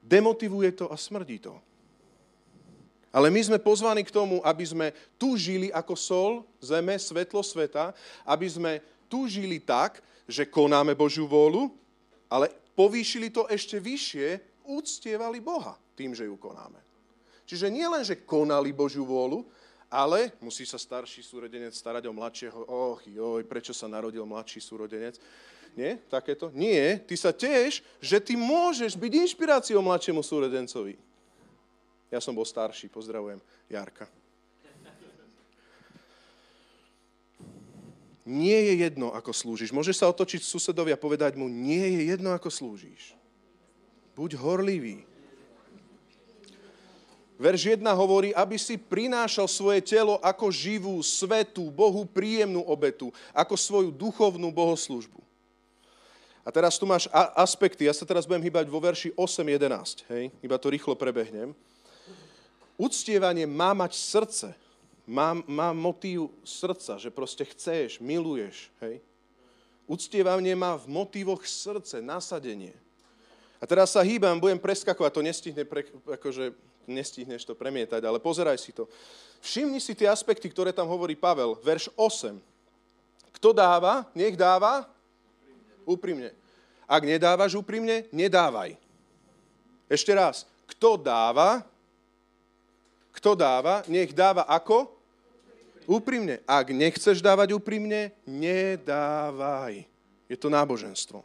demotivuje 0.00 0.72
to 0.72 0.88
a 0.88 0.96
smrdí 0.96 1.44
to. 1.44 1.52
Ale 3.12 3.28
my 3.28 3.40
sme 3.44 3.60
pozvaní 3.60 4.08
k 4.08 4.12
tomu, 4.12 4.40
aby 4.40 4.64
sme 4.64 4.86
tu 5.20 5.36
žili 5.36 5.68
ako 5.68 5.94
sol, 5.96 6.32
zeme, 6.64 6.96
svetlo 6.96 7.44
sveta, 7.44 7.92
aby 8.24 8.48
sme 8.48 8.72
tu 9.04 9.28
žili 9.28 9.60
tak, 9.60 10.00
že 10.24 10.48
konáme 10.48 10.96
Božiu 10.96 11.28
vôľu, 11.28 11.72
ale 12.28 12.52
povýšili 12.78 13.34
to 13.34 13.50
ešte 13.50 13.82
vyššie, 13.82 14.38
úctievali 14.62 15.42
Boha 15.42 15.74
tým, 15.98 16.14
že 16.14 16.30
ju 16.30 16.38
konáme. 16.38 16.78
Čiže 17.42 17.66
nie 17.74 17.82
len, 17.82 18.06
že 18.06 18.22
konali 18.22 18.70
Božiu 18.70 19.02
vôľu, 19.02 19.42
Ale 19.88 20.36
musí 20.44 20.68
sa 20.68 20.76
starší 20.76 21.24
súrodenec 21.24 21.72
starať 21.72 22.04
o 22.04 22.12
mladšieho. 22.12 22.60
Och, 22.68 23.00
joj, 23.08 23.40
prečo 23.48 23.72
sa 23.72 23.88
narodil 23.88 24.20
mladší 24.28 24.60
súrodenec? 24.60 25.16
Nie? 25.72 25.96
Takéto? 26.12 26.52
Nie. 26.52 27.00
Ty 27.00 27.16
sa 27.16 27.32
tiež, 27.32 27.80
že 27.96 28.20
ty 28.20 28.36
môžeš 28.36 29.00
byť 29.00 29.12
inšpiráciou 29.24 29.80
mladšiemu 29.80 30.20
súrodencovi. 30.20 31.00
Ja 32.12 32.20
som 32.20 32.36
bol 32.36 32.44
starší, 32.44 32.92
pozdravujem 32.92 33.40
Jarka. 33.72 34.04
Nie 38.28 38.60
je 38.60 38.84
jedno, 38.84 39.08
ako 39.16 39.32
slúžiš. 39.32 39.72
Môžeš 39.72 40.04
sa 40.04 40.10
otočiť 40.12 40.44
susedovi 40.44 40.92
a 40.92 41.00
povedať 41.00 41.40
mu, 41.40 41.48
nie 41.48 41.96
je 41.96 42.12
jedno, 42.12 42.36
ako 42.36 42.52
slúžiš. 42.52 43.16
Buď 44.12 44.36
horlivý. 44.36 45.08
Verš 47.40 47.78
1 47.78 47.86
hovorí, 47.94 48.36
aby 48.36 48.60
si 48.60 48.76
prinášal 48.76 49.48
svoje 49.48 49.80
telo 49.80 50.20
ako 50.20 50.52
živú, 50.52 50.98
svetú, 51.00 51.72
Bohu 51.72 52.04
príjemnú 52.04 52.60
obetu, 52.68 53.14
ako 53.32 53.54
svoju 53.56 53.90
duchovnú 53.94 54.52
bohoslužbu. 54.52 55.24
A 56.44 56.52
teraz 56.52 56.76
tu 56.76 56.84
máš 56.84 57.08
aspekty, 57.32 57.86
ja 57.86 57.94
sa 57.94 58.04
teraz 58.04 58.26
budem 58.28 58.44
hýbať 58.44 58.66
vo 58.68 58.82
verši 58.82 59.14
8.11, 59.14 60.04
hej, 60.10 60.24
iba 60.42 60.56
to 60.58 60.68
rýchlo 60.68 60.98
prebehnem. 60.98 61.54
Uctievanie 62.74 63.46
má 63.46 63.70
mať 63.70 63.94
srdce, 63.94 64.48
má, 65.08 65.32
má 65.48 65.72
motív 65.72 66.28
srdca, 66.44 67.00
že 67.00 67.08
proste 67.08 67.48
chceš, 67.48 67.96
miluješ. 67.96 68.68
Hej? 68.84 69.00
Uctievanie 69.88 70.52
má 70.52 70.76
v 70.76 70.84
motívoch 70.92 71.40
srdce, 71.48 72.04
nasadenie. 72.04 72.76
A 73.56 73.64
teraz 73.64 73.96
sa 73.96 74.04
hýbam, 74.04 74.36
budem 74.36 74.60
preskakovať, 74.60 75.10
to 75.10 75.24
nestihne, 75.24 75.64
pre, 75.64 75.88
akože 76.04 76.52
nestihneš 76.84 77.48
to 77.48 77.56
premietať, 77.56 78.04
ale 78.04 78.20
pozeraj 78.20 78.60
si 78.60 78.70
to. 78.70 78.84
Všimni 79.40 79.80
si 79.80 79.96
tie 79.96 80.06
aspekty, 80.12 80.52
ktoré 80.52 80.76
tam 80.76 80.92
hovorí 80.92 81.16
Pavel, 81.16 81.56
verš 81.64 81.88
8. 81.96 82.36
Kto 83.40 83.56
dáva, 83.56 84.04
nech 84.12 84.36
dáva 84.36 84.84
úprimne. 85.88 86.36
Ak 86.84 87.00
nedávaš 87.00 87.56
úprimne, 87.56 88.04
nedávaj. 88.12 88.76
Ešte 89.88 90.12
raz. 90.12 90.44
Kto 90.68 91.00
dáva, 91.00 91.64
kto 93.16 93.32
dáva, 93.32 93.80
nech 93.88 94.12
dáva 94.12 94.44
ako? 94.44 94.97
Úprimne. 95.88 96.44
Ak 96.44 96.68
nechceš 96.68 97.24
dávať 97.24 97.56
úprimne, 97.56 98.12
nedávaj. 98.28 99.88
Je 100.28 100.36
to 100.36 100.52
náboženstvo. 100.52 101.24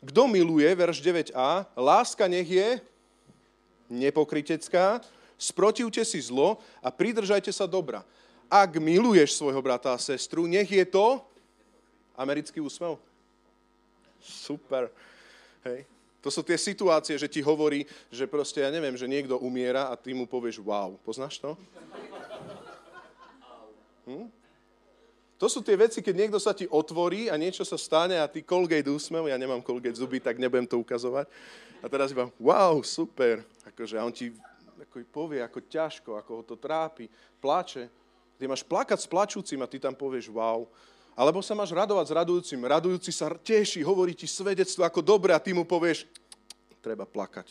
Kto 0.00 0.22
miluje, 0.24 0.64
verš 0.72 1.04
9a, 1.04 1.68
láska 1.76 2.24
nech 2.24 2.48
je 2.48 2.80
nepokritecká, 3.92 5.04
sprotivte 5.36 6.00
si 6.00 6.16
zlo 6.24 6.56
a 6.80 6.88
pridržajte 6.88 7.52
sa 7.52 7.68
dobra. 7.68 8.00
Ak 8.48 8.80
miluješ 8.80 9.36
svojho 9.36 9.60
brata 9.60 9.92
a 9.92 10.00
sestru, 10.00 10.48
nech 10.48 10.66
je 10.66 10.82
to 10.88 11.20
americký 12.16 12.64
úsmev. 12.64 12.96
Super. 14.24 14.88
Hej. 15.68 15.84
To 16.22 16.30
sú 16.30 16.40
tie 16.46 16.54
situácie, 16.54 17.18
že 17.18 17.26
ti 17.26 17.42
hovorí, 17.42 17.84
že 18.06 18.30
proste, 18.30 18.62
ja 18.62 18.70
neviem, 18.70 18.94
že 18.94 19.10
niekto 19.10 19.36
umiera 19.42 19.90
a 19.90 19.98
ty 19.98 20.14
mu 20.14 20.24
povieš 20.24 20.62
wow. 20.62 20.94
Poznáš 21.02 21.42
to? 21.42 21.58
Hm? 24.06 24.26
To 25.42 25.50
sú 25.50 25.58
tie 25.58 25.74
veci, 25.74 25.98
keď 25.98 26.14
niekto 26.14 26.38
sa 26.38 26.54
ti 26.54 26.70
otvorí 26.70 27.26
a 27.26 27.34
niečo 27.34 27.66
sa 27.66 27.74
stane 27.74 28.14
a 28.14 28.30
ty 28.30 28.46
Colgate 28.46 28.86
úsmev, 28.86 29.26
ja 29.26 29.34
nemám 29.34 29.58
Colgate 29.58 29.98
zuby, 29.98 30.22
tak 30.22 30.38
nebudem 30.38 30.70
to 30.70 30.78
ukazovať. 30.78 31.26
A 31.82 31.90
teraz 31.90 32.14
iba, 32.14 32.30
wow, 32.38 32.78
super. 32.86 33.42
Akože, 33.66 33.98
a 33.98 34.06
on 34.06 34.14
ti 34.14 34.30
ako 34.86 35.02
povie, 35.10 35.42
ako 35.42 35.58
ťažko, 35.66 36.10
ako 36.14 36.30
ho 36.30 36.42
to 36.46 36.54
trápi, 36.54 37.10
plače. 37.42 37.90
Ty 38.38 38.44
máš 38.46 38.62
plakať 38.62 39.02
s 39.02 39.10
plačúcim 39.10 39.58
a 39.58 39.66
ty 39.66 39.82
tam 39.82 39.98
povieš, 39.98 40.30
wow. 40.30 40.62
Alebo 41.18 41.42
sa 41.42 41.58
máš 41.58 41.74
radovať 41.74 42.06
s 42.06 42.16
radujúcim. 42.22 42.60
Radujúci 42.62 43.10
sa 43.10 43.26
teší, 43.34 43.82
hovorí 43.82 44.14
ti 44.14 44.30
svedectvo 44.30 44.86
ako 44.86 45.02
dobre 45.02 45.34
a 45.34 45.42
ty 45.42 45.50
mu 45.50 45.66
povieš, 45.66 46.06
treba 46.78 47.02
plakať. 47.02 47.50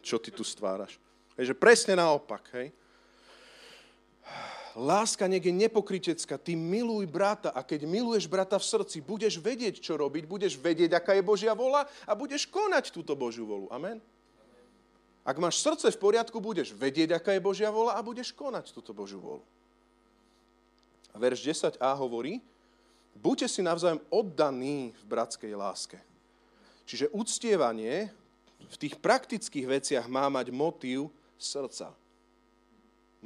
Čo 0.00 0.16
ty 0.16 0.32
tu 0.32 0.40
stváraš? 0.40 0.96
Takže 1.36 1.52
presne 1.52 1.92
naopak, 1.92 2.46
hej. 2.56 2.72
Láska 4.78 5.26
nech 5.26 5.42
je 5.42 5.50
nepokrytecká. 5.50 6.38
Ty 6.38 6.54
miluj 6.54 7.10
brata 7.10 7.50
a 7.50 7.66
keď 7.66 7.82
miluješ 7.82 8.30
brata 8.30 8.54
v 8.62 8.68
srdci, 8.70 9.02
budeš 9.02 9.42
vedieť, 9.42 9.82
čo 9.82 9.98
robiť, 9.98 10.22
budeš 10.22 10.54
vedieť, 10.54 10.94
aká 10.94 11.18
je 11.18 11.26
Božia 11.26 11.50
vola 11.50 11.82
a 12.06 12.12
budeš 12.14 12.46
konať 12.46 12.94
túto 12.94 13.18
Božiu 13.18 13.42
volu. 13.42 13.66
Amen? 13.74 13.98
Ak 15.26 15.34
máš 15.42 15.58
srdce 15.58 15.90
v 15.90 15.98
poriadku, 15.98 16.38
budeš 16.38 16.70
vedieť, 16.78 17.18
aká 17.18 17.34
je 17.34 17.42
Božia 17.42 17.74
vola 17.74 17.98
a 17.98 18.06
budeš 18.06 18.30
konať 18.30 18.70
túto 18.70 18.94
Božiu 18.94 19.18
volu. 19.18 19.42
A 21.10 21.18
verš 21.18 21.42
10a 21.42 21.90
hovorí, 21.98 22.38
buďte 23.18 23.50
si 23.50 23.60
navzájom 23.66 23.98
oddaní 24.14 24.94
v 24.94 25.02
bratskej 25.10 25.58
láske. 25.58 25.98
Čiže 26.86 27.10
uctievanie 27.10 28.14
v 28.62 28.76
tých 28.78 28.94
praktických 28.94 29.66
veciach 29.66 30.06
má 30.06 30.30
mať 30.30 30.54
motív 30.54 31.10
srdca. 31.34 31.90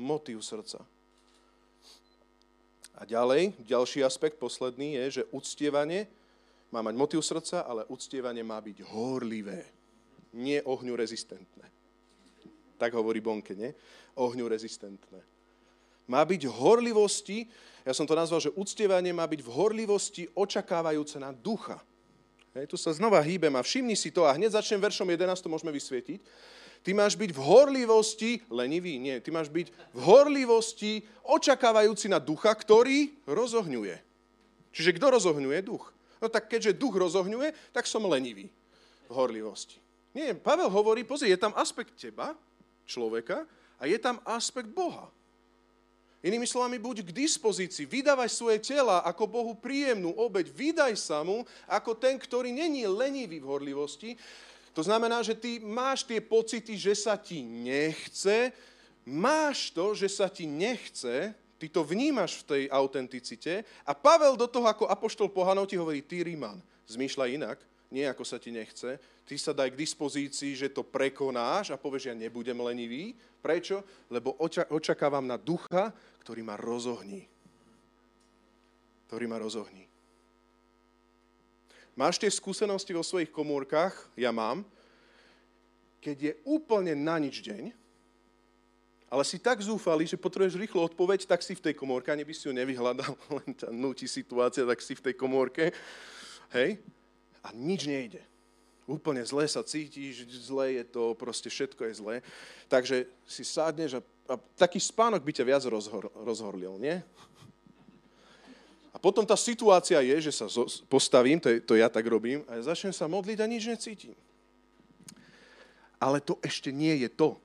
Motív 0.01 0.41
srdca. 0.41 0.81
A 2.99 3.09
ďalej, 3.09 3.57
ďalší 3.65 4.05
aspekt, 4.05 4.37
posledný, 4.37 4.95
je, 5.01 5.23
že 5.23 5.29
uctievanie 5.33 6.07
má 6.73 6.81
mať 6.85 6.95
motiv 6.97 7.21
srdca, 7.25 7.65
ale 7.65 7.89
uctievanie 7.89 8.45
má 8.45 8.61
byť 8.61 8.85
horlivé, 8.93 9.65
nie 10.33 10.61
ohňu 10.65 10.97
rezistentné. 10.97 11.69
Tak 12.77 12.97
hovorí 12.97 13.21
Bonke, 13.21 13.57
nie? 13.57 13.73
Ohňu 14.17 14.49
rezistentné. 14.49 15.21
Má 16.09 16.25
byť 16.25 16.49
horlivosti, 16.51 17.47
ja 17.87 17.95
som 17.97 18.05
to 18.05 18.13
nazval, 18.13 18.43
že 18.43 18.53
uctievanie 18.59 19.15
má 19.15 19.25
byť 19.25 19.41
v 19.41 19.53
horlivosti 19.53 20.25
očakávajúce 20.35 21.17
na 21.17 21.31
ducha. 21.31 21.81
Hej, 22.53 22.69
tu 22.69 22.77
sa 22.77 22.93
znova 22.93 23.23
hýbem 23.25 23.53
a 23.57 23.65
všimni 23.65 23.97
si 23.97 24.13
to 24.13 24.29
a 24.29 24.37
hneď 24.37 24.61
začnem 24.61 24.83
veršom 24.83 25.09
11, 25.09 25.41
to 25.41 25.49
môžeme 25.49 25.73
vysvietiť. 25.73 26.21
Ty 26.83 26.91
máš 26.99 27.15
byť 27.15 27.31
v 27.31 27.41
horlivosti, 27.41 28.31
lenivý, 28.51 28.99
nie, 28.99 29.23
ty 29.23 29.31
máš 29.31 29.47
byť 29.47 29.71
v 29.95 30.01
horlivosti 30.03 31.07
očakávajúci 31.23 32.11
na 32.11 32.19
ducha, 32.19 32.51
ktorý 32.51 33.15
rozohňuje. 33.23 33.97
Čiže 34.75 34.91
kto 34.99 35.15
rozohňuje? 35.15 35.59
Duch. 35.63 35.95
No 36.19 36.27
tak 36.27 36.51
keďže 36.51 36.75
duch 36.75 36.99
rozohňuje, 36.99 37.55
tak 37.71 37.87
som 37.87 38.03
lenivý 38.11 38.51
v 39.07 39.13
horlivosti. 39.15 39.79
Nie, 40.11 40.35
Pavel 40.35 40.69
hovorí, 40.69 41.07
pozri, 41.07 41.31
je 41.31 41.39
tam 41.39 41.55
aspekt 41.55 41.95
teba, 41.97 42.35
človeka, 42.85 43.47
a 43.83 43.87
je 43.87 43.99
tam 43.99 44.23
aspekt 44.27 44.71
Boha. 44.71 45.11
Inými 46.23 46.47
slovami, 46.47 46.79
buď 46.79 47.03
k 47.03 47.27
dispozícii, 47.27 47.83
vydávaj 47.83 48.31
svoje 48.31 48.63
tela 48.63 49.03
ako 49.03 49.27
Bohu 49.27 49.53
príjemnú 49.59 50.15
obeď, 50.15 50.55
vydaj 50.55 50.95
sa 50.95 51.27
mu 51.27 51.43
ako 51.67 51.99
ten, 51.99 52.15
ktorý 52.15 52.55
není 52.55 52.87
lenivý 52.87 53.43
v 53.43 53.51
horlivosti, 53.51 54.15
to 54.73 54.81
znamená, 54.81 55.21
že 55.21 55.37
ty 55.37 55.61
máš 55.61 56.03
tie 56.03 56.21
pocity, 56.21 56.77
že 56.77 56.97
sa 56.97 57.21
ti 57.21 57.45
nechce, 57.45 58.53
máš 59.05 59.69
to, 59.71 59.93
že 59.93 60.09
sa 60.09 60.33
ti 60.33 60.49
nechce, 60.49 61.37
ty 61.61 61.67
to 61.69 61.85
vnímaš 61.85 62.43
v 62.43 62.47
tej 62.49 62.63
autenticite 62.73 63.63
a 63.85 63.93
Pavel 63.93 64.35
do 64.35 64.49
toho 64.49 64.67
ako 64.67 64.89
apoštol 64.89 65.29
pohanov 65.29 65.69
ti 65.69 65.77
hovorí, 65.77 66.01
ty 66.01 66.25
Ríman, 66.25 66.59
zmýšľaj 66.89 67.31
inak, 67.37 67.59
nie 67.93 68.09
ako 68.09 68.25
sa 68.25 68.41
ti 68.41 68.49
nechce, 68.49 68.97
ty 69.29 69.37
sa 69.37 69.53
daj 69.53 69.77
k 69.77 69.81
dispozícii, 69.85 70.57
že 70.57 70.73
to 70.73 70.81
prekonáš 70.81 71.69
a 71.69 71.77
povieš, 71.77 72.09
ja 72.09 72.17
nebudem 72.17 72.57
lenivý. 72.57 73.13
Prečo? 73.45 73.85
Lebo 74.09 74.33
očakávam 74.73 75.29
na 75.29 75.37
ducha, 75.37 75.93
ktorý 76.25 76.41
ma 76.41 76.57
rozohní. 76.57 77.29
Ktorý 79.13 79.29
ma 79.29 79.37
rozohní. 79.37 79.92
Máš 81.93 82.17
tie 82.17 82.33
skúsenosti 82.33 82.97
vo 82.97 83.05
svojich 83.05 83.29
komórkach? 83.29 83.93
Ja 84.17 84.33
mám. 84.33 84.65
Keď 86.01 86.17
je 86.19 86.33
úplne 86.49 86.97
na 86.97 87.21
nič 87.21 87.45
deň, 87.45 87.71
ale 89.13 89.29
si 89.29 89.37
tak 89.37 89.61
zúfalý, 89.61 90.09
že 90.09 90.17
potrebuješ 90.17 90.57
rýchlo 90.57 90.89
odpoveď, 90.89 91.29
tak 91.29 91.45
si 91.45 91.53
v 91.53 91.61
tej 91.61 91.75
komórke, 91.77 92.09
ani 92.09 92.25
by 92.25 92.33
si 92.33 92.49
ju 92.49 92.53
nevyhľadal, 92.57 93.13
len 93.45 93.53
ťa 93.53 93.69
nutí 93.69 94.09
situácia, 94.09 94.65
tak 94.65 94.81
si 94.81 94.97
v 94.97 95.05
tej 95.05 95.15
komórke. 95.21 95.69
Hej? 96.57 96.81
A 97.45 97.53
nič 97.53 97.85
nejde. 97.85 98.25
Úplne 98.89 99.21
zle 99.29 99.45
sa 99.45 99.61
cítiš, 99.61 100.25
zle 100.33 100.81
je 100.81 100.85
to, 100.89 101.13
proste 101.13 101.53
všetko 101.53 101.87
je 101.87 101.95
zlé. 102.01 102.17
Takže 102.73 103.05
si 103.29 103.45
sádneš 103.45 104.01
a, 104.01 104.03
a 104.33 104.35
taký 104.57 104.81
spánok 104.81 105.21
by 105.21 105.33
ťa 105.37 105.45
viac 105.45 105.63
rozhor, 105.69 106.09
rozhorlil, 106.17 106.81
nie? 106.81 107.05
A 108.93 109.01
potom 109.01 109.25
tá 109.25 109.35
situácia 109.41 109.97
je, 110.05 110.29
že 110.29 110.33
sa 110.37 110.47
postavím, 110.85 111.41
to, 111.41 111.49
je, 111.49 111.59
to 111.65 111.75
ja 111.81 111.89
tak 111.89 112.05
robím, 112.05 112.45
a 112.45 112.61
ja 112.61 112.73
začnem 112.73 112.93
sa 112.93 113.09
modliť 113.09 113.39
a 113.41 113.47
nič 113.49 113.65
necítim. 113.65 114.13
Ale 115.97 116.21
to 116.21 116.37
ešte 116.45 116.69
nie 116.69 116.93
je 117.01 117.09
to. 117.09 117.41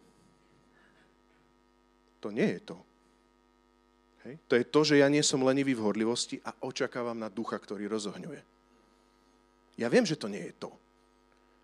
To 2.19 2.27
nie 2.33 2.59
je 2.59 2.61
to. 2.67 2.77
Hej. 4.27 4.35
To 4.51 4.53
je 4.59 4.65
to, 4.67 4.79
že 4.83 4.95
ja 4.99 5.07
nie 5.07 5.23
som 5.23 5.45
lenivý 5.45 5.77
v 5.77 5.85
horlivosti 5.87 6.43
a 6.43 6.51
očakávam 6.65 7.15
na 7.15 7.31
ducha, 7.31 7.55
ktorý 7.55 7.87
rozohňuje. 7.87 8.41
Ja 9.77 9.87
viem, 9.87 10.03
že 10.03 10.19
to 10.19 10.27
nie 10.27 10.41
je 10.41 10.55
to. 10.57 10.73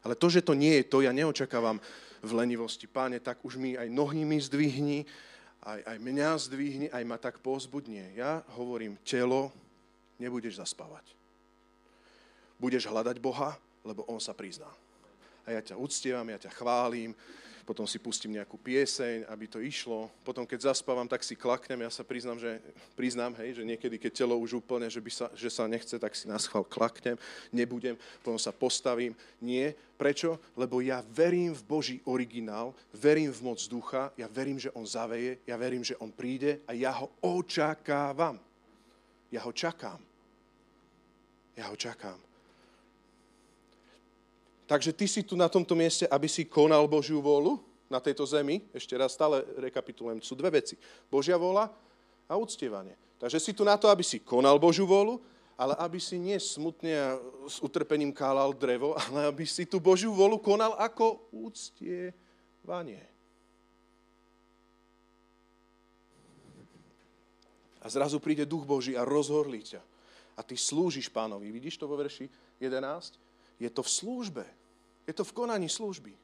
Ale 0.06 0.16
to, 0.16 0.30
že 0.30 0.46
to 0.46 0.54
nie 0.56 0.80
je 0.80 0.86
to, 0.88 1.04
ja 1.04 1.12
neočakávam 1.12 1.82
v 2.24 2.32
lenivosti. 2.32 2.88
Páne, 2.88 3.20
tak 3.20 3.42
už 3.44 3.60
mi 3.60 3.76
aj 3.76 3.90
nohy 3.92 4.24
mi 4.24 4.40
zdvihni 4.40 5.04
aj, 5.64 5.80
aj 5.88 5.98
mňa 6.00 6.30
zdvihni, 6.44 6.88
aj 6.92 7.04
ma 7.08 7.16
tak 7.16 7.40
pozbudnie. 7.40 8.12
Ja 8.20 8.44
hovorím, 8.60 9.00
telo, 9.08 9.52
nebudeš 10.20 10.60
zaspávať. 10.60 11.06
Budeš 12.58 12.88
hľadať 12.88 13.18
Boha, 13.20 13.58
lebo 13.84 14.08
On 14.08 14.22
sa 14.22 14.32
prizná. 14.32 14.70
A 15.44 15.52
ja 15.52 15.62
ťa 15.62 15.76
uctievam, 15.76 16.28
ja 16.32 16.40
ťa 16.40 16.56
chválim, 16.56 17.12
potom 17.64 17.88
si 17.88 17.96
pustím 17.96 18.36
nejakú 18.36 18.60
pieseň, 18.60 19.24
aby 19.32 19.48
to 19.48 19.64
išlo. 19.64 20.12
Potom, 20.28 20.44
keď 20.44 20.76
zaspávam, 20.76 21.08
tak 21.08 21.24
si 21.24 21.32
klaknem. 21.32 21.88
Ja 21.88 21.92
sa 21.92 22.04
priznám, 22.04 22.36
že, 22.36 22.60
priznám, 23.00 23.32
hej, 23.40 23.56
že 23.60 23.64
niekedy, 23.64 23.96
keď 23.96 24.12
telo 24.24 24.36
už 24.36 24.60
úplne, 24.60 24.92
že, 24.92 25.00
by 25.00 25.12
sa, 25.12 25.28
že 25.32 25.48
sa 25.48 25.64
nechce, 25.64 25.96
tak 25.96 26.12
si 26.12 26.28
na 26.28 26.36
schvál 26.36 26.68
klaknem, 26.68 27.16
nebudem, 27.56 27.96
potom 28.20 28.36
sa 28.36 28.52
postavím. 28.52 29.16
Nie. 29.40 29.80
Prečo? 29.96 30.36
Lebo 30.60 30.84
ja 30.84 31.00
verím 31.16 31.56
v 31.56 31.64
Boží 31.64 31.98
originál, 32.04 32.76
verím 32.92 33.32
v 33.32 33.44
moc 33.48 33.60
ducha, 33.72 34.12
ja 34.20 34.28
verím, 34.28 34.60
že 34.60 34.68
on 34.76 34.84
zaveje, 34.84 35.40
ja 35.48 35.56
verím, 35.56 35.88
že 35.88 35.96
on 36.04 36.12
príde 36.12 36.60
a 36.68 36.76
ja 36.76 36.92
ho 36.92 37.08
očakávam. 37.24 38.36
Ja 39.34 39.42
ho 39.42 39.50
čakám. 39.50 39.98
Ja 41.58 41.74
ho 41.74 41.78
čakám. 41.78 42.22
Takže 44.70 44.94
ty 44.94 45.10
si 45.10 45.26
tu 45.26 45.34
na 45.34 45.50
tomto 45.50 45.74
mieste, 45.74 46.06
aby 46.06 46.30
si 46.30 46.46
konal 46.46 46.86
Božiu 46.86 47.18
vôľu 47.18 47.58
na 47.90 47.98
tejto 47.98 48.30
zemi. 48.30 48.62
Ešte 48.74 48.94
raz 48.94 49.18
stále 49.18 49.42
rekapitulujem. 49.58 50.22
Sú 50.22 50.38
dve 50.38 50.62
veci. 50.62 50.78
Božia 51.10 51.38
vôľa 51.38 51.74
a 52.30 52.34
uctievanie. 52.38 52.94
Takže 53.18 53.42
si 53.42 53.52
tu 53.58 53.66
na 53.66 53.78
to, 53.78 53.90
aby 53.90 54.06
si 54.06 54.22
konal 54.22 54.62
Božiu 54.62 54.86
vôľu, 54.86 55.18
ale 55.58 55.78
aby 55.78 56.02
si 56.02 56.18
nie 56.18 56.38
smutne 56.38 56.94
a 56.94 57.10
s 57.46 57.62
utrpením 57.62 58.14
kálal 58.14 58.54
drevo, 58.54 58.98
ale 59.10 59.30
aby 59.30 59.46
si 59.46 59.66
tú 59.66 59.78
Božiu 59.82 60.14
vôľu 60.14 60.42
konal 60.42 60.74
ako 60.78 61.26
úctievanie. 61.34 63.13
A 67.84 67.92
zrazu 67.92 68.24
príde 68.24 68.48
Duch 68.48 68.64
Boží 68.64 68.96
a 68.96 69.04
rozhorlí 69.04 69.60
ťa. 69.76 69.82
A 70.34 70.42
ty 70.42 70.56
slúžiš 70.56 71.12
pánovi. 71.12 71.52
Vidíš 71.52 71.78
to 71.78 71.86
vo 71.86 72.00
verši 72.00 72.32
11? 72.58 73.20
Je 73.60 73.70
to 73.70 73.84
v 73.84 73.90
službe. 73.92 74.46
Je 75.04 75.14
to 75.14 75.28
v 75.28 75.36
konaní 75.36 75.68
služby. 75.68 76.16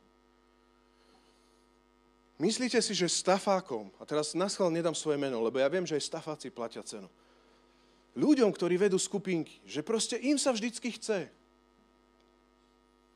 Myslíte 2.40 2.80
si, 2.80 2.96
že 2.96 3.12
stafákom, 3.12 3.92
a 4.00 4.08
teraz 4.08 4.32
na 4.32 4.48
schvál 4.48 4.72
nedám 4.72 4.96
svoje 4.96 5.20
meno, 5.20 5.44
lebo 5.44 5.60
ja 5.60 5.68
viem, 5.68 5.84
že 5.84 6.00
aj 6.00 6.08
stafáci 6.08 6.48
platia 6.48 6.80
cenu. 6.80 7.12
Ľuďom, 8.16 8.48
ktorí 8.56 8.80
vedú 8.80 8.96
skupinky, 8.96 9.60
že 9.68 9.84
proste 9.84 10.16
im 10.16 10.40
sa 10.40 10.56
vždycky 10.56 10.96
chce. 10.96 11.28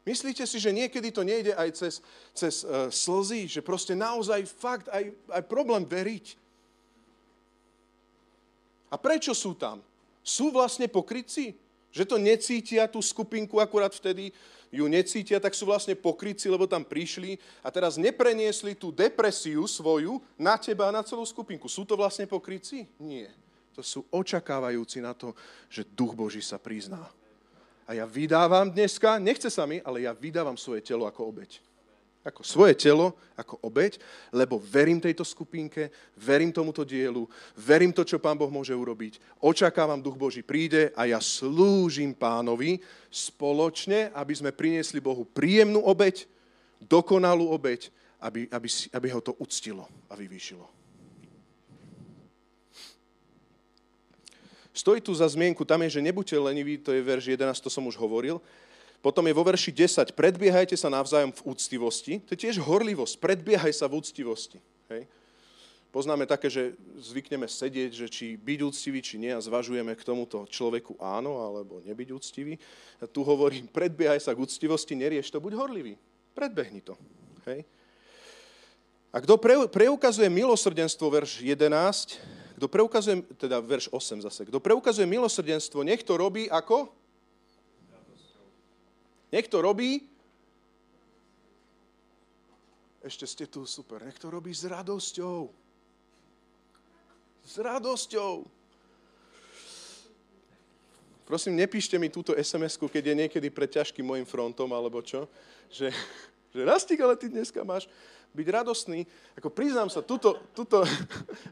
Myslíte 0.04 0.44
si, 0.44 0.60
že 0.60 0.76
niekedy 0.76 1.16
to 1.16 1.24
nejde 1.24 1.56
aj 1.56 1.70
cez, 1.80 2.04
cez 2.36 2.68
uh, 2.68 2.92
slzy, 2.92 3.48
že 3.48 3.64
proste 3.64 3.96
naozaj 3.96 4.44
fakt 4.44 4.92
aj, 4.92 5.16
aj 5.32 5.44
problém 5.48 5.88
veriť. 5.88 6.43
A 8.94 8.96
prečo 9.02 9.34
sú 9.34 9.58
tam? 9.58 9.82
Sú 10.22 10.54
vlastne 10.54 10.86
pokrytci? 10.86 11.58
Že 11.90 12.04
to 12.14 12.18
necítia 12.22 12.86
tú 12.86 13.02
skupinku 13.02 13.58
akurát 13.58 13.90
vtedy, 13.90 14.30
ju 14.74 14.86
necítia, 14.90 15.38
tak 15.38 15.54
sú 15.54 15.70
vlastne 15.70 15.94
pokryci, 15.94 16.50
lebo 16.50 16.66
tam 16.66 16.82
prišli 16.82 17.38
a 17.62 17.70
teraz 17.70 17.98
nepreniesli 17.98 18.74
tú 18.74 18.90
depresiu 18.90 19.70
svoju 19.70 20.18
na 20.34 20.58
teba 20.58 20.90
a 20.90 20.96
na 20.96 21.06
celú 21.06 21.22
skupinku. 21.26 21.70
Sú 21.70 21.86
to 21.86 21.94
vlastne 21.94 22.26
pokryci? 22.26 22.90
Nie. 22.98 23.30
To 23.78 23.86
sú 23.86 24.06
očakávajúci 24.10 25.02
na 25.02 25.14
to, 25.14 25.38
že 25.70 25.86
Duch 25.86 26.18
Boží 26.18 26.42
sa 26.42 26.58
prizná. 26.58 27.06
A 27.86 27.94
ja 27.94 28.06
vydávam 28.10 28.70
dneska, 28.70 29.22
nechce 29.22 29.50
sa 29.54 29.70
mi, 29.70 29.78
ale 29.86 30.10
ja 30.10 30.14
vydávam 30.18 30.58
svoje 30.58 30.82
telo 30.82 31.06
ako 31.06 31.30
obeď 31.30 31.62
ako 32.24 32.42
svoje 32.42 32.80
telo, 32.80 33.20
ako 33.36 33.60
obeď, 33.60 34.00
lebo 34.32 34.56
verím 34.56 35.04
tejto 35.04 35.28
skupinke, 35.28 35.92
verím 36.16 36.56
tomuto 36.56 36.88
dielu, 36.88 37.28
verím 37.60 37.92
to, 37.92 38.08
čo 38.08 38.16
Pán 38.24 38.40
Boh 38.40 38.48
môže 38.48 38.72
urobiť. 38.72 39.20
Očakávam, 39.44 40.00
Duch 40.00 40.16
Boží 40.16 40.40
príde 40.40 40.96
a 40.96 41.04
ja 41.04 41.20
slúžim 41.20 42.16
Pánovi 42.16 42.80
spoločne, 43.12 44.16
aby 44.16 44.34
sme 44.40 44.56
priniesli 44.56 45.04
Bohu 45.04 45.28
príjemnú 45.28 45.84
obeď, 45.84 46.24
dokonalú 46.80 47.52
obeď, 47.52 47.92
aby, 48.24 48.48
aby, 48.48 48.68
aby 48.72 49.08
ho 49.12 49.20
to 49.20 49.36
uctilo 49.36 49.84
a 50.08 50.16
vyvýšilo. 50.16 50.64
Stojí 54.74 55.06
tu 55.06 55.14
za 55.14 55.30
zmienku, 55.30 55.62
tam 55.68 55.86
je, 55.86 56.00
že 56.00 56.02
nebuďte 56.02 56.34
leniví, 56.40 56.82
to 56.82 56.96
je 56.96 57.04
verš 57.04 57.38
11, 57.38 57.62
to 57.62 57.70
som 57.70 57.86
už 57.86 57.94
hovoril, 57.94 58.42
potom 59.04 59.28
je 59.28 59.36
vo 59.36 59.44
verši 59.44 59.76
10, 59.76 60.16
predbiehajte 60.16 60.80
sa 60.80 60.88
navzájom 60.88 61.36
v 61.36 61.44
úctivosti. 61.44 62.24
To 62.24 62.32
je 62.32 62.48
tiež 62.48 62.64
horlivosť, 62.64 63.20
predbiehaj 63.20 63.76
sa 63.76 63.92
v 63.92 64.00
úctivosti. 64.00 64.64
Hej. 64.88 65.12
Poznáme 65.92 66.24
také, 66.24 66.48
že 66.48 66.74
zvykneme 67.04 67.46
sedieť, 67.46 67.92
že 67.94 68.08
či 68.08 68.40
byť 68.40 68.60
úctivý, 68.64 69.04
či 69.04 69.20
nie 69.20 69.30
a 69.30 69.44
zvažujeme 69.44 69.92
k 69.94 70.08
tomuto 70.08 70.48
človeku 70.48 70.98
áno 71.04 71.44
alebo 71.44 71.84
nebyť 71.84 72.10
úctivý. 72.16 72.56
A 72.98 73.06
tu 73.06 73.28
hovorím, 73.28 73.68
predbiehaj 73.68 74.24
sa 74.24 74.32
k 74.32 74.42
úctivosti, 74.42 74.96
nerieš 74.96 75.30
to, 75.30 75.44
buď 75.44 75.54
horlivý. 75.54 75.94
Predbehni 76.34 76.82
to. 76.82 76.96
Hej. 77.46 77.68
A 79.14 79.22
kto 79.22 79.38
pre, 79.38 79.68
preukazuje 79.70 80.32
milosrdenstvo, 80.32 81.06
verš 81.12 81.46
11, 81.46 82.58
kto 82.58 82.66
preukazuje, 82.66 83.22
teda 83.38 83.60
verš 83.60 83.92
8 83.92 84.26
zase, 84.26 84.48
kto 84.48 84.58
preukazuje 84.64 85.06
milosrdenstvo, 85.06 85.84
nech 85.86 86.02
to 86.02 86.18
robí 86.18 86.48
ako? 86.50 87.03
Nech 89.34 89.50
to 89.50 89.66
robí. 89.66 90.06
Ešte 93.02 93.26
ste 93.26 93.46
tu, 93.50 93.66
super. 93.66 94.06
Nech 94.06 94.22
to 94.22 94.30
robí 94.30 94.54
s 94.54 94.62
radosťou. 94.70 95.50
S 97.42 97.56
radosťou. 97.58 98.46
Prosím, 101.26 101.58
nepíšte 101.58 101.98
mi 101.98 102.14
túto 102.14 102.38
SMS-ku, 102.38 102.86
keď 102.86 103.10
je 103.10 103.20
niekedy 103.26 103.48
pred 103.50 103.74
ťažkým 103.74 104.06
môjim 104.06 104.28
frontom, 104.28 104.70
alebo 104.70 105.02
čo. 105.02 105.26
Že, 105.74 105.90
že 106.54 106.62
Rastik, 106.62 107.02
ale 107.02 107.18
ty 107.18 107.26
dneska 107.26 107.66
máš 107.66 107.90
byť 108.38 108.48
radostný. 108.54 109.10
Ako 109.34 109.50
priznám 109.50 109.90
sa, 109.90 110.06
tuto, 110.06 110.38
tuto 110.54 110.86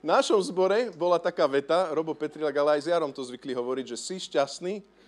v 0.02 0.06
našom 0.06 0.38
zbore 0.46 0.94
bola 0.94 1.18
taká 1.18 1.50
veta, 1.50 1.90
Robo 1.98 2.14
Petrilak, 2.14 2.54
ale 2.62 2.78
aj 2.78 2.82
s 2.86 2.92
Jarom 2.94 3.10
to 3.10 3.26
zvykli 3.26 3.58
hovoriť, 3.58 3.86
že 3.90 3.98
si 3.98 4.22
šťastný. 4.22 5.01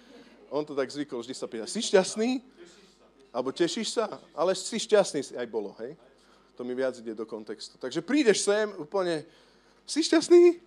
On 0.54 0.62
to 0.62 0.78
tak 0.78 0.86
zvykol 0.94 1.26
vždy 1.26 1.34
sa 1.34 1.50
pýtať, 1.50 1.66
si 1.66 1.82
šťastný? 1.82 2.38
Alebo 3.34 3.50
tešíš 3.50 3.98
sa? 3.98 4.22
Ale 4.38 4.54
si 4.54 4.78
šťastný 4.78 5.34
aj 5.34 5.48
bolo, 5.50 5.74
hej? 5.82 5.98
To 6.54 6.62
mi 6.62 6.78
viac 6.78 6.94
ide 7.02 7.18
do 7.18 7.26
kontextu. 7.26 7.82
Takže 7.82 8.06
prídeš 8.06 8.46
sem 8.46 8.70
úplne, 8.78 9.26
si 9.90 10.06
šťastný? 10.06 10.62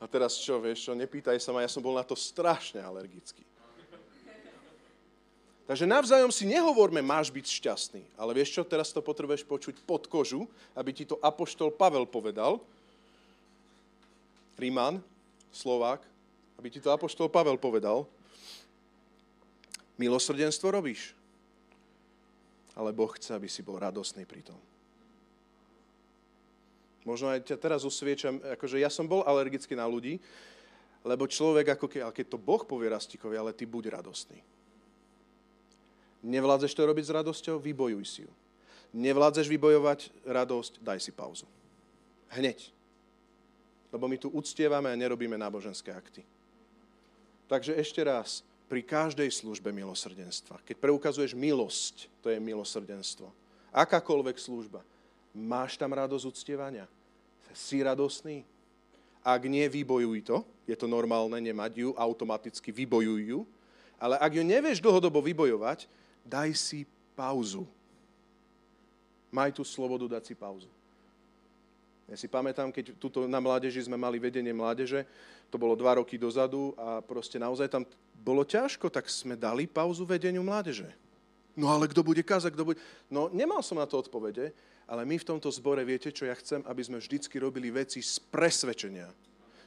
A 0.00 0.08
teraz 0.08 0.40
čo, 0.40 0.56
vieš 0.56 0.88
čo, 0.88 0.96
nepýtaj 0.96 1.36
sa 1.36 1.52
ma, 1.52 1.60
ja 1.60 1.68
som 1.68 1.84
bol 1.84 1.92
na 1.92 2.00
to 2.00 2.16
strašne 2.16 2.80
alergický. 2.80 3.44
Takže 5.68 5.84
navzájom 5.84 6.32
si 6.32 6.48
nehovorme, 6.48 7.04
máš 7.04 7.28
byť 7.28 7.46
šťastný. 7.60 8.02
Ale 8.16 8.32
vieš 8.32 8.56
čo, 8.56 8.62
teraz 8.64 8.96
to 8.96 9.04
potrebuješ 9.04 9.44
počuť 9.44 9.76
pod 9.84 10.08
kožu, 10.08 10.48
aby 10.72 10.96
ti 10.96 11.04
to 11.04 11.20
apoštol 11.20 11.68
Pavel 11.68 12.08
povedal. 12.08 12.64
Ríman, 14.56 15.04
Slovák, 15.52 16.00
aby 16.56 16.68
ti 16.72 16.80
to 16.80 16.92
apoštol 16.92 17.28
Pavel 17.28 17.60
povedal. 17.60 18.08
Milosrdenstvo 19.96 20.72
robíš. 20.72 21.16
Ale 22.76 22.92
Boh 22.92 23.08
chce, 23.16 23.32
aby 23.32 23.48
si 23.48 23.64
bol 23.64 23.80
radostný 23.80 24.28
pri 24.28 24.44
tom. 24.44 24.60
Možno 27.06 27.30
aj 27.30 27.46
ťa 27.46 27.56
teraz 27.56 27.86
usviečam, 27.86 28.42
akože 28.42 28.82
ja 28.82 28.90
som 28.90 29.06
bol 29.06 29.22
alergický 29.22 29.78
na 29.78 29.86
ľudí, 29.86 30.18
lebo 31.06 31.30
človek, 31.30 31.78
ako 31.78 31.86
keď, 31.86 32.10
keď 32.10 32.26
to 32.34 32.38
Boh 32.42 32.66
povie 32.66 32.90
Rastikovi, 32.90 33.38
ale 33.38 33.54
ty 33.54 33.62
buď 33.62 34.02
radostný. 34.02 34.42
Nevládzeš 36.26 36.74
to 36.74 36.82
robiť 36.82 37.04
s 37.06 37.14
radosťou? 37.14 37.62
Vybojuj 37.62 38.04
si 38.10 38.20
ju. 38.26 38.32
Nevládzeš 38.90 39.46
vybojovať 39.46 40.10
radosť? 40.26 40.82
Daj 40.82 40.98
si 40.98 41.14
pauzu. 41.14 41.46
Hneď. 42.34 42.74
Lebo 43.94 44.10
my 44.10 44.18
tu 44.18 44.26
uctievame 44.34 44.90
a 44.90 44.98
nerobíme 44.98 45.38
náboženské 45.38 45.94
akty. 45.94 46.26
Takže 47.46 47.78
ešte 47.78 48.02
raz, 48.02 48.42
pri 48.66 48.82
každej 48.82 49.30
službe 49.30 49.70
milosrdenstva. 49.70 50.58
Keď 50.66 50.76
preukazuješ 50.82 51.38
milosť, 51.38 52.10
to 52.18 52.34
je 52.34 52.38
milosrdenstvo. 52.42 53.30
Akákoľvek 53.70 54.36
služba. 54.42 54.82
Máš 55.30 55.78
tam 55.78 55.94
radosť 55.94 56.26
uctievania? 56.26 56.90
Si 57.54 57.78
radosný? 57.78 58.42
Ak 59.22 59.42
nie, 59.46 59.62
vybojuj 59.70 60.26
to. 60.26 60.38
Je 60.66 60.74
to 60.74 60.90
normálne 60.90 61.38
nemať 61.38 61.72
ju, 61.86 61.88
automaticky 61.94 62.74
vybojuj 62.74 63.22
ju. 63.22 63.40
Ale 63.96 64.18
ak 64.18 64.32
ju 64.34 64.42
nevieš 64.42 64.82
dlhodobo 64.82 65.22
vybojovať, 65.22 65.86
daj 66.26 66.50
si 66.58 66.84
pauzu. 67.14 67.64
Maj 69.30 69.54
tú 69.54 69.62
slobodu 69.62 70.18
dať 70.18 70.22
si 70.30 70.34
pauzu. 70.34 70.70
Ja 72.06 72.14
si 72.14 72.30
pamätám, 72.30 72.70
keď 72.70 72.94
tuto 73.02 73.26
na 73.26 73.42
mládeži 73.42 73.82
sme 73.82 73.98
mali 73.98 74.22
vedenie 74.22 74.54
mládeže, 74.54 75.02
to 75.50 75.58
bolo 75.58 75.74
dva 75.74 75.98
roky 75.98 76.14
dozadu 76.14 76.70
a 76.78 77.02
proste 77.02 77.34
naozaj 77.34 77.66
tam 77.66 77.82
bolo 78.22 78.46
ťažko, 78.46 78.86
tak 78.86 79.10
sme 79.10 79.34
dali 79.34 79.66
pauzu 79.66 80.06
vedeniu 80.06 80.46
mládeže. 80.46 80.86
No 81.58 81.72
ale 81.72 81.90
kto 81.90 82.06
bude 82.06 82.22
kázať, 82.22 82.54
kto 82.54 82.62
bude... 82.62 82.78
No 83.10 83.26
nemal 83.34 83.58
som 83.64 83.82
na 83.82 83.88
to 83.90 83.98
odpovede, 83.98 84.54
ale 84.86 85.02
my 85.02 85.18
v 85.18 85.28
tomto 85.34 85.50
zbore, 85.50 85.82
viete 85.82 86.14
čo, 86.14 86.28
ja 86.30 86.38
chcem, 86.38 86.62
aby 86.62 86.82
sme 86.84 87.02
vždycky 87.02 87.42
robili 87.42 87.74
veci 87.74 87.98
z 87.98 88.22
presvedčenia. 88.30 89.10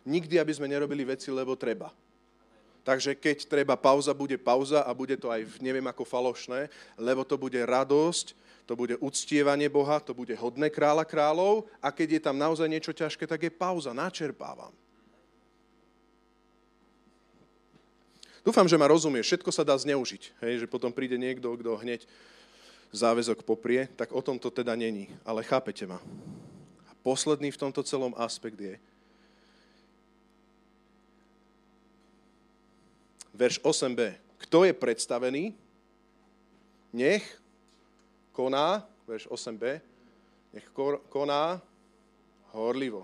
Nikdy, 0.07 0.39
aby 0.39 0.53
sme 0.55 0.71
nerobili 0.71 1.03
veci, 1.03 1.27
lebo 1.27 1.59
treba. 1.59 1.91
Takže 2.87 3.19
keď 3.19 3.51
treba 3.51 3.75
pauza, 3.75 4.15
bude 4.15 4.39
pauza 4.39 4.87
a 4.87 4.95
bude 4.95 5.19
to 5.19 5.27
aj 5.27 5.43
neviem 5.59 5.83
ako 5.91 6.07
falošné, 6.07 6.71
lebo 6.95 7.27
to 7.27 7.35
bude 7.35 7.59
radosť, 7.59 8.31
to 8.69 8.77
bude 8.77 9.01
uctievanie 9.01 9.65
Boha, 9.65 9.97
to 9.97 10.13
bude 10.13 10.37
hodné 10.37 10.69
kráľa 10.69 11.01
kráľov 11.01 11.65
a 11.81 11.89
keď 11.89 12.21
je 12.21 12.21
tam 12.21 12.37
naozaj 12.37 12.69
niečo 12.69 12.93
ťažké, 12.93 13.25
tak 13.25 13.41
je 13.41 13.49
pauza, 13.49 13.97
načerpávam. 13.97 14.69
Dúfam, 18.45 18.69
že 18.69 18.77
ma 18.77 18.85
rozumie. 18.85 19.25
Všetko 19.25 19.49
sa 19.49 19.65
dá 19.65 19.73
zneužiť. 19.73 20.37
Hej, 20.45 20.53
že 20.61 20.67
potom 20.69 20.93
príde 20.93 21.17
niekto, 21.17 21.49
kto 21.57 21.81
hneď 21.81 22.05
záväzok 22.93 23.41
poprie, 23.41 23.89
tak 23.97 24.13
o 24.13 24.21
tom 24.21 24.37
to 24.37 24.53
teda 24.53 24.77
není. 24.77 25.09
Ale 25.25 25.41
chápete 25.41 25.89
ma. 25.89 25.97
A 26.85 26.91
posledný 27.01 27.49
v 27.49 27.61
tomto 27.65 27.81
celom 27.81 28.13
aspekt 28.21 28.61
je, 28.61 28.77
verš 33.33 33.57
8b. 33.65 34.13
Kto 34.45 34.61
je 34.61 34.73
predstavený? 34.77 35.57
Nech 36.93 37.25
koná, 38.39 38.79
verš 39.03 39.27
8b, 39.27 39.83
nech 40.55 40.67
koná 41.11 41.59
horlivo. 42.55 43.03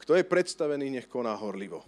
Kto 0.00 0.16
je 0.16 0.24
predstavený, 0.24 0.96
nech 0.96 1.04
koná 1.04 1.36
horlivo. 1.36 1.84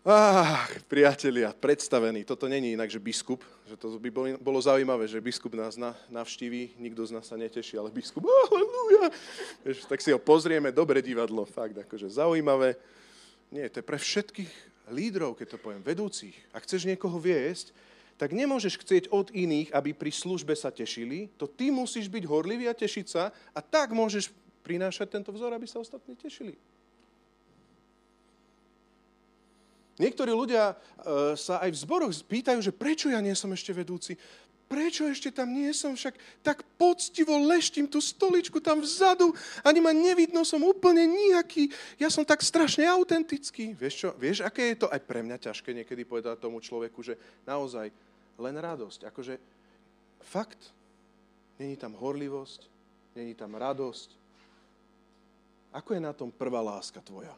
Ah, 0.00 0.64
priatelia, 0.88 1.52
predstavený. 1.52 2.24
Toto 2.24 2.48
není 2.48 2.72
inak, 2.72 2.88
že 2.88 2.96
biskup. 2.96 3.44
Že 3.68 3.76
to 3.76 3.86
by 4.00 4.08
bolo 4.40 4.56
zaujímavé, 4.56 5.04
že 5.04 5.20
biskup 5.20 5.52
nás 5.52 5.76
navštíví, 6.08 6.80
nikto 6.80 7.04
z 7.04 7.20
nás 7.20 7.28
sa 7.28 7.36
neteší, 7.36 7.76
ale 7.76 7.92
biskup, 7.92 8.24
aleluja. 8.24 9.12
Tak 9.92 10.00
si 10.00 10.08
ho 10.08 10.16
pozrieme, 10.16 10.72
dobre 10.72 11.04
divadlo, 11.04 11.44
fakt, 11.44 11.76
akože 11.76 12.16
zaujímavé. 12.16 12.80
Nie, 13.52 13.68
to 13.68 13.84
je 13.84 13.86
pre 13.86 14.00
všetkých 14.00 14.52
lídrov, 14.88 15.36
keď 15.36 15.52
to 15.52 15.58
poviem, 15.60 15.84
vedúcich. 15.84 16.32
Ak 16.56 16.64
chceš 16.64 16.88
niekoho 16.88 17.20
viesť, 17.20 17.76
tak 18.20 18.36
nemôžeš 18.36 18.76
chcieť 18.76 19.04
od 19.08 19.32
iných, 19.32 19.72
aby 19.72 19.96
pri 19.96 20.12
službe 20.12 20.52
sa 20.52 20.68
tešili. 20.68 21.32
To 21.40 21.48
ty 21.48 21.72
musíš 21.72 22.12
byť 22.12 22.28
horlivý 22.28 22.68
a 22.68 22.76
tešiť 22.76 23.06
sa 23.08 23.32
a 23.32 23.60
tak 23.64 23.96
môžeš 23.96 24.28
prinášať 24.60 25.08
tento 25.08 25.32
vzor, 25.32 25.56
aby 25.56 25.64
sa 25.64 25.80
ostatní 25.80 26.12
tešili. 26.20 26.52
Niektorí 29.96 30.36
ľudia 30.36 30.72
e, 30.72 30.74
sa 31.36 31.64
aj 31.64 31.72
v 31.72 31.80
zboroch 31.80 32.12
pýtajú, 32.28 32.60
že 32.60 32.76
prečo 32.76 33.08
ja 33.08 33.24
nie 33.24 33.32
som 33.32 33.52
ešte 33.56 33.72
vedúci? 33.72 34.20
Prečo 34.68 35.08
ešte 35.08 35.32
tam 35.32 35.50
nie 35.50 35.72
som? 35.72 35.96
Však 35.96 36.44
tak 36.44 36.62
poctivo 36.76 37.34
leštím 37.40 37.88
tú 37.88 38.04
stoličku 38.04 38.60
tam 38.60 38.84
vzadu, 38.84 39.32
ani 39.64 39.80
ma 39.80 39.96
nevidno, 39.96 40.44
som 40.44 40.60
úplne 40.62 41.08
nejaký. 41.08 41.72
Ja 41.96 42.06
som 42.12 42.22
tak 42.22 42.44
strašne 42.44 42.86
autentický. 42.86 43.74
Vieš 43.74 43.94
čo? 43.96 44.08
Vieš, 44.14 44.46
aké 44.46 44.72
je 44.72 44.84
to 44.84 44.92
aj 44.92 45.00
pre 45.04 45.24
mňa 45.26 45.40
ťažké 45.40 45.72
niekedy 45.72 46.06
povedať 46.06 46.38
tomu 46.38 46.62
človeku, 46.62 47.02
že 47.02 47.18
naozaj 47.44 47.90
len 48.40 48.56
radosť. 48.56 49.06
Akože 49.12 49.36
fakt, 50.24 50.72
není 51.60 51.76
tam 51.76 51.92
horlivosť, 51.92 52.66
není 53.14 53.36
tam 53.36 53.52
radosť. 53.54 54.16
Ako 55.76 55.94
je 55.94 56.00
na 56.02 56.16
tom 56.16 56.32
prvá 56.32 56.64
láska 56.64 56.98
tvoja? 57.04 57.36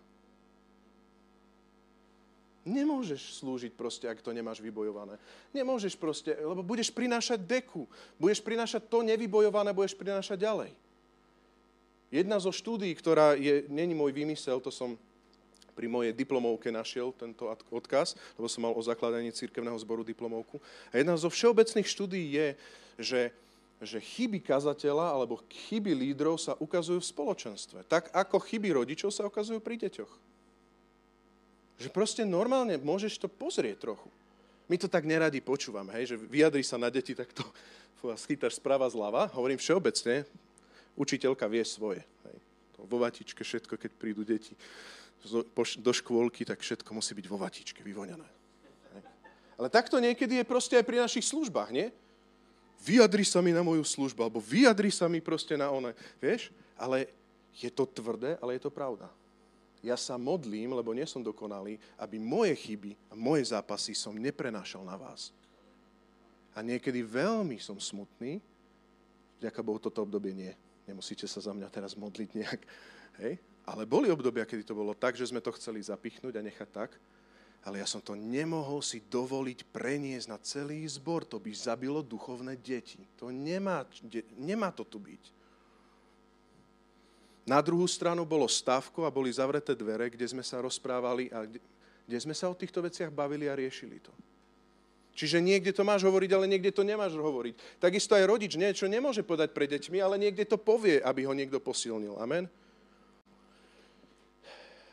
Nemôžeš 2.62 3.42
slúžiť 3.42 3.74
proste, 3.74 4.06
ak 4.06 4.22
to 4.22 4.30
nemáš 4.30 4.62
vybojované. 4.62 5.18
Nemôžeš 5.50 5.98
proste, 5.98 6.30
lebo 6.38 6.62
budeš 6.62 6.94
prinášať 6.94 7.42
deku. 7.42 7.90
Budeš 8.22 8.38
prinášať 8.38 8.86
to 8.86 9.02
nevybojované, 9.02 9.74
budeš 9.74 9.98
prinášať 9.98 10.38
ďalej. 10.38 10.70
Jedna 12.14 12.38
zo 12.38 12.54
štúdií, 12.54 12.94
ktorá 12.94 13.34
je, 13.34 13.66
není 13.66 13.98
môj 13.98 14.14
vymysel, 14.14 14.62
to 14.62 14.70
som 14.70 14.94
pri 15.72 15.88
mojej 15.88 16.12
diplomovke 16.12 16.68
našiel 16.68 17.16
tento 17.16 17.48
odkaz, 17.72 18.14
lebo 18.36 18.46
som 18.48 18.68
mal 18.68 18.76
o 18.76 18.82
zakladaní 18.84 19.32
církevného 19.32 19.76
zboru 19.80 20.04
diplomovku. 20.04 20.60
A 20.92 21.00
jedna 21.00 21.16
zo 21.16 21.32
všeobecných 21.32 21.88
štúdií 21.88 22.26
je, 22.36 22.48
že, 23.00 23.22
že 23.80 23.98
chyby 23.98 24.44
kazateľa 24.44 25.16
alebo 25.16 25.40
chyby 25.68 25.96
lídrov 25.96 26.36
sa 26.36 26.52
ukazujú 26.60 27.00
v 27.00 27.10
spoločenstve. 27.10 27.88
Tak 27.88 28.12
ako 28.12 28.36
chyby 28.38 28.76
rodičov 28.76 29.10
sa 29.10 29.24
ukazujú 29.24 29.58
pri 29.64 29.80
deťoch. 29.80 30.12
Že 31.80 31.88
proste 31.90 32.22
normálne 32.22 32.76
môžeš 32.78 33.18
to 33.18 33.28
pozrieť 33.32 33.80
trochu. 33.80 34.08
My 34.70 34.78
to 34.78 34.86
tak 34.86 35.08
neradi 35.08 35.42
počúvam, 35.42 35.90
hej, 35.92 36.14
že 36.14 36.16
vyjadri 36.16 36.62
sa 36.62 36.78
na 36.78 36.88
deti, 36.92 37.16
tak 37.16 37.32
to 37.34 37.42
schytáš 38.22 38.60
správa 38.60 38.86
zľava. 38.92 39.32
Hovorím 39.32 39.58
všeobecne, 39.58 40.28
učiteľka 40.94 41.48
vie 41.48 41.64
svoje. 41.64 42.04
Hej. 42.28 42.38
To 42.76 42.86
vo 42.86 43.00
vatičke 43.02 43.40
všetko, 43.40 43.74
keď 43.80 43.90
prídu 43.96 44.22
deti 44.22 44.52
do 45.78 45.92
škôlky, 45.94 46.42
tak 46.42 46.60
všetko 46.60 46.90
musí 46.92 47.14
byť 47.14 47.26
vo 47.30 47.38
vatičke, 47.38 47.80
vyvoňané. 47.80 48.28
Ale 49.56 49.68
takto 49.70 50.02
niekedy 50.02 50.42
je 50.42 50.48
proste 50.48 50.74
aj 50.74 50.84
pri 50.84 50.98
našich 50.98 51.26
službách, 51.28 51.70
nie? 51.70 51.94
Vyjadri 52.82 53.22
sa 53.22 53.38
mi 53.38 53.54
na 53.54 53.62
moju 53.62 53.86
službu, 53.86 54.26
alebo 54.26 54.42
vyjadri 54.42 54.90
sa 54.90 55.06
mi 55.06 55.22
proste 55.22 55.54
na 55.54 55.70
one. 55.70 55.94
Vieš? 56.18 56.50
Ale 56.74 57.06
je 57.54 57.70
to 57.70 57.86
tvrdé, 57.86 58.34
ale 58.42 58.58
je 58.58 58.66
to 58.66 58.74
pravda 58.74 59.06
ja 59.82 59.98
sa 59.98 60.14
modlím, 60.14 60.78
lebo 60.78 60.94
nie 60.94 61.02
som 61.02 61.18
dokonalý, 61.18 61.74
aby 61.98 62.16
moje 62.22 62.54
chyby 62.54 62.94
a 63.10 63.18
moje 63.18 63.50
zápasy 63.50 63.98
som 63.98 64.14
neprenášal 64.14 64.86
na 64.86 64.94
vás. 64.94 65.34
A 66.54 66.62
niekedy 66.62 67.02
veľmi 67.02 67.58
som 67.58 67.74
smutný, 67.82 68.38
vďaka 69.42 69.60
Bohu 69.66 69.82
toto 69.82 70.06
obdobie 70.06 70.30
nie. 70.30 70.54
Nemusíte 70.86 71.26
sa 71.26 71.42
za 71.42 71.50
mňa 71.50 71.66
teraz 71.66 71.98
modliť 71.98 72.30
nejak. 72.30 72.60
Hej? 73.26 73.42
Ale 73.62 73.86
boli 73.86 74.10
obdobia, 74.10 74.42
kedy 74.42 74.66
to 74.66 74.74
bolo 74.74 74.94
tak, 74.94 75.14
že 75.14 75.30
sme 75.30 75.38
to 75.38 75.54
chceli 75.54 75.78
zapichnúť 75.78 76.34
a 76.34 76.42
nechať 76.42 76.68
tak, 76.74 76.90
ale 77.62 77.78
ja 77.78 77.86
som 77.86 78.02
to 78.02 78.18
nemohol 78.18 78.82
si 78.82 78.98
dovoliť 79.06 79.70
preniesť 79.70 80.26
na 80.26 80.38
celý 80.42 80.82
zbor. 80.90 81.22
To 81.30 81.38
by 81.38 81.54
zabilo 81.54 82.02
duchovné 82.02 82.58
deti. 82.58 82.98
To 83.22 83.30
nemá, 83.30 83.86
nemá 84.34 84.74
to 84.74 84.82
tu 84.82 84.98
byť. 84.98 85.22
Na 87.46 87.62
druhú 87.62 87.86
stranu 87.86 88.26
bolo 88.26 88.50
stavko 88.50 89.06
a 89.06 89.14
boli 89.14 89.30
zavreté 89.30 89.78
dvere, 89.78 90.10
kde 90.10 90.26
sme 90.26 90.42
sa 90.42 90.58
rozprávali 90.62 91.30
a 91.30 91.46
kde, 91.46 91.62
kde 92.06 92.18
sme 92.18 92.34
sa 92.34 92.50
o 92.50 92.58
týchto 92.58 92.82
veciach 92.82 93.14
bavili 93.14 93.46
a 93.46 93.54
riešili 93.54 93.98
to. 94.02 94.10
Čiže 95.12 95.44
niekde 95.44 95.76
to 95.76 95.84
máš 95.84 96.02
hovoriť, 96.02 96.30
ale 96.32 96.48
niekde 96.48 96.72
to 96.72 96.82
nemáš 96.82 97.14
hovoriť. 97.14 97.78
Takisto 97.78 98.16
aj 98.16 98.26
rodič 98.26 98.56
niečo 98.56 98.88
nemôže 98.88 99.20
podať 99.20 99.52
pre 99.52 99.68
deťmi, 99.68 99.98
ale 100.00 100.16
niekde 100.18 100.48
to 100.48 100.56
povie, 100.56 100.98
aby 101.04 101.28
ho 101.28 101.34
niekto 101.36 101.60
posilnil. 101.60 102.16
Amen? 102.16 102.48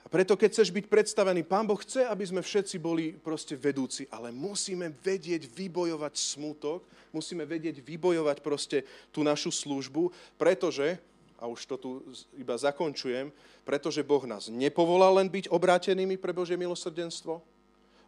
Preto, 0.10 0.34
keď 0.34 0.50
chceš 0.58 0.74
byť 0.74 0.86
predstavený, 0.90 1.46
Pán 1.46 1.70
Boh 1.70 1.78
chce, 1.78 2.02
aby 2.02 2.26
sme 2.26 2.42
všetci 2.42 2.82
boli 2.82 3.14
proste 3.14 3.54
vedúci, 3.54 4.10
ale 4.10 4.34
musíme 4.34 4.90
vedieť 4.90 5.46
vybojovať 5.46 6.14
smutok, 6.18 6.82
musíme 7.14 7.46
vedieť 7.46 7.78
vybojovať 7.78 8.38
proste 8.42 8.90
tú 9.14 9.22
našu 9.22 9.54
službu, 9.54 10.10
pretože 10.34 10.98
a 11.40 11.48
už 11.48 11.72
to 11.72 11.76
tu 11.80 11.90
iba 12.36 12.52
zakončujem, 12.52 13.32
pretože 13.64 14.04
Boh 14.04 14.26
nás 14.28 14.52
nepovolal 14.52 15.24
len 15.24 15.32
byť 15.32 15.48
obrátenými 15.48 16.20
pre 16.20 16.36
Božie 16.36 16.60
milosrdenstvo, 16.60 17.40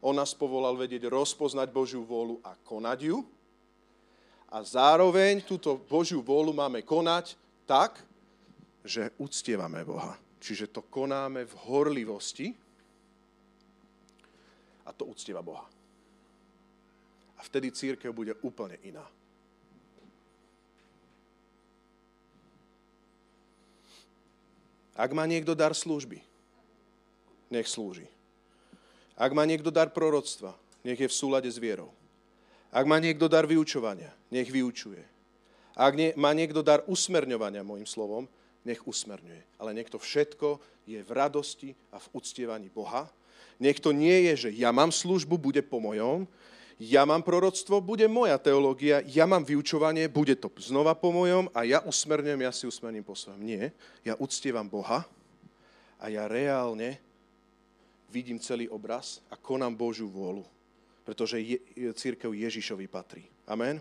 On 0.01 0.17
nás 0.17 0.33
povolal 0.33 0.73
vedieť 0.73 1.05
rozpoznať 1.05 1.69
Božiu 1.69 2.01
vôľu 2.01 2.41
a 2.41 2.57
konať 2.65 3.13
ju. 3.13 3.21
A 4.49 4.65
zároveň 4.65 5.45
túto 5.45 5.77
Božiu 5.77 6.25
vôľu 6.25 6.57
máme 6.57 6.81
konať 6.81 7.37
tak, 7.69 8.01
že 8.81 9.13
uctievame 9.21 9.85
Boha. 9.85 10.17
Čiže 10.41 10.73
to 10.73 10.81
konáme 10.81 11.45
v 11.45 11.53
horlivosti 11.69 12.49
a 14.81 14.89
to 14.89 15.05
uctieva 15.05 15.45
Boha. 15.45 15.69
A 17.37 17.41
vtedy 17.45 17.69
církev 17.69 18.09
bude 18.09 18.33
úplne 18.41 18.81
iná. 18.81 19.05
Ak 24.97 25.13
má 25.13 25.29
niekto 25.29 25.53
dar 25.53 25.73
služby, 25.77 26.21
nech 27.53 27.69
slúži. 27.69 28.05
Ak 29.17 29.33
má 29.33 29.45
niekto 29.45 29.69
dar 29.69 29.93
proroctva, 29.93 30.57
nech 30.81 30.97
je 30.97 31.09
v 31.09 31.13
súlade 31.13 31.49
s 31.49 31.61
vierou. 31.61 31.93
Ak 32.73 32.85
má 32.89 32.97
niekto 32.97 33.29
dar 33.29 33.45
vyučovania, 33.45 34.09
nech 34.33 34.49
vyučuje. 34.49 35.01
Ak 35.77 35.93
nie, 35.95 36.13
má 36.17 36.33
niekto 36.33 36.65
dar 36.65 36.81
usmerňovania, 36.89 37.65
môjim 37.65 37.85
slovom, 37.85 38.25
nech 38.65 38.81
usmerňuje. 38.85 39.57
Ale 39.57 39.73
niekto 39.73 39.97
všetko 39.97 40.61
je 40.85 41.01
v 41.01 41.11
radosti 41.11 41.69
a 41.93 41.97
v 41.97 42.07
uctievaní 42.13 42.69
Boha. 42.69 43.09
Niekto 43.61 43.93
nie 43.93 44.31
je, 44.31 44.47
že 44.47 44.49
ja 44.57 44.73
mám 44.73 44.89
službu, 44.89 45.37
bude 45.37 45.61
po 45.61 45.77
mojom, 45.77 46.25
ja 46.81 47.05
mám 47.05 47.21
proroctvo, 47.21 47.77
bude 47.77 48.09
moja 48.09 48.41
teológia, 48.41 49.05
ja 49.05 49.29
mám 49.29 49.45
vyučovanie, 49.45 50.09
bude 50.09 50.33
to 50.33 50.49
znova 50.57 50.97
po 50.97 51.13
mojom 51.13 51.45
a 51.53 51.61
ja 51.61 51.77
usmerňujem, 51.85 52.41
ja 52.41 52.49
si 52.49 52.65
usmerním 52.65 53.05
po 53.05 53.13
svojom. 53.13 53.37
Nie, 53.37 53.69
ja 54.01 54.17
uctievam 54.17 54.65
Boha 54.65 55.05
a 56.01 56.05
ja 56.09 56.25
reálne 56.25 56.97
vidím 58.09 58.41
celý 58.41 58.65
obraz 58.65 59.21
a 59.29 59.37
konám 59.37 59.77
Božiu 59.77 60.09
vôľu, 60.09 60.41
pretože 61.05 61.37
je, 61.37 61.61
církev 61.93 62.33
Ježišovi 62.33 62.89
patrí. 62.89 63.29
Amen? 63.45 63.77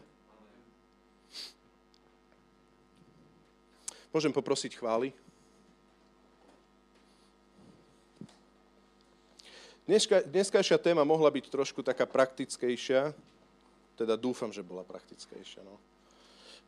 Môžem 4.11 4.35
poprosiť 4.35 4.75
chvály? 4.75 5.15
Dneska, 9.87 10.23
dneskajšia 10.23 10.79
téma 10.79 11.03
mohla 11.03 11.31
byť 11.31 11.51
trošku 11.51 11.83
taká 11.83 12.07
praktickejšia, 12.07 13.11
teda 13.99 14.15
dúfam, 14.15 14.55
že 14.55 14.63
bola 14.63 14.87
praktickejšia. 14.87 15.67
No. 15.67 15.79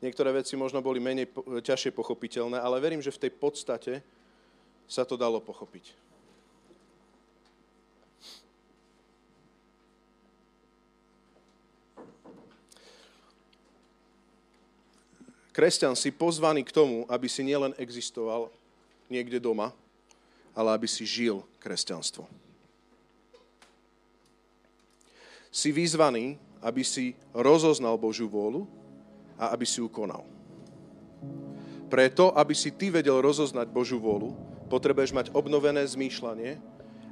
Niektoré 0.03 0.35
veci 0.35 0.59
možno 0.59 0.83
boli 0.83 0.99
menej 0.99 1.31
ťažšie 1.63 1.95
pochopiteľné, 1.95 2.59
ale 2.59 2.83
verím, 2.83 2.99
že 2.99 3.15
v 3.15 3.27
tej 3.27 3.31
podstate 3.31 3.93
sa 4.87 5.07
to 5.07 5.15
dalo 5.15 5.39
pochopiť. 5.39 5.95
Kresťan 15.53 15.93
si 15.93 16.09
pozvaný 16.09 16.65
k 16.65 16.73
tomu, 16.73 17.05
aby 17.05 17.29
si 17.29 17.45
nielen 17.45 17.77
existoval 17.77 18.49
niekde 19.05 19.37
doma, 19.37 19.69
ale 20.57 20.73
aby 20.73 20.89
si 20.89 21.05
žil 21.05 21.45
kresťanstvo. 21.61 22.25
Si 25.53 25.69
vyzvaný, 25.69 26.41
aby 26.57 26.81
si 26.81 27.13
rozoznal 27.29 28.01
Božiu 28.01 28.25
vôľu 28.25 28.65
a 29.37 29.53
aby 29.53 29.61
si 29.61 29.77
ju 29.77 29.85
konal. 29.85 30.25
Preto, 31.93 32.33
aby 32.33 32.57
si 32.57 32.73
ty 32.73 32.89
vedel 32.89 33.21
rozoznať 33.21 33.69
Božiu 33.69 34.01
vôľu, 34.01 34.33
potrebuješ 34.73 35.13
mať 35.13 35.27
obnovené 35.37 35.85
zmýšľanie 35.85 36.57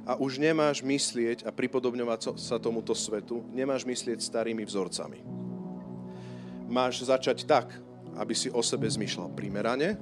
a 0.02 0.18
už 0.18 0.42
nemáš 0.42 0.82
myslieť 0.82 1.46
a 1.46 1.54
pripodobňovať 1.54 2.34
sa 2.34 2.58
tomuto 2.58 2.90
svetu, 2.90 3.46
nemáš 3.54 3.86
myslieť 3.86 4.18
starými 4.18 4.66
vzorcami. 4.66 5.22
Máš 6.66 7.06
začať 7.06 7.46
tak, 7.46 7.70
aby 8.18 8.34
si 8.36 8.52
o 8.52 8.60
sebe 8.60 8.88
zmýšľal 8.88 9.32
primerane, 9.32 9.96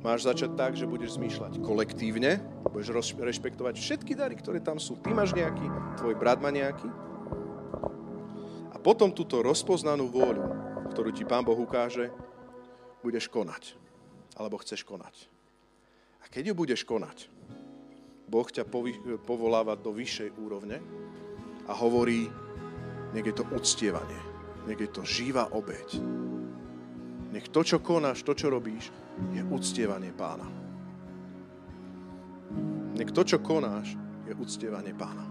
máš 0.00 0.26
začať 0.26 0.56
tak, 0.56 0.72
že 0.74 0.88
budeš 0.88 1.20
zmýšľať 1.20 1.62
kolektívne, 1.62 2.42
budeš 2.72 3.14
rešpektovať 3.16 3.74
všetky 3.78 4.12
dary, 4.16 4.34
ktoré 4.40 4.58
tam 4.58 4.80
sú. 4.80 4.98
Ty 4.98 5.14
máš 5.14 5.36
nejaký, 5.36 5.66
tvoj 6.00 6.14
brat 6.16 6.42
má 6.42 6.50
nejaký. 6.50 6.88
A 8.72 8.76
potom 8.82 9.14
túto 9.14 9.44
rozpoznanú 9.44 10.10
vôľu 10.10 10.62
ktorú 10.92 11.08
ti 11.08 11.24
Pán 11.24 11.40
Boh 11.40 11.56
ukáže, 11.56 12.12
budeš 13.00 13.32
konať. 13.32 13.80
Alebo 14.36 14.60
chceš 14.60 14.84
konať. 14.84 15.16
A 16.20 16.28
keď 16.28 16.52
ju 16.52 16.54
budeš 16.54 16.84
konať, 16.84 17.32
Boh 18.28 18.44
ťa 18.44 18.68
povoláva 19.24 19.76
do 19.76 19.92
vyššej 19.92 20.36
úrovne 20.36 20.80
a 21.68 21.72
hovorí, 21.72 22.28
nech 23.16 23.24
je 23.24 23.34
to 23.36 23.44
uctievanie, 23.52 24.20
nech 24.68 24.80
je 24.80 24.88
to 24.88 25.04
živá 25.04 25.48
obeď. 25.52 26.00
Nech 27.32 27.48
to, 27.48 27.64
čo 27.64 27.80
konáš, 27.80 28.20
to, 28.20 28.36
čo 28.36 28.52
robíš, 28.52 28.92
je 29.32 29.40
uctievanie 29.40 30.12
pána. 30.12 30.44
Nech 32.92 33.08
to, 33.08 33.24
čo 33.24 33.40
konáš, 33.40 33.96
je 34.28 34.36
uctievanie 34.36 34.92
pána. 34.92 35.24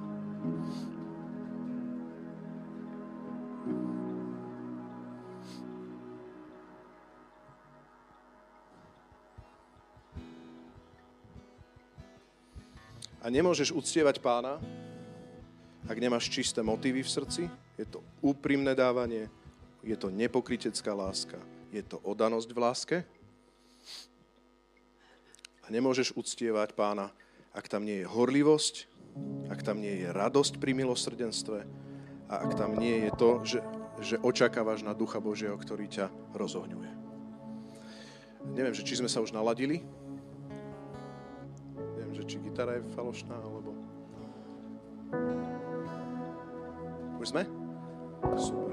A 13.22 13.30
nemôžeš 13.30 13.70
uctievať 13.78 14.18
pána, 14.18 14.58
ak 15.86 15.98
nemáš 16.02 16.34
čisté 16.34 16.66
motívy 16.66 17.06
v 17.06 17.14
srdci. 17.14 17.44
Je 17.78 17.86
to 17.86 18.02
úprimné 18.26 18.74
dávanie, 18.74 19.30
je 19.86 19.94
to 19.94 20.10
nepokritecká 20.10 20.90
láska, 20.98 21.38
je 21.72 21.82
to 21.82 21.98
odanosť 22.04 22.50
v 22.52 22.60
láske. 22.60 22.98
A 25.64 25.68
nemôžeš 25.72 26.12
uctievať 26.20 26.76
pána, 26.76 27.16
ak 27.56 27.72
tam 27.72 27.88
nie 27.88 28.04
je 28.04 28.10
horlivosť, 28.12 28.92
ak 29.48 29.64
tam 29.64 29.80
nie 29.80 30.04
je 30.04 30.08
radosť 30.12 30.60
pri 30.60 30.76
milosrdenstve 30.76 31.64
a 32.32 32.34
ak 32.44 32.52
tam 32.60 32.76
nie 32.76 33.08
je 33.08 33.12
to, 33.16 33.32
že, 33.44 33.60
že 34.04 34.16
očakávaš 34.20 34.84
na 34.84 34.96
Ducha 34.96 35.20
Božieho, 35.24 35.56
ktorý 35.56 35.88
ťa 35.88 36.12
rozohňuje. 36.36 36.92
Neviem, 38.52 38.76
že 38.76 38.84
či 38.84 39.00
sme 39.00 39.12
sa 39.12 39.24
už 39.24 39.36
naladili, 39.36 39.84
že 42.12 42.28
či 42.28 42.38
gitara 42.44 42.80
je 42.80 42.84
falošná, 42.92 43.36
alebo... 43.36 43.72
Už 47.22 47.32
sme? 47.32 47.44
Super. 48.36 48.71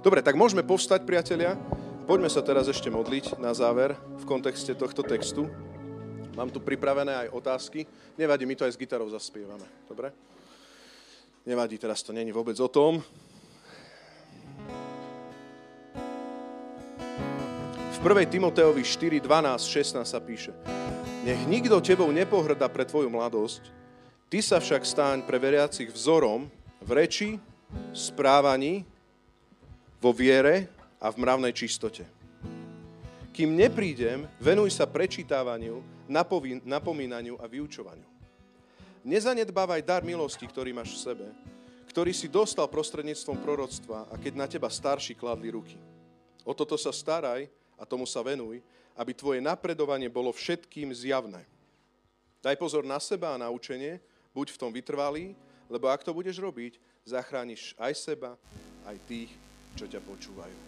Dobre, 0.00 0.22
tak 0.22 0.38
môžeme 0.38 0.64
povstať, 0.64 1.04
priatelia. 1.04 1.58
Poďme 2.08 2.32
sa 2.32 2.40
teraz 2.40 2.70
ešte 2.70 2.88
modliť 2.88 3.36
na 3.36 3.52
záver 3.52 3.98
v 4.18 4.24
kontexte 4.24 4.72
tohto 4.72 5.04
textu. 5.04 5.50
Mám 6.38 6.54
tu 6.54 6.62
pripravené 6.62 7.26
aj 7.26 7.34
otázky. 7.34 7.84
Nevadí, 8.14 8.46
my 8.46 8.54
to 8.54 8.64
aj 8.64 8.72
s 8.74 8.80
gitarou 8.80 9.10
zaspievame. 9.10 9.66
Dobre? 9.90 10.14
Nevadí, 11.44 11.76
teraz 11.76 12.00
to 12.00 12.14
není 12.14 12.32
vôbec 12.32 12.56
o 12.62 12.68
tom. 12.70 13.02
V 17.92 17.98
1. 17.98 18.30
Timoteovi 18.30 18.86
4, 18.86 19.18
12, 19.18 19.58
16 19.66 20.06
sa 20.06 20.22
píše 20.22 20.54
nech 21.28 21.44
nikto 21.44 21.76
tebou 21.84 22.08
nepohrda 22.08 22.72
pre 22.72 22.88
tvoju 22.88 23.12
mladosť, 23.12 23.60
ty 24.32 24.40
sa 24.40 24.56
však 24.56 24.80
stáň 24.80 25.16
pre 25.28 25.36
veriacich 25.36 25.92
vzorom 25.92 26.48
v 26.80 26.90
reči, 26.96 27.36
správaní, 27.92 28.88
vo 29.98 30.14
viere 30.14 30.70
a 31.02 31.10
v 31.10 31.20
mravnej 31.22 31.54
čistote. 31.54 32.06
Kým 33.34 33.54
neprídem, 33.54 34.26
venuj 34.42 34.74
sa 34.74 34.86
prečítávaniu, 34.86 35.82
napomínaniu 36.66 37.38
a 37.38 37.46
vyučovaniu. 37.46 38.06
Nezanedbávaj 39.06 39.82
dar 39.86 40.02
milosti, 40.02 40.42
ktorý 40.42 40.74
máš 40.74 40.98
v 40.98 41.02
sebe, 41.12 41.26
ktorý 41.86 42.10
si 42.10 42.26
dostal 42.26 42.66
prostredníctvom 42.66 43.38
proroctva 43.38 44.10
a 44.10 44.14
keď 44.18 44.32
na 44.34 44.46
teba 44.50 44.66
starší 44.66 45.14
kladli 45.14 45.54
ruky. 45.54 45.78
O 46.42 46.50
toto 46.50 46.74
sa 46.74 46.90
staraj 46.90 47.46
a 47.78 47.86
tomu 47.86 48.06
sa 48.10 48.26
venuj, 48.26 48.58
aby 48.98 49.14
tvoje 49.14 49.38
napredovanie 49.38 50.10
bolo 50.10 50.34
všetkým 50.34 50.90
zjavné. 50.90 51.46
Daj 52.42 52.58
pozor 52.58 52.82
na 52.82 52.98
seba 52.98 53.34
a 53.34 53.40
na 53.40 53.46
učenie, 53.50 54.02
buď 54.34 54.54
v 54.54 54.60
tom 54.60 54.70
vytrvalý, 54.74 55.38
lebo 55.70 55.86
ak 55.86 56.02
to 56.02 56.10
budeš 56.10 56.42
robiť, 56.42 56.78
zachrániš 57.06 57.78
aj 57.78 57.94
seba, 57.94 58.34
aj 58.82 58.98
tých, 59.06 59.30
čo 59.78 59.86
ťa 59.86 60.02
počúvajú. 60.02 60.58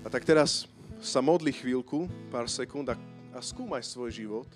A 0.00 0.06
tak 0.06 0.22
teraz 0.22 0.70
sa 1.02 1.18
modli 1.18 1.50
chvíľku, 1.50 2.06
pár 2.30 2.46
sekúnd 2.46 2.86
a, 2.86 2.94
a 3.34 3.42
skúmaj 3.42 3.82
svoj 3.82 4.14
život. 4.14 4.46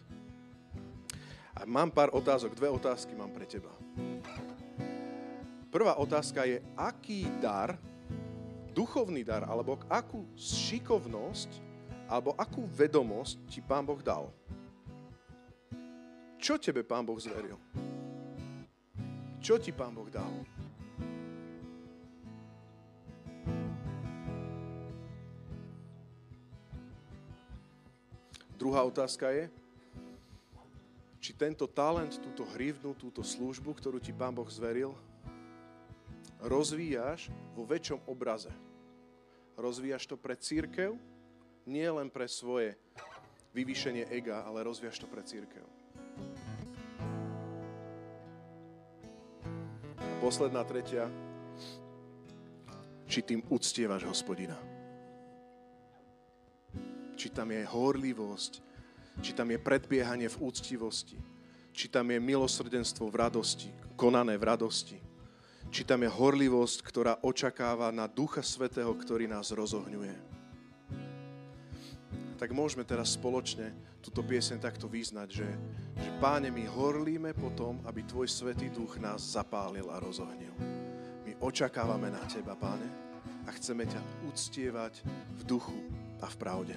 A 1.51 1.67
mám 1.67 1.91
pár 1.91 2.15
otázok, 2.15 2.55
dve 2.55 2.71
otázky 2.71 3.11
mám 3.19 3.35
pre 3.35 3.51
teba. 3.51 3.75
Prvá 5.75 5.99
otázka 5.99 6.47
je, 6.47 6.63
aký 6.79 7.27
dar, 7.43 7.75
duchovný 8.71 9.27
dar, 9.27 9.43
alebo 9.43 9.75
akú 9.91 10.23
šikovnosť 10.39 11.51
alebo 12.11 12.35
akú 12.35 12.67
vedomosť 12.67 13.39
ti 13.47 13.63
Pán 13.63 13.87
Boh 13.87 14.03
dal? 14.03 14.31
Čo 16.43 16.59
tebe 16.59 16.83
Pán 16.83 17.07
Boh 17.07 17.19
zveril? 17.19 17.55
Čo 19.39 19.63
ti 19.63 19.71
Pán 19.71 19.95
Boh 19.95 20.11
dal? 20.11 20.60
Druhá 28.61 28.85
otázka 28.85 29.33
je, 29.33 29.49
či 31.17 31.33
tento 31.33 31.65
talent, 31.65 32.13
túto 32.21 32.45
hrivnu, 32.53 32.93
túto 32.93 33.25
službu, 33.25 33.73
ktorú 33.73 33.97
ti 33.97 34.13
Pán 34.13 34.37
Boh 34.37 34.45
zveril, 34.53 34.93
rozvíjaš 36.45 37.33
vo 37.57 37.65
väčšom 37.65 38.05
obraze. 38.05 38.53
Rozvíjaš 39.57 40.13
to 40.13 40.21
pre 40.21 40.37
církev, 40.37 40.93
nie 41.65 41.89
len 41.89 42.13
pre 42.13 42.29
svoje 42.29 42.77
vyvýšenie 43.57 44.13
ega, 44.13 44.45
ale 44.45 44.61
rozviaš 44.61 45.01
to 45.01 45.09
pre 45.09 45.25
církev. 45.25 45.65
Posledná 50.21 50.69
tretia, 50.69 51.09
či 53.09 53.25
tým 53.25 53.41
uctievaš 53.49 54.05
hospodina. 54.05 54.70
Či 57.21 57.29
tam 57.29 57.53
je 57.53 57.61
horlivosť, 57.69 58.53
či 59.21 59.37
tam 59.37 59.53
je 59.53 59.61
predbiehanie 59.61 60.33
v 60.33 60.41
úctivosti, 60.41 61.21
či 61.77 61.93
tam 61.93 62.09
je 62.09 62.17
milosrdenstvo 62.17 63.13
v 63.13 63.19
radosti, 63.21 63.69
konané 63.93 64.41
v 64.41 64.49
radosti, 64.49 64.97
či 65.69 65.85
tam 65.85 66.01
je 66.01 66.09
horlivosť, 66.09 66.79
ktorá 66.81 67.21
očakáva 67.21 67.93
na 67.93 68.09
Ducha 68.09 68.41
Svetého, 68.41 68.89
ktorý 68.97 69.29
nás 69.29 69.53
rozohňuje 69.53 70.31
tak 72.41 72.57
môžeme 72.57 72.89
teraz 72.89 73.21
spoločne 73.21 73.69
túto 74.01 74.25
pieseň 74.25 74.65
takto 74.65 74.89
vyznať, 74.89 75.29
že, 75.29 75.49
že 75.93 76.11
Páne, 76.25 76.49
my 76.49 76.65
horlíme 76.65 77.37
potom, 77.37 77.85
aby 77.85 78.01
Tvoj 78.09 78.33
Svetý 78.33 78.73
Duch 78.73 78.97
nás 78.97 79.37
zapálil 79.37 79.85
a 79.93 80.01
rozohnil. 80.01 80.57
My 81.29 81.37
očakávame 81.37 82.09
na 82.09 82.25
Teba, 82.25 82.57
Páne, 82.57 82.89
a 83.45 83.53
chceme 83.53 83.85
ťa 83.85 84.01
uctievať 84.25 85.05
v 85.37 85.43
duchu 85.45 85.77
a 86.25 86.33
v 86.33 86.37
pravde. 86.41 86.77